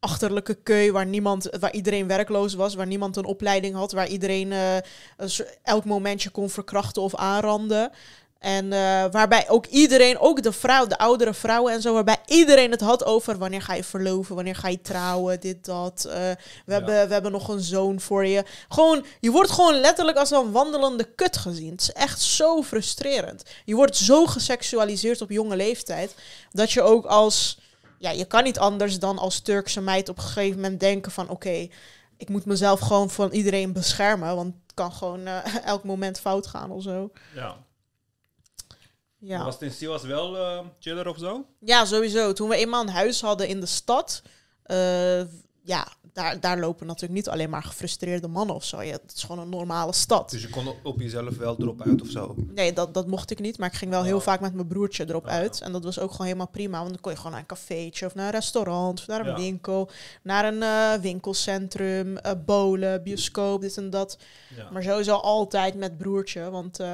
[0.00, 4.52] achterlijke keu waar niemand, waar iedereen werkloos was, waar niemand een opleiding had, waar iedereen
[4.52, 4.76] eh,
[5.62, 7.90] elk momentje kon verkrachten of aanranden.
[8.38, 12.70] En eh, waarbij ook iedereen, ook de vrouw, de oudere vrouwen en zo, waarbij iedereen
[12.70, 16.04] het had over wanneer ga je verloven, wanneer ga je trouwen, dit, dat.
[16.04, 16.30] eh,
[16.66, 18.44] we, hebben, we hebben nog een zoon voor je.
[18.68, 21.70] Gewoon, je wordt gewoon letterlijk als een wandelende kut gezien.
[21.70, 23.42] Het is echt zo frustrerend.
[23.64, 26.14] Je wordt zo geseksualiseerd op jonge leeftijd,
[26.50, 27.58] dat je ook als,
[27.98, 31.28] ja, je kan niet anders dan als Turkse meid op een gegeven moment denken van,
[31.28, 31.68] oké,
[32.16, 36.46] ik moet mezelf gewoon van iedereen beschermen, want het kan gewoon eh, elk moment fout
[36.46, 37.10] gaan of zo.
[37.34, 37.66] ja.
[39.20, 39.44] Ja.
[39.44, 41.44] Was het in Siwas wel eh, chiller of zo?
[41.60, 42.32] Ja, sowieso.
[42.32, 44.22] Toen we eenmaal een huis hadden in de stad,
[44.62, 45.20] eh,
[45.68, 48.82] ja, daar, daar lopen natuurlijk niet alleen maar gefrustreerde mannen of zo.
[48.82, 50.30] Ja, het is gewoon een normale stad.
[50.30, 52.34] Dus je kon op, jezelf wel erop uit of zo?
[52.36, 54.22] Nee, dat, dat mocht ik niet, maar ik ging wel heel Oh.
[54.22, 55.30] vaak met mijn broertje erop Oh.
[55.30, 55.60] uit.
[55.60, 58.06] En dat was ook gewoon helemaal prima, want dan kon je gewoon naar een cafeetje
[58.06, 59.36] of naar een restaurant of naar een Ja.
[59.36, 59.90] winkel,
[60.22, 64.18] naar een eh, winkelcentrum, eh bolen, bioscoop, dit en dat.
[64.56, 64.70] Ja.
[64.70, 66.50] Maar sowieso altijd met broertje.
[66.50, 66.86] Want op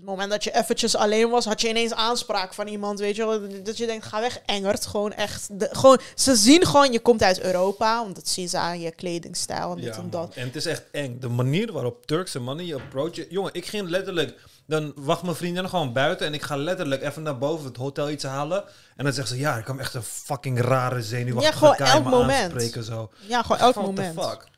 [0.00, 2.98] het moment dat je eventjes alleen was, had je ineens aanspraak van iemand.
[2.98, 4.86] Weet je wel, dat je denkt, ga weg, Engert.
[4.86, 5.58] Gewoon echt.
[5.60, 8.02] De, gewoon, ze zien gewoon, je komt uit Europa.
[8.02, 10.10] Want dat zien ze aan je kledingstijl en dit Ja, en man.
[10.10, 10.34] dat.
[10.34, 11.18] En het is echt eng.
[11.20, 13.26] De manier waarop Turkse mannen je approachen.
[13.28, 14.40] Jongen, ik ging letterlijk.
[14.66, 16.26] Dan wacht mijn vriendin gewoon buiten.
[16.26, 18.64] En ik ga letterlijk even naar boven het hotel iets halen.
[18.96, 22.04] En dan zegt ze: Ja, ik kwam echt een fucking rare zenuwachtige Ja, gewoon elk
[22.04, 22.52] me moment.
[22.52, 23.10] aanspreken, Zo.
[23.26, 24.22] Ja, gewoon elk moment.
[24.22, 24.48] fuck?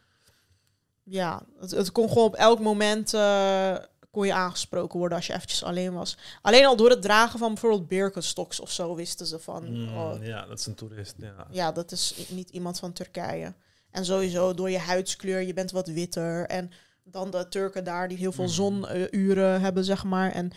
[1.04, 3.14] Ja, het, het kon gewoon op elk moment.
[3.14, 3.74] eh,
[4.12, 6.16] kon je aangesproken worden als je eventjes alleen was.
[6.42, 9.72] Alleen al door het dragen van bijvoorbeeld Birkenstocks of zo wisten ze van...
[9.72, 11.14] Mm, oh, Ja, dat is een toerist.
[11.18, 11.46] Ja.
[11.50, 13.54] ja, dat is niet iemand van Turkije.
[13.90, 16.46] En sowieso door je huidskleur, je bent wat witter.
[16.46, 16.70] En
[17.04, 18.52] dan de Turken daar die heel veel Mhm.
[18.52, 20.32] zonuren hebben, zeg maar.
[20.32, 20.50] En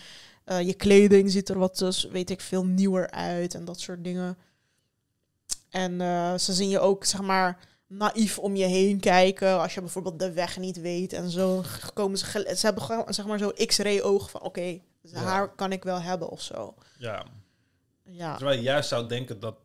[0.45, 4.03] eh, je kleding ziet er wat, dus, weet ik veel, nieuwer uit en dat soort
[4.03, 4.37] dingen.
[5.69, 9.59] En eh, ze zien je ook, zeg maar, naïef om je heen kijken.
[9.61, 11.63] Als je bijvoorbeeld de weg niet weet en zo.
[11.93, 12.25] Komen ze,
[12.57, 15.19] ze hebben gewoon, zeg maar, zo x-ray ogen van, oké, Ja.
[15.19, 16.73] haar kan ik wel hebben of zo.
[16.97, 17.25] ja.
[18.07, 18.35] Ja.
[18.35, 19.55] Terwijl je juist zou denken dat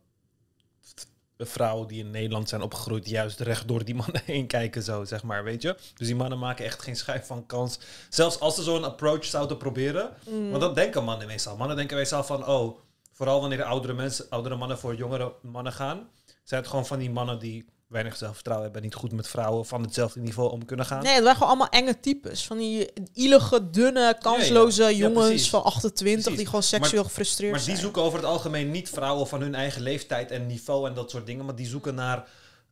[1.37, 5.05] de vrouwen die in Nederland zijn opgegroeid juist recht door die mannen heen kijken zo,
[5.05, 5.77] zeg maar, weet je?
[5.95, 7.79] Dus die mannen maken echt geen schijf van kans.
[8.09, 10.11] Zelfs als ze zo'n approach zouden proberen.
[10.29, 10.49] Mm.
[10.51, 11.57] Want dat denken mannen meestal.
[11.57, 12.79] Mannen denken meestal van, oh,
[13.13, 16.09] vooral wanneer oudere mensen, oudere mannen voor jongere mannen gaan,
[16.45, 19.83] zijn het gewoon van die mannen die weinig zelfvertrouwen hebben, niet goed met vrouwen van
[19.83, 21.03] hetzelfde niveau om kunnen gaan.
[21.03, 22.47] Nee, het waren gewoon allemaal enge types.
[22.47, 24.97] Van die ielige, dunne, kansloze Ja, ja.
[24.97, 27.81] Ja, jongens van 28 die gewoon seksueel gefrustreerd Maar die zijn.
[27.81, 31.27] zoeken over het algemeen niet vrouwen van hun eigen leeftijd en niveau en dat soort
[31.27, 31.45] dingen.
[31.45, 32.29] Maar die zoeken naar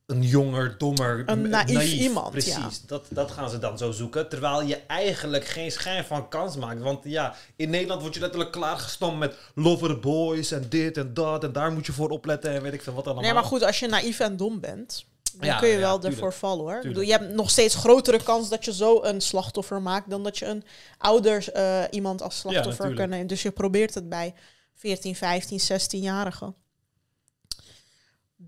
[0.09, 2.71] een jonger, dommer, Een m- naïef iemand, Precies, ja.
[2.87, 4.29] dat, dat gaan ze dan zo zoeken.
[4.29, 6.81] Terwijl je eigenlijk geen schijn van kans maakt.
[6.81, 11.45] Want ja, in Nederland word je letterlijk klaargestomd met lover boys en dit en dat.
[11.45, 13.23] En daar moet je voor opletten en weet ik veel wat allemaal.
[13.25, 15.05] Nee, maar goed, als je naïef en dom bent,
[15.37, 16.15] dan Ja, kun je ja, wel tuurlijk.
[16.15, 16.81] ervoor vallen hoor.
[16.83, 20.39] Bedoel, je hebt nog steeds grotere kans dat je zo een slachtoffer maakt dan dat
[20.39, 20.65] je een
[20.99, 23.27] ouder eh, iemand als slachtoffer kan nemen.
[23.27, 24.35] Dus je probeert het bij
[24.75, 26.55] 14, 15, 16-jarigen.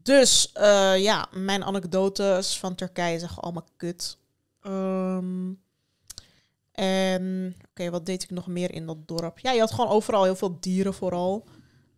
[0.02, 4.18] Dus eh, ja, mijn anekdotes van Turkije zijn gewoon allemaal kut.
[4.60, 5.52] Ehm,
[6.72, 9.38] en oké, wat deed ik nog meer in dat dorp?
[9.38, 11.46] Ja, je had gewoon overal heel veel dieren vooral.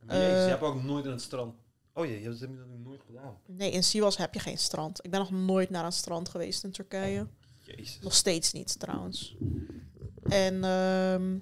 [0.06, 1.54] Jezus, eh, je hebt ook nooit in het strand.
[1.94, 3.36] Oh jee, dat heb je dat nooit gedaan.
[3.46, 5.04] Nee, in Sivas heb je geen strand.
[5.04, 7.26] Ik ben nog nooit naar een strand geweest in Turkije.
[7.60, 7.98] Jezus.
[8.00, 9.36] Nog steeds niet, trouwens.
[10.22, 11.38] En ehm,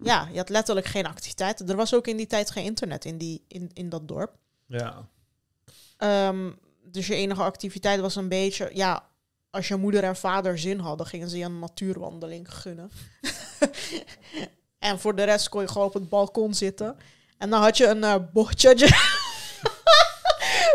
[0.00, 1.68] ja, je had letterlijk geen activiteiten.
[1.68, 4.36] Er was ook in die tijd geen internet in, die, in, in dat dorp.
[4.66, 5.08] Ja.
[6.04, 6.50] Ehm,
[6.82, 8.70] dus je enige activiteit was een beetje...
[8.72, 9.08] Ja,
[9.50, 12.90] als je moeder en vader zin hadden, gingen ze je een natuurwandeling gunnen.
[14.88, 16.96] en voor de rest kon je gewoon op het balkon zitten.
[17.38, 18.14] En dan had je een uh,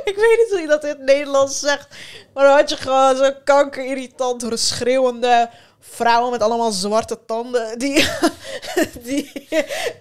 [0.09, 1.95] Ik weet niet hoe je dat in het Nederlands zegt.
[2.33, 5.49] Maar dan had je gewoon zo'n kankerirritant, schreeuwende
[5.79, 7.79] vrouwen met allemaal zwarte tanden.
[7.79, 8.07] Die,
[9.03, 9.31] die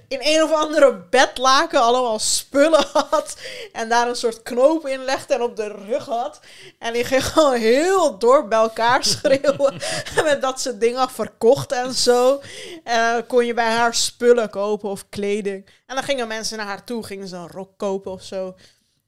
[0.09, 3.37] in een of andere bedlaken allemaal spullen had.
[3.73, 6.41] En daar een soort knoop in legde en op de rug had.
[6.79, 9.81] En die ging gewoon heel door bij elkaar schreeuwen.
[10.25, 12.41] met dat ze dingen verkocht en zo.
[12.85, 15.67] En dan kon je bij haar spullen kopen of kleding.
[15.87, 18.55] En dan gingen mensen naar haar toe, gingen ze een rok kopen of zo.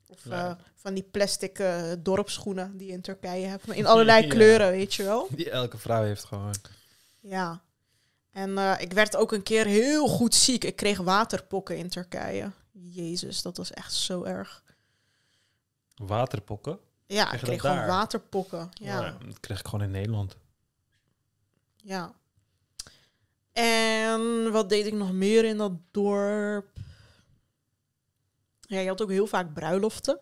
[0.08, 0.46] Of Ja.
[0.48, 3.68] eh, van die plastic eh, dorpsschoenen die je in Turkije hebt.
[3.68, 4.28] In allerlei Ja.
[4.28, 5.28] kleuren, weet je wel.
[5.30, 6.54] Die elke vrouw heeft gewoon.
[7.20, 7.62] Ja.
[8.32, 10.64] En eh, ik werd ook een keer heel goed ziek.
[10.64, 12.52] Ik kreeg waterpokken in Turkije.
[12.72, 14.62] Jezus, dat was echt zo erg.
[15.94, 16.78] Waterpokken?
[17.06, 17.86] Ja, ik kreeg gewoon daar?
[17.86, 18.68] waterpokken.
[18.72, 19.00] Ja.
[19.00, 20.36] Ja, dat kreeg ik gewoon in Nederland.
[21.76, 22.12] Ja.
[23.52, 26.68] En wat deed ik nog meer in dat dorp?
[28.60, 30.18] Ja, je had ook heel vaak bruiloften.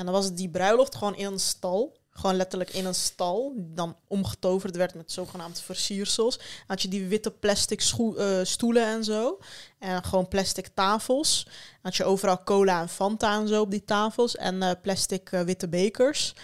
[0.00, 1.96] En dan was die bruiloft gewoon in een stal.
[2.10, 3.52] Gewoon letterlijk in een stal.
[3.56, 6.36] Die dan omgetoverd werd met zogenaamde versiersels.
[6.36, 7.82] Dan had je die witte plastic
[8.16, 9.38] eh, stoelen en zo.
[9.78, 11.44] En gewoon plastic tafels.
[11.44, 14.36] Dan had je overal cola en Fanta en zo op die tafels.
[14.36, 16.34] En eh, plastic eh, witte bekers.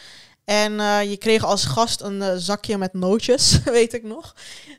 [0.44, 0.72] En
[1.08, 4.34] je kreeg als gast een zakje met nootjes, weet ik nog.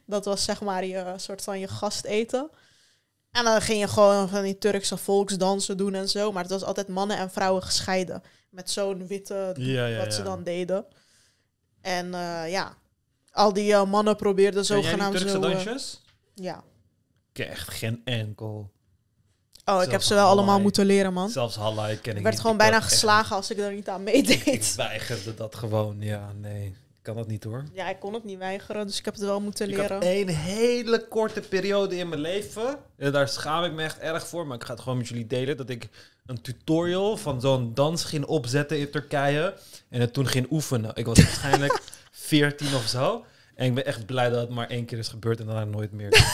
[0.05, 2.49] Dat was zeg maar je soort van je gasteten.
[3.31, 6.31] En dan ging je gewoon van die Turkse volksdansen doen en zo.
[6.31, 8.23] Maar het was altijd mannen en vrouwen gescheiden.
[8.49, 10.85] Met zo'n witte doek Ja, ja, wat ze dan deden.
[11.81, 12.73] En eh, ja,
[13.31, 15.41] al die eh, mannen probeerden zogenaamd Turkse zo...
[15.41, 16.01] eh, dansjes?
[16.33, 16.63] ja.
[17.33, 18.71] Echt geen enkel.
[19.65, 21.29] Oh, ik heb ze wel allemaal moeten leren, man.
[21.29, 22.39] Zelfs Hallai ken ik Ik werd niet.
[22.41, 24.29] gewoon bijna geslagen als ik er niet aan niet.
[24.29, 24.75] Ik meedeed.
[24.75, 25.95] weigerde dat gewoon.
[25.99, 26.65] Ja, nee.
[26.67, 27.63] Ik kan dat niet hoor.
[27.73, 30.01] Ja, ik kon het niet weigeren, dus ik heb het wel moeten Ik had leren.
[30.01, 32.79] één hele korte periode in mijn leven.
[32.97, 34.47] En daar schaam ik me echt erg voor.
[34.47, 35.57] Maar ik ga het gewoon met jullie delen.
[35.57, 35.89] Dat ik
[36.27, 39.53] een tutorial van zo'n dans ging opzetten in Turkije.
[39.89, 40.91] En het toen ging oefenen.
[40.93, 41.81] Ik was waarschijnlijk
[42.11, 43.25] 14 of zo.
[43.55, 45.91] En ik ben echt blij dat het maar één keer is gebeurd en daarna nooit
[45.91, 46.09] meer.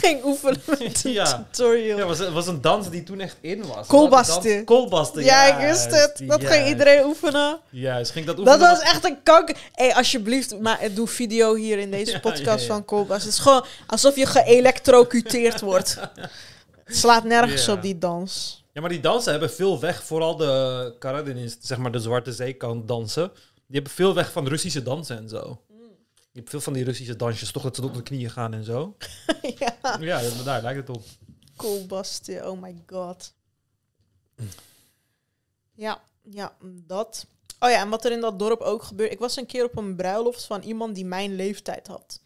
[0.00, 1.46] ging oefenen met een Ja.
[1.52, 1.98] tutorial.
[1.98, 3.86] Ja, het was, was een dans die toen echt in was.
[3.86, 4.64] Kolbasten.
[4.64, 6.22] Kolbasten, Ja, ik wist het.
[6.26, 7.58] Dat ging iedereen oefenen.
[7.70, 8.68] Juist, ging dat Dat oefenen.
[8.68, 9.56] was echt een kanker.
[9.72, 13.22] Hé, hey, alsjeblieft, maar doe video hier in deze Ja, podcast van Kolbas.
[13.22, 15.98] Het is gewoon alsof je geëlectrocuteerd wordt.
[16.84, 18.64] Het slaat nergens op die dans.
[18.72, 20.04] Ja, maar die dansen hebben veel weg.
[20.04, 23.30] Vooral de Karadeniz, zeg maar de Zwarte Zeekant dansen.
[23.34, 25.62] Die hebben veel weg van Russische dansen en zo.
[26.32, 28.64] Je hebt veel van die Russische dansjes, toch dat ze tot de knieën gaan en
[28.64, 28.96] zo.
[29.58, 31.04] ja, Ja, daar lijkt het op.
[31.56, 33.32] Kolbastje, oh my god.
[35.74, 37.26] Ja, ja, dat.
[37.60, 39.12] Oh ja, en wat er in dat dorp ook gebeurde.
[39.12, 42.20] Ik was een keer op een bruiloft van iemand die mijn leeftijd had.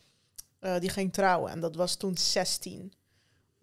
[0.59, 2.93] Eh, die ging trouwen en dat was toen 16.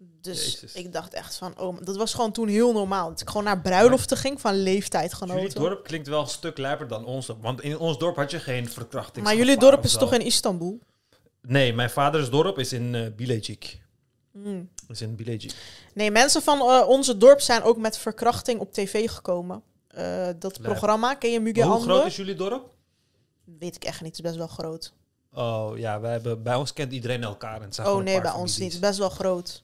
[0.02, 0.74] Dus Jezus.
[0.74, 3.08] ik dacht echt van, oh, dat was gewoon toen heel normaal.
[3.08, 5.60] Dat ik gewoon naar bruiloften ging van Jullie leeftijdgenoten.
[5.60, 7.42] dorp klinkt wel een stuk lijper dan ons dorp.
[7.42, 9.24] Want in ons dorp had je geen verkrachting.
[9.24, 10.78] Maar jullie dorp is toch in Istanbul?
[11.42, 13.80] Nee, mijn vaders dorp is in eh Bilecik.
[14.32, 14.70] Hmm.
[14.88, 15.54] Is in Bilecik.
[15.94, 19.62] Nee, mensen van eh, onze dorp zijn ook met verkrachting op tv gekomen.
[19.88, 20.62] Eh, dat Lijp.
[20.62, 22.68] programma, ken je Muge Hoe groot is jullie dorp?
[23.44, 24.92] Weet ik echt niet, het is best wel groot.
[25.32, 27.56] Oh ja, wij hebben, bij ons kent iedereen elkaar.
[27.56, 28.72] En het zijn Oh nee, bij ons niet.
[28.72, 29.62] Het is best wel groot.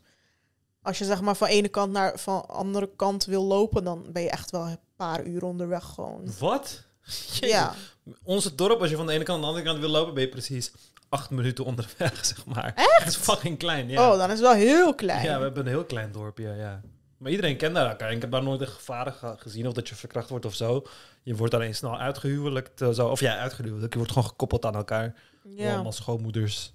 [0.87, 4.23] Als je zeg maar van ene kant naar van andere kant wil lopen, dan ben
[4.23, 6.29] je echt wel een paar uur onderweg gewoon.
[6.39, 6.83] Wat?
[7.05, 7.39] Jezus.
[7.49, 7.75] Ja,
[8.23, 10.23] Onze dorp, als je van de ene kant naar de andere kant wil lopen, ben
[10.23, 10.73] je precies
[11.09, 12.73] acht minuten onderweg, zeg maar.
[12.75, 12.99] Echt?
[12.99, 14.11] Het is fucking klein, ja.
[14.13, 15.25] oh, dan is het wel heel klein.
[15.25, 16.81] Ja, we hebben een heel klein dorp, ja, ja.
[17.19, 18.13] Maar iedereen kent daar elkaar.
[18.13, 20.83] Ik heb daar nooit een gevaren ge- gezien of dat je verkracht wordt of zo.
[21.23, 22.81] Je wordt alleen snel uitgehuwelijkt.
[22.81, 23.09] eh, zo.
[23.09, 23.93] Of ja, uitgehuwelijkt.
[23.93, 25.15] Je wordt gewoon gekoppeld aan elkaar.
[25.45, 25.73] Ja.
[25.75, 26.73] Allemaal schoonmoeders.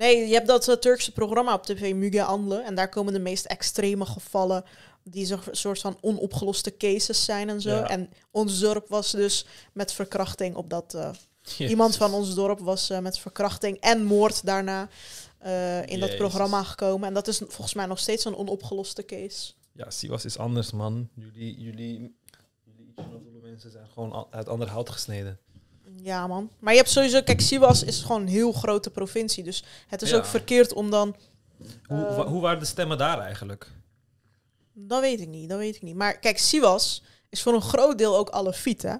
[0.00, 2.62] Nee, je hebt dat eh, Turkse programma op tv, Müge Anlı.
[2.62, 4.64] En daar komen de meest extreme gevallen,
[5.02, 7.70] die zo- een soort van onopgeloste cases zijn en zo.
[7.70, 7.88] Ja.
[7.88, 10.94] En ons dorp was dus met verkrachting op dat...
[10.94, 11.10] eh,
[11.68, 14.88] Iemand van ons dorp was eh, met verkrachting en moord daarna
[15.86, 17.08] in dat programma gekomen.
[17.08, 19.52] En dat is volgens mij nog steeds een onopgeloste case.
[19.72, 21.08] Ja, Siwas is anders, man.
[21.14, 22.16] Jullie, jullie,
[22.64, 25.38] jullie mensen zijn gewoon uit ander hout gesneden.
[25.96, 26.50] Ja, man.
[26.58, 27.22] Maar je hebt sowieso...
[27.22, 29.44] Kijk, Siwas is gewoon een heel grote provincie.
[29.44, 30.16] Dus het is Ja.
[30.16, 31.16] ook verkeerd om dan...
[31.86, 32.16] Hoe, Eh.
[32.16, 33.70] wa- hoe waren de stemmen daar eigenlijk?
[34.74, 35.94] Dat weet ik niet, dat weet ik niet.
[35.94, 38.94] Maar kijk, Siwas is voor een groot deel ook Alefiet, hè?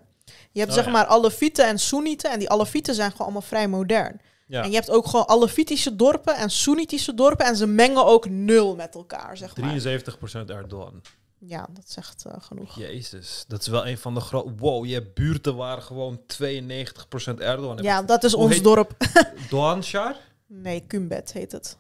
[0.53, 0.91] Je hebt Oh, zeg ja.
[0.91, 2.31] maar Alefieten en Soenieten.
[2.31, 4.21] En die Alefieten zijn gewoon allemaal vrij modern.
[4.47, 7.47] Ja, En je hebt ook gewoon Alefitische dorpen en Soenitische dorpen.
[7.47, 9.69] En ze mengen ook nul met elkaar, zeg maar.
[9.71, 11.01] 73% Erdogan.
[11.47, 12.77] Ja, dat zegt eh, genoeg.
[12.79, 14.53] Jezus, dat is wel een van de grote...
[14.57, 18.93] Wow, je hebt buurten waar gewoon 92% Erdogan Ja, dat is Hoe ons heet- dorp.
[19.51, 20.15] Doğanşar,
[20.47, 21.77] Nee, Kumbet heet het.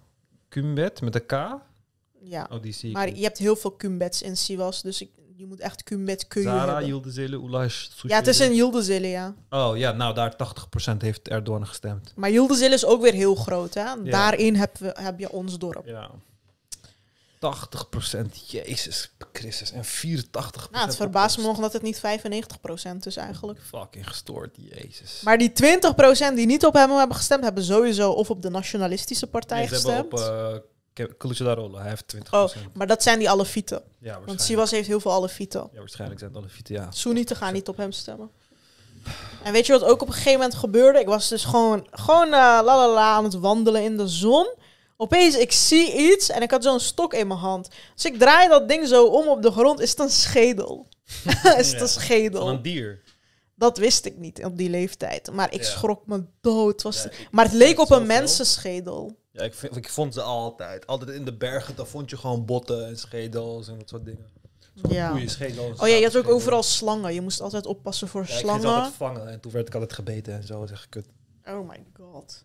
[0.49, 1.32] Kumbet met een K.
[2.23, 2.49] Ja.
[2.51, 3.16] Oh, die zie ik Maar niet.
[3.16, 4.82] je hebt heel veel Kumbets in Siwas.
[4.82, 6.81] Dus ik, je moet echt Kumbet kun je Zara.
[6.81, 9.35] Yıldızeli, Ulaş, Ja, het is in Yıldızili, ja.
[9.51, 10.37] Oh ja, nou daar
[10.95, 12.12] 80% heeft Erdogan gestemd.
[12.16, 14.03] Maar Yıldızili is ook weer heel groot, hè.
[14.03, 15.87] Daarin heb, we, heb je ons dorp.
[15.87, 16.11] Ja.
[17.40, 19.72] 80%, Jezus Christus.
[19.72, 20.70] En 84%.
[20.70, 22.00] Nou, het verbaast me nog dat het niet 95%
[23.00, 23.60] is eigenlijk.
[23.62, 25.20] Fucking gestoord, Jezus.
[25.24, 25.52] Maar die
[26.32, 29.66] 20% die niet op hem hebben gestemd, hebben sowieso of op de nationalistische partij Nee,
[29.66, 30.32] ze hebben gestemd.
[30.42, 30.58] op
[31.72, 32.18] uh, hij heeft 20%.
[32.30, 33.76] Oh, maar dat zijn die Alefieten.
[33.76, 34.26] ja, waarschijnlijk.
[34.26, 35.68] Want Siwas heeft heel veel Alefieten.
[35.72, 36.90] Ja, waarschijnlijk zijn het alle fieten, ja.
[36.90, 38.30] Soenieten gaan niet op hem stemmen.
[39.42, 41.00] En weet je wat ook op een gegeven moment gebeurde?
[41.00, 44.54] Ik was dus gewoon, gewoon eh, la la la aan het wandelen in de zon.
[45.01, 47.68] Opeens, ik zie iets en ik had zo'n stok in mijn hand.
[47.94, 49.81] Dus ik draai dat ding zo om op de grond.
[49.81, 50.89] Is het een schedel?
[51.59, 52.40] is het een schedel?
[52.40, 53.02] Van een dier.
[53.55, 55.32] Dat wist ik niet op die leeftijd.
[55.32, 55.66] Maar ik Ja.
[55.68, 56.82] schrok me dood.
[56.82, 59.16] Was Ja, ik- maar het leek op een mensenschedel.
[59.32, 60.86] Ja, ik, vind, ik vond ze altijd.
[60.86, 64.27] Altijd in de bergen, dan vond je gewoon botten en schedels en dat soort dingen.
[64.89, 65.10] Ja.
[65.10, 65.64] Koeienschedel.
[65.77, 67.14] Oh ja, je had ook overal slangen.
[67.14, 68.74] Je moest altijd oppassen voor Ja, ik ging slangen.
[68.77, 70.64] altijd vangen en toen werd ik altijd gebeten en zo.
[70.72, 71.06] Echt kut.
[71.44, 72.44] Oh my god.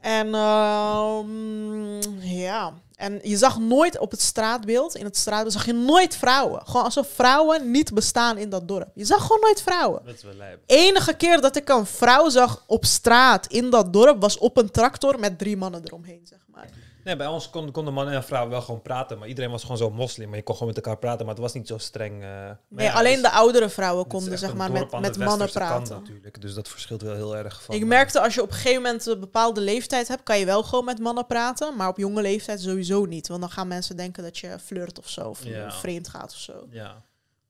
[0.00, 5.72] En ehm, ja, en je zag nooit op het straatbeeld, in het straatbeeld zag je
[5.72, 6.66] nooit vrouwen.
[6.66, 8.88] Gewoon alsof vrouwen niet bestaan in dat dorp.
[8.94, 10.04] Je zag gewoon nooit vrouwen.
[10.04, 10.62] Dat is wel lijp.
[10.66, 14.70] Enige keer dat ik een vrouw zag op straat in dat dorp was op een
[14.70, 16.68] tractor met drie mannen eromheen, zeg maar.
[17.04, 19.18] Nee, bij ons konden, konden mannen en vrouwen wel gewoon praten.
[19.18, 20.28] Maar iedereen was gewoon zo moslim.
[20.28, 21.26] Maar je kon gewoon met elkaar praten.
[21.26, 22.22] Maar het was niet zo streng.
[22.22, 22.50] eh.
[22.68, 25.96] Nee, ja, alleen is- de oudere vrouwen konden zeg maar met, met mannen praten.
[25.98, 26.40] natuurlijk.
[26.40, 27.74] Dus dat verschilt wel heel erg van.
[27.74, 30.62] Ik merkte als je op een gegeven moment een bepaalde leeftijd hebt, kan je wel
[30.62, 31.76] gewoon met mannen praten.
[31.76, 33.28] Maar op jonge leeftijd sowieso niet.
[33.28, 35.28] Want dan gaan mensen denken dat je flirt of zo.
[35.28, 35.70] Of Ja.
[35.72, 36.66] vreemd gaat of zo.
[36.70, 37.02] Ja,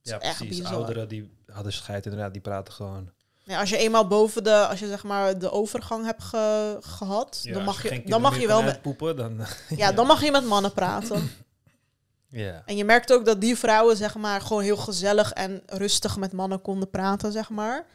[0.03, 0.65] ja precies.
[0.65, 2.33] Ouderen die hadden scheid inderdaad.
[2.33, 3.11] Die praten gewoon.
[3.47, 7.53] Als je eenmaal boven de, als je zeg maar de overgang hebt ge- gehad, Ja,
[7.53, 9.41] dan mag je, dan mag je wel met, uitpoepen, dan...
[9.77, 11.31] ja, dan mag je met mannen praten.
[12.29, 12.63] ja.
[12.67, 16.33] En je merkt ook dat die vrouwen zeg maar gewoon heel gezellig en rustig met
[16.33, 17.87] mannen konden praten, zeg maar.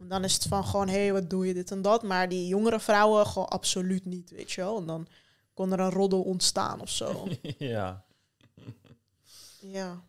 [0.00, 2.02] En dan is het van gewoon, hé, hey, wat doe je, dit en dat.
[2.02, 4.78] Maar die jongere vrouwen gewoon absoluut niet, weet je wel.
[4.78, 5.06] En dan
[5.54, 7.28] kon er een roddel ontstaan of zo.
[7.58, 8.04] ja.
[9.60, 10.02] Ja.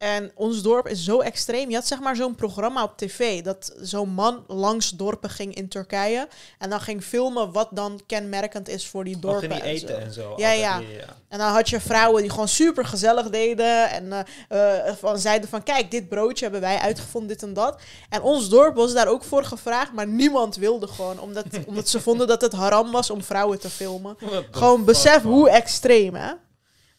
[0.00, 1.68] En ons dorp is zo extreem.
[1.68, 5.68] Je had zeg maar zo'n programma op tv dat zo'n man langs dorpen ging in
[5.68, 6.28] Turkije
[6.58, 9.58] en dan ging filmen wat dan kenmerkend is voor die Dorpen dorpen.
[9.58, 9.94] die en eten zo.
[9.94, 10.34] en zo.
[10.36, 10.78] Ja, ja.
[10.78, 11.16] ja.
[11.28, 14.12] En dan had je vrouwen die gewoon super gezellig deden en
[14.48, 17.80] eh, eh, van, zeiden van kijk, dit broodje hebben wij uitgevonden, dit en dat.
[18.08, 22.00] En ons dorp was daar ook voor gevraagd, maar niemand wilde gewoon, omdat, omdat ze
[22.00, 24.16] vonden dat het haram was om vrouwen te filmen.
[24.50, 25.32] Gewoon besef man.
[25.32, 26.32] hoe extreem, hè?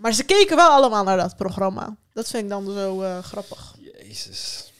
[0.02, 1.96] Maar ze keken wel allemaal naar dat programma.
[2.14, 3.76] Dat vind ik dan zo eh, grappig.
[3.80, 4.72] Jezus.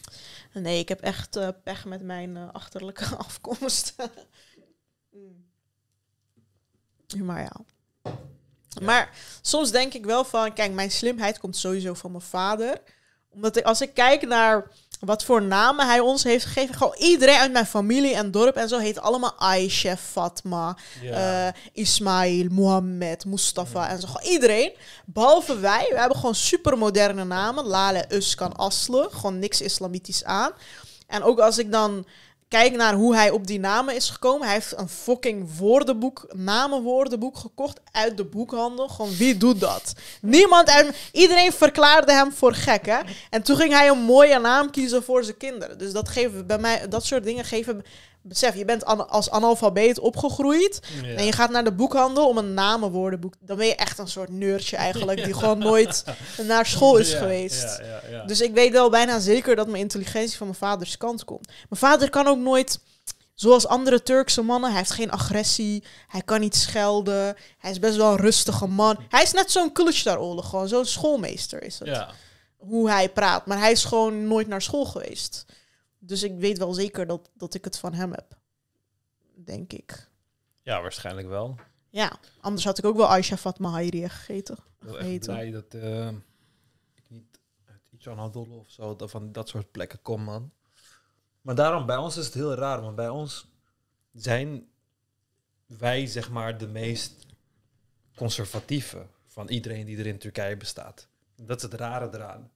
[0.52, 3.94] Nee, ik heb echt eh, pech met mijn eh, achterlijke afkomst.
[7.14, 7.24] Mm.
[7.24, 7.52] maar ja.
[8.82, 9.10] Maar
[9.42, 12.82] soms denk ik wel van, kijk, mijn slimheid komt sowieso van mijn vader.
[13.28, 14.70] Omdat ik, als ik kijk naar
[15.04, 18.68] wat voor namen hij ons heeft gegeven, gewoon iedereen uit mijn familie en dorp en
[18.68, 21.46] zo heet allemaal Aisha, Fatma, Ja.
[21.46, 24.06] eh, Ismail, Mohammed, Mustafa en zo.
[24.06, 24.72] Gewoon iedereen.
[25.04, 25.86] Behalve wij.
[25.90, 27.64] We hebben gewoon super moderne namen.
[27.64, 29.08] Lale, Uskan, Asle.
[29.12, 30.50] Gewoon niks islamitisch aan.
[31.06, 32.06] En ook als ik dan
[32.52, 34.46] kijk naar hoe hij op die namen is gekomen.
[34.46, 38.88] Hij heeft een fucking woordenboek, namenwoordenboek gekocht uit de boekhandel.
[38.88, 39.92] Gewoon wie doet dat?
[40.20, 40.96] Niemand uit...
[41.12, 42.98] Iedereen verklaarde hem voor gek, hè?
[43.30, 45.78] En toen ging hij een mooie naam kiezen voor zijn kinderen.
[45.78, 46.88] Dus dat geven bij mij...
[46.88, 47.84] Dat soort dingen geven
[48.22, 50.80] besef, je bent an- als analfabeet opgegroeid
[51.16, 53.34] en je gaat naar de boekhandel om een namenwoordenboek.
[53.40, 56.04] Dan ben je echt een soort neurtje eigenlijk, die gewoon nooit
[56.48, 57.62] naar school is Ja, geweest.
[58.26, 61.46] Dus ik weet wel bijna zeker dat mijn intelligentie van mijn vaders kant komt.
[61.46, 62.78] Mijn vader kan ook nooit,
[63.34, 67.96] zoals andere Turkse mannen, hij heeft geen agressie, hij kan niet schelden, hij is best
[67.96, 68.96] wel een rustige man.
[69.08, 71.88] Hij is net zo'n Kılıçdaroğlu, gewoon zo'n schoolmeester is het.
[72.56, 75.44] Hoe hij praat, maar hij is gewoon nooit naar school geweest.
[76.04, 78.38] Dus ik weet wel zeker dat, dat ik het van hem heb.
[79.34, 80.08] Denk ik.
[80.62, 81.56] ja, waarschijnlijk wel.
[81.90, 84.56] Ja, anders had ik ook wel Aisha Fatma Hayriye gegeten.
[84.80, 86.08] Ik ben echt blij dat eh,
[86.94, 90.52] ik niet uit iets aan of zo, dat van dat soort plekken kom, man.
[91.40, 93.46] Maar daarom, bij ons is het heel raar, want bij ons
[94.12, 94.68] zijn
[95.66, 97.26] wij, zeg maar, de meest
[98.14, 101.08] conservatieve van iedereen die er in Turkije bestaat.
[101.36, 102.51] Dat is het rare eraan.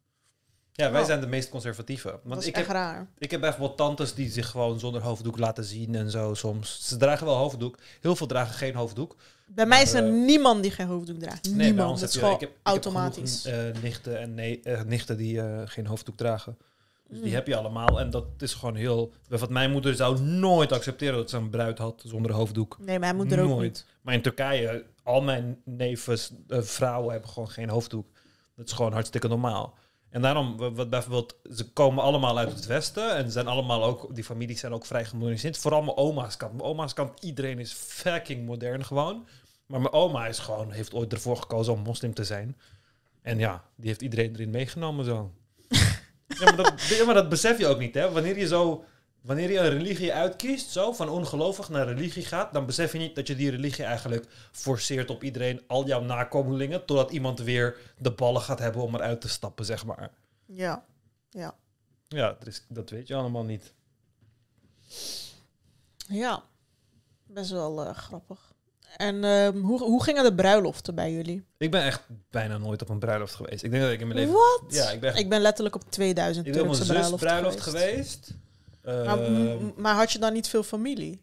[0.77, 1.07] Ja, wij Oh.
[1.07, 2.09] zijn de meest conservatieve.
[2.11, 3.07] Dat Want is ik echt heb, raar.
[3.19, 6.89] ik heb bijvoorbeeld tantes die zich gewoon zonder hoofddoek laten zien en zo soms.
[6.89, 7.79] Ze dragen wel hoofddoek.
[8.01, 9.17] Heel veel dragen geen hoofddoek.
[9.47, 11.45] Bij mij is er eh, niemand die geen hoofddoek draagt.
[11.45, 11.91] Nee, bij niemand.
[11.91, 13.43] ons Dat is gewoon ik heb, ik heb automatisch.
[13.43, 16.57] genoeg, eh, nichten en nee, eh, nichten die geen hoofddoek dragen.
[17.09, 17.35] Dus die Mm.
[17.35, 18.01] heb je allemaal.
[18.01, 19.13] En dat is gewoon heel...
[19.29, 22.77] Wat mijn moeder zou nooit accepteren dat ze een bruid had zonder hoofddoek.
[22.81, 23.87] Nee, mijn moeder ook niet.
[24.01, 28.07] Maar in Turkije, al mijn nevens, eh, vrouwen hebben gewoon geen hoofddoek.
[28.57, 29.75] Dat is gewoon hartstikke normaal.
[30.17, 34.15] En daarom, wa- wat bijvoorbeeld, ze komen allemaal uit het westen en zijn allemaal ook,
[34.15, 35.59] die families zijn ook vrij gemoderniseerd.
[35.59, 36.53] Vooral mijn oma's kant.
[36.53, 39.27] Mijn oma's kant, iedereen is fucking modern gewoon.
[39.67, 42.57] Maar mijn oma is gewoon, heeft ooit ervoor gekozen om moslim te zijn.
[43.23, 45.33] En ja, die heeft iedereen erin meegenomen zo.
[46.39, 48.11] ja, maar dat, ja, maar dat besef je ook niet, hè.
[48.11, 48.85] Wanneer je zo,
[49.27, 53.15] wanneer je een religie uitkiest, zo, van ongelovig naar religie gaat, dan besef je niet
[53.15, 58.11] dat je die religie eigenlijk forceert op iedereen, al jouw nakomelingen, totdat iemand weer de
[58.11, 60.11] ballen gaat hebben om eruit te stappen, zeg maar.
[60.45, 60.85] Ja.
[61.31, 61.55] Ja.
[62.09, 63.75] Ja, dat, is, dat weet je allemaal niet.
[66.09, 66.43] Ja.
[67.27, 68.55] Best wel eh, grappig.
[68.97, 71.45] En ehm, hoe, hoe gingen de bruiloften bij jullie?
[71.57, 73.63] Ik ben echt bijna nooit op een bruiloft geweest.
[73.63, 74.35] Ik denk dat ik in mijn leven...
[74.35, 74.65] Wat?
[74.69, 75.19] Ja, ik ben echt...
[75.19, 78.35] Ik ben letterlijk op 2000 Ik ben op mijn Turkse zus bruiloft, bruiloft geweest.
[78.87, 81.21] Maar, Ehm, maar had je dan niet veel familie?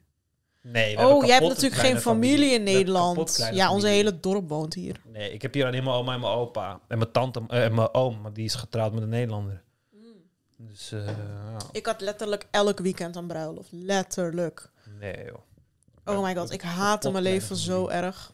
[0.62, 3.38] nee, we hebben Oh, jij hebt natuurlijk geen familie in Nederland.
[3.52, 3.88] Ja, onze familie.
[4.04, 5.02] hele dorp woont hier.
[5.06, 6.80] Nee, ik heb hier alleen mijn oma en mijn opa.
[6.88, 9.62] En mijn tante eh, en mijn oom, maar die is getrouwd met een Nederlander.
[10.58, 11.58] Dus, eh, ja.
[11.72, 13.70] Ik had letterlijk elk weekend een bruiloft.
[13.72, 14.70] Letterlijk.
[15.00, 15.38] nee joh.
[16.18, 18.34] Oh my god, ik haatte mijn leven zo erg.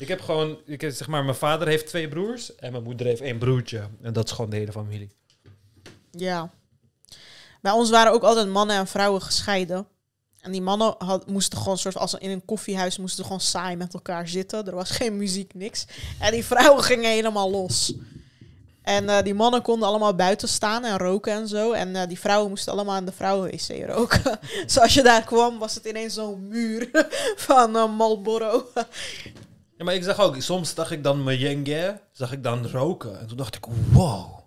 [0.00, 3.06] Ik heb gewoon, ik heb, zeg maar, mijn vader heeft twee broers en mijn moeder
[3.06, 3.88] heeft één broertje.
[4.02, 5.10] En dat is gewoon de hele familie.
[6.10, 6.50] Ja.
[7.62, 9.86] Bij ons waren ook altijd mannen en vrouwen gescheiden.
[10.40, 14.28] En die mannen moesten gewoon soort als in een koffiehuis moesten gewoon saai met elkaar
[14.28, 14.66] zitten.
[14.66, 15.86] Er was geen muziek, niks.
[16.20, 17.94] En die vrouwen gingen helemaal los.
[18.82, 21.72] En eh, die mannen konden allemaal buiten staan en roken en zo.
[21.72, 24.38] En eh, die vrouwen moesten allemaal in de vrouwenwc roken.
[24.66, 26.90] Zoals je daar kwam, was het ineens zo'n muur
[27.48, 28.66] van eh, Marlboro.
[29.76, 33.20] Ja, maar ik zag ook, soms zag ik dan mijn jenge, zag ik dan roken.
[33.20, 34.41] En toen dacht ik, wow.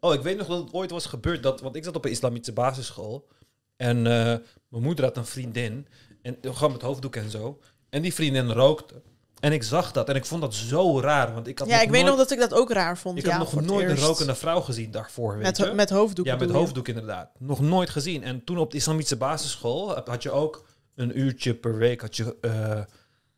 [0.00, 2.10] Oh, ik weet nog dat het ooit was gebeurd, dat, want ik zat op een
[2.10, 3.28] islamitische basisschool.
[3.76, 4.36] En eh,
[4.68, 5.86] mijn moeder had een vriendin,
[6.22, 7.60] en gewoon met hoofddoek en zo.
[7.90, 9.02] En die vriendin rookte.
[9.40, 11.90] En ik zag dat en ik vond dat zo raar, want ik had Ja, ik
[11.90, 13.18] weet nog dat ik dat ook raar vond.
[13.18, 15.72] ik ja, had nog nooit een rokende vrouw gezien daarvoor, weet Met, je?
[15.72, 16.54] met hoofddoek Ja, met je?
[16.54, 17.30] hoofddoek inderdaad.
[17.38, 18.22] Nog nooit gezien.
[18.22, 22.36] En toen op de islamitische basisschool had je ook een uurtje per week had je
[22.40, 22.80] eh,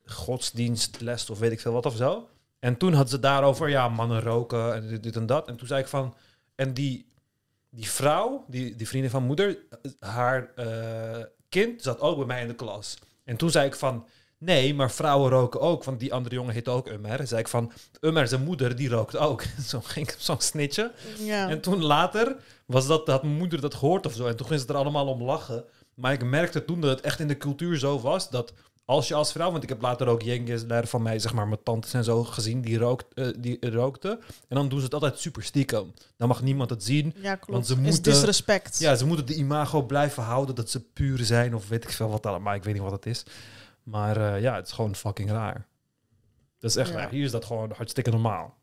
[0.05, 2.29] godsdienstles of weet ik veel wat of zo.
[2.59, 5.49] En toen hadden ze daarover, ja, mannen roken en dit, dit en dat.
[5.49, 6.15] En toen zei ik van,
[6.59, 7.07] en die,
[7.71, 9.59] die vrouw, die, die vriendin van moeder,
[9.99, 12.99] haar eh, kind zat ook bij mij in de klas.
[13.25, 14.07] En toen zei ik van,
[14.39, 15.85] nee, maar vrouwen roken ook.
[15.85, 17.27] Want die andere jongen heette ook Ummer.
[17.27, 19.43] zei ik van, Ummer, zijn moeder, die rookt ook.
[19.71, 20.93] Zo ging ik zo'n snitje.
[21.19, 21.49] Ja.
[21.49, 22.37] En toen later
[22.67, 24.27] was dat, had mijn moeder dat gehoord of zo.
[24.27, 25.65] En toen ging ze er allemaal om lachen.
[25.95, 28.53] Maar ik merkte toen dat het echt in de cultuur zo was dat
[28.89, 31.62] als je als vrouw, want ik heb later ook Jengis van mij, zeg maar, mijn
[31.62, 34.10] tantes en zo gezien, die, rookt, eh, die rookten.
[34.48, 35.93] En dan doen ze het altijd super stiekem.
[36.16, 37.15] Dan mag niemand het zien.
[37.16, 37.51] Ja, klopt.
[37.52, 38.78] Want ze is moeten- disrespect.
[38.78, 42.09] Ja, ze moeten de imago blijven houden dat ze puur zijn of weet ik veel
[42.10, 42.55] wat allemaal.
[42.55, 43.23] Ik weet niet wat het is.
[43.82, 45.66] Maar eh, ja, het is gewoon fucking raar.
[46.59, 46.97] Dat is echt Ja.
[46.97, 47.10] raar.
[47.10, 48.56] Hier is dat gewoon hartstikke normaal.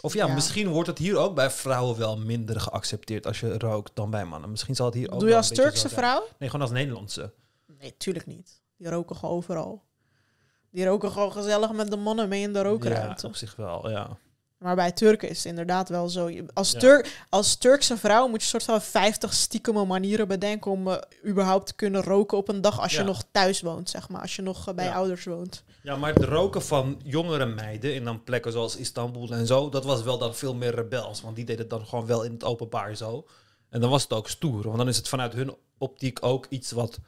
[0.00, 0.34] Of ja, Ja.
[0.34, 4.24] misschien wordt het hier ook bij vrouwen wel minder geaccepteerd als je rookt dan bij
[4.24, 4.50] mannen.
[4.50, 6.26] Misschien zal het hier ook Doe je als Turkse vrouw?
[6.38, 7.32] Nee, gewoon als Nederlandse.
[7.78, 8.59] Nee, tuurlijk niet.
[8.80, 9.82] Die roken gewoon overal.
[10.70, 13.22] Die roken gewoon gezellig met de mannen mee in de rookruimte.
[13.22, 14.16] Ja, op zich wel, ja.
[14.58, 16.30] Maar bij Turken is het inderdaad wel zo.
[16.54, 17.04] Als, Ja.
[17.28, 20.96] Als Turkse vrouw moet je soort van 50 stiekeme manieren bedenken om eh,
[21.26, 24.20] überhaupt te kunnen roken op een dag als je nog thuis woont, zeg maar.
[24.20, 24.92] Als je nog eh, bij Ja.
[24.94, 25.64] ouders woont.
[25.82, 29.84] Ja, maar het roken van jongere meiden in dan plekken zoals Istanbul en zo, dat
[29.84, 31.20] was wel dan veel meer rebels.
[31.20, 33.26] Want die deden het dan gewoon wel in het openbaar zo.
[33.68, 34.62] En dan was het ook stoer.
[34.62, 36.98] Want dan is het vanuit hun optiek ook iets wat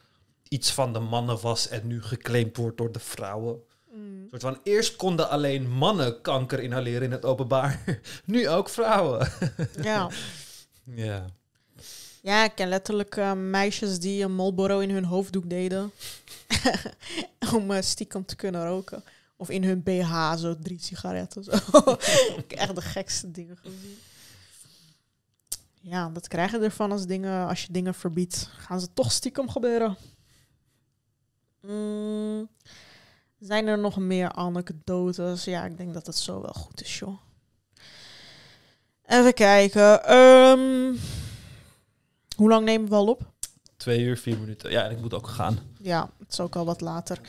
[0.53, 3.63] iets van de mannen was en nu geclaimd wordt door de vrouwen.
[3.95, 4.27] Mm.
[4.31, 8.01] Soort van, eerst konden alleen mannen kanker inhaleren in het openbaar.
[8.25, 9.29] nu ook vrouwen.
[9.83, 10.11] Ja.
[10.85, 11.25] ja.
[12.23, 15.93] ja, ik ken letterlijk eh, meisjes die een Marlboro in hun hoofddoek deden.
[17.55, 19.05] Om eh, stiekem te kunnen roken.
[19.37, 21.45] Of in hun BH, zo drie sigaretten.
[21.45, 21.53] Zo.
[22.37, 23.99] ik heb echt de gekste dingen gezien.
[25.81, 28.49] Ja, dat krijg je ervan als, dingen, als je dingen verbiedt.
[28.57, 29.97] Gaan ze toch stiekem gebeuren.
[31.67, 32.49] Mm,
[33.41, 35.45] zijn er nog meer anekdotes?
[35.45, 37.19] Ja, ik denk dat het zo wel goed is, joh.
[39.07, 40.05] Even kijken.
[40.05, 40.95] ehm,
[42.37, 43.31] hoe lang nemen we al op?
[43.77, 44.71] Twee uur, vier minuten.
[44.71, 45.59] Ja, en ik moet ook gaan.
[45.79, 47.21] Ja, het is ook al wat later.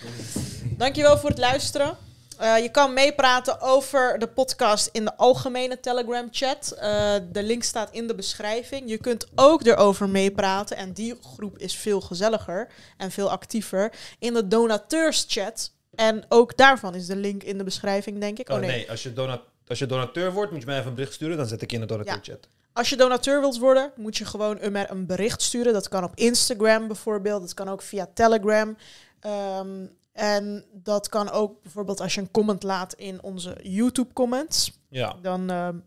[0.78, 1.98] Dankjewel voor het luisteren.
[2.38, 6.72] Eh, je kan meepraten over de podcast in de algemene Telegram chat.
[6.72, 8.90] Eh, de link staat in de beschrijving.
[8.90, 10.78] Je kunt ook erover meepraten.
[10.78, 13.94] En die groep is veel gezelliger en veel actiever.
[14.20, 15.72] In de donateurs chat.
[15.96, 18.50] En ook daarvan is de link in de beschrijving, denk ik.
[18.50, 21.14] Oh nee, als, je donat als je donateur wordt, moet je mij even een bericht
[21.14, 21.38] sturen.
[21.38, 22.48] Dan zet ik je in de donateurchat.
[22.74, 25.74] Als je donateur wilt worden, moet je gewoon een, met een bericht sturen.
[25.74, 27.42] Dat kan op Instagram bijvoorbeeld.
[27.42, 28.78] Dat kan ook via Telegram.
[29.20, 34.80] Ehm, en dat kan ook bijvoorbeeld als je een comment laat in onze YouTube comments.
[34.90, 35.15] Ja.
[35.22, 35.77] Dan ehm,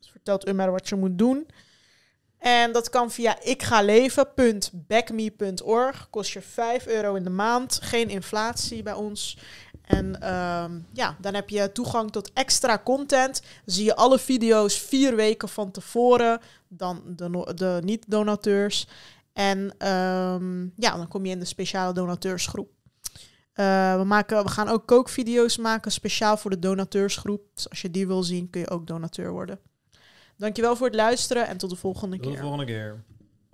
[0.00, 1.46] vertelt Umar wat je moet doen.
[2.38, 6.10] En dat kan via ikgaleven.backme.org.
[6.10, 7.78] Kost je 5 euro in de maand.
[7.82, 9.38] Geen inflatie bij ons.
[9.82, 13.42] En ehm, ja, dan heb je toegang tot extra content.
[13.64, 16.40] Zie je alle video's vier weken van tevoren.
[16.68, 18.86] Dan de, no- de niet-donateurs.
[19.32, 22.70] En ehm, ja, dan kom je in de speciale donateursgroep.
[23.58, 27.40] Eh, we, maken, we gaan ook kookvideo's maken, speciaal voor de donateursgroep.
[27.54, 29.58] Dus als je die wil zien, kun je ook donateur worden.
[30.36, 32.40] Dankjewel voor het luisteren en tot de volgende Tot de keer.
[32.40, 33.04] volgende keer.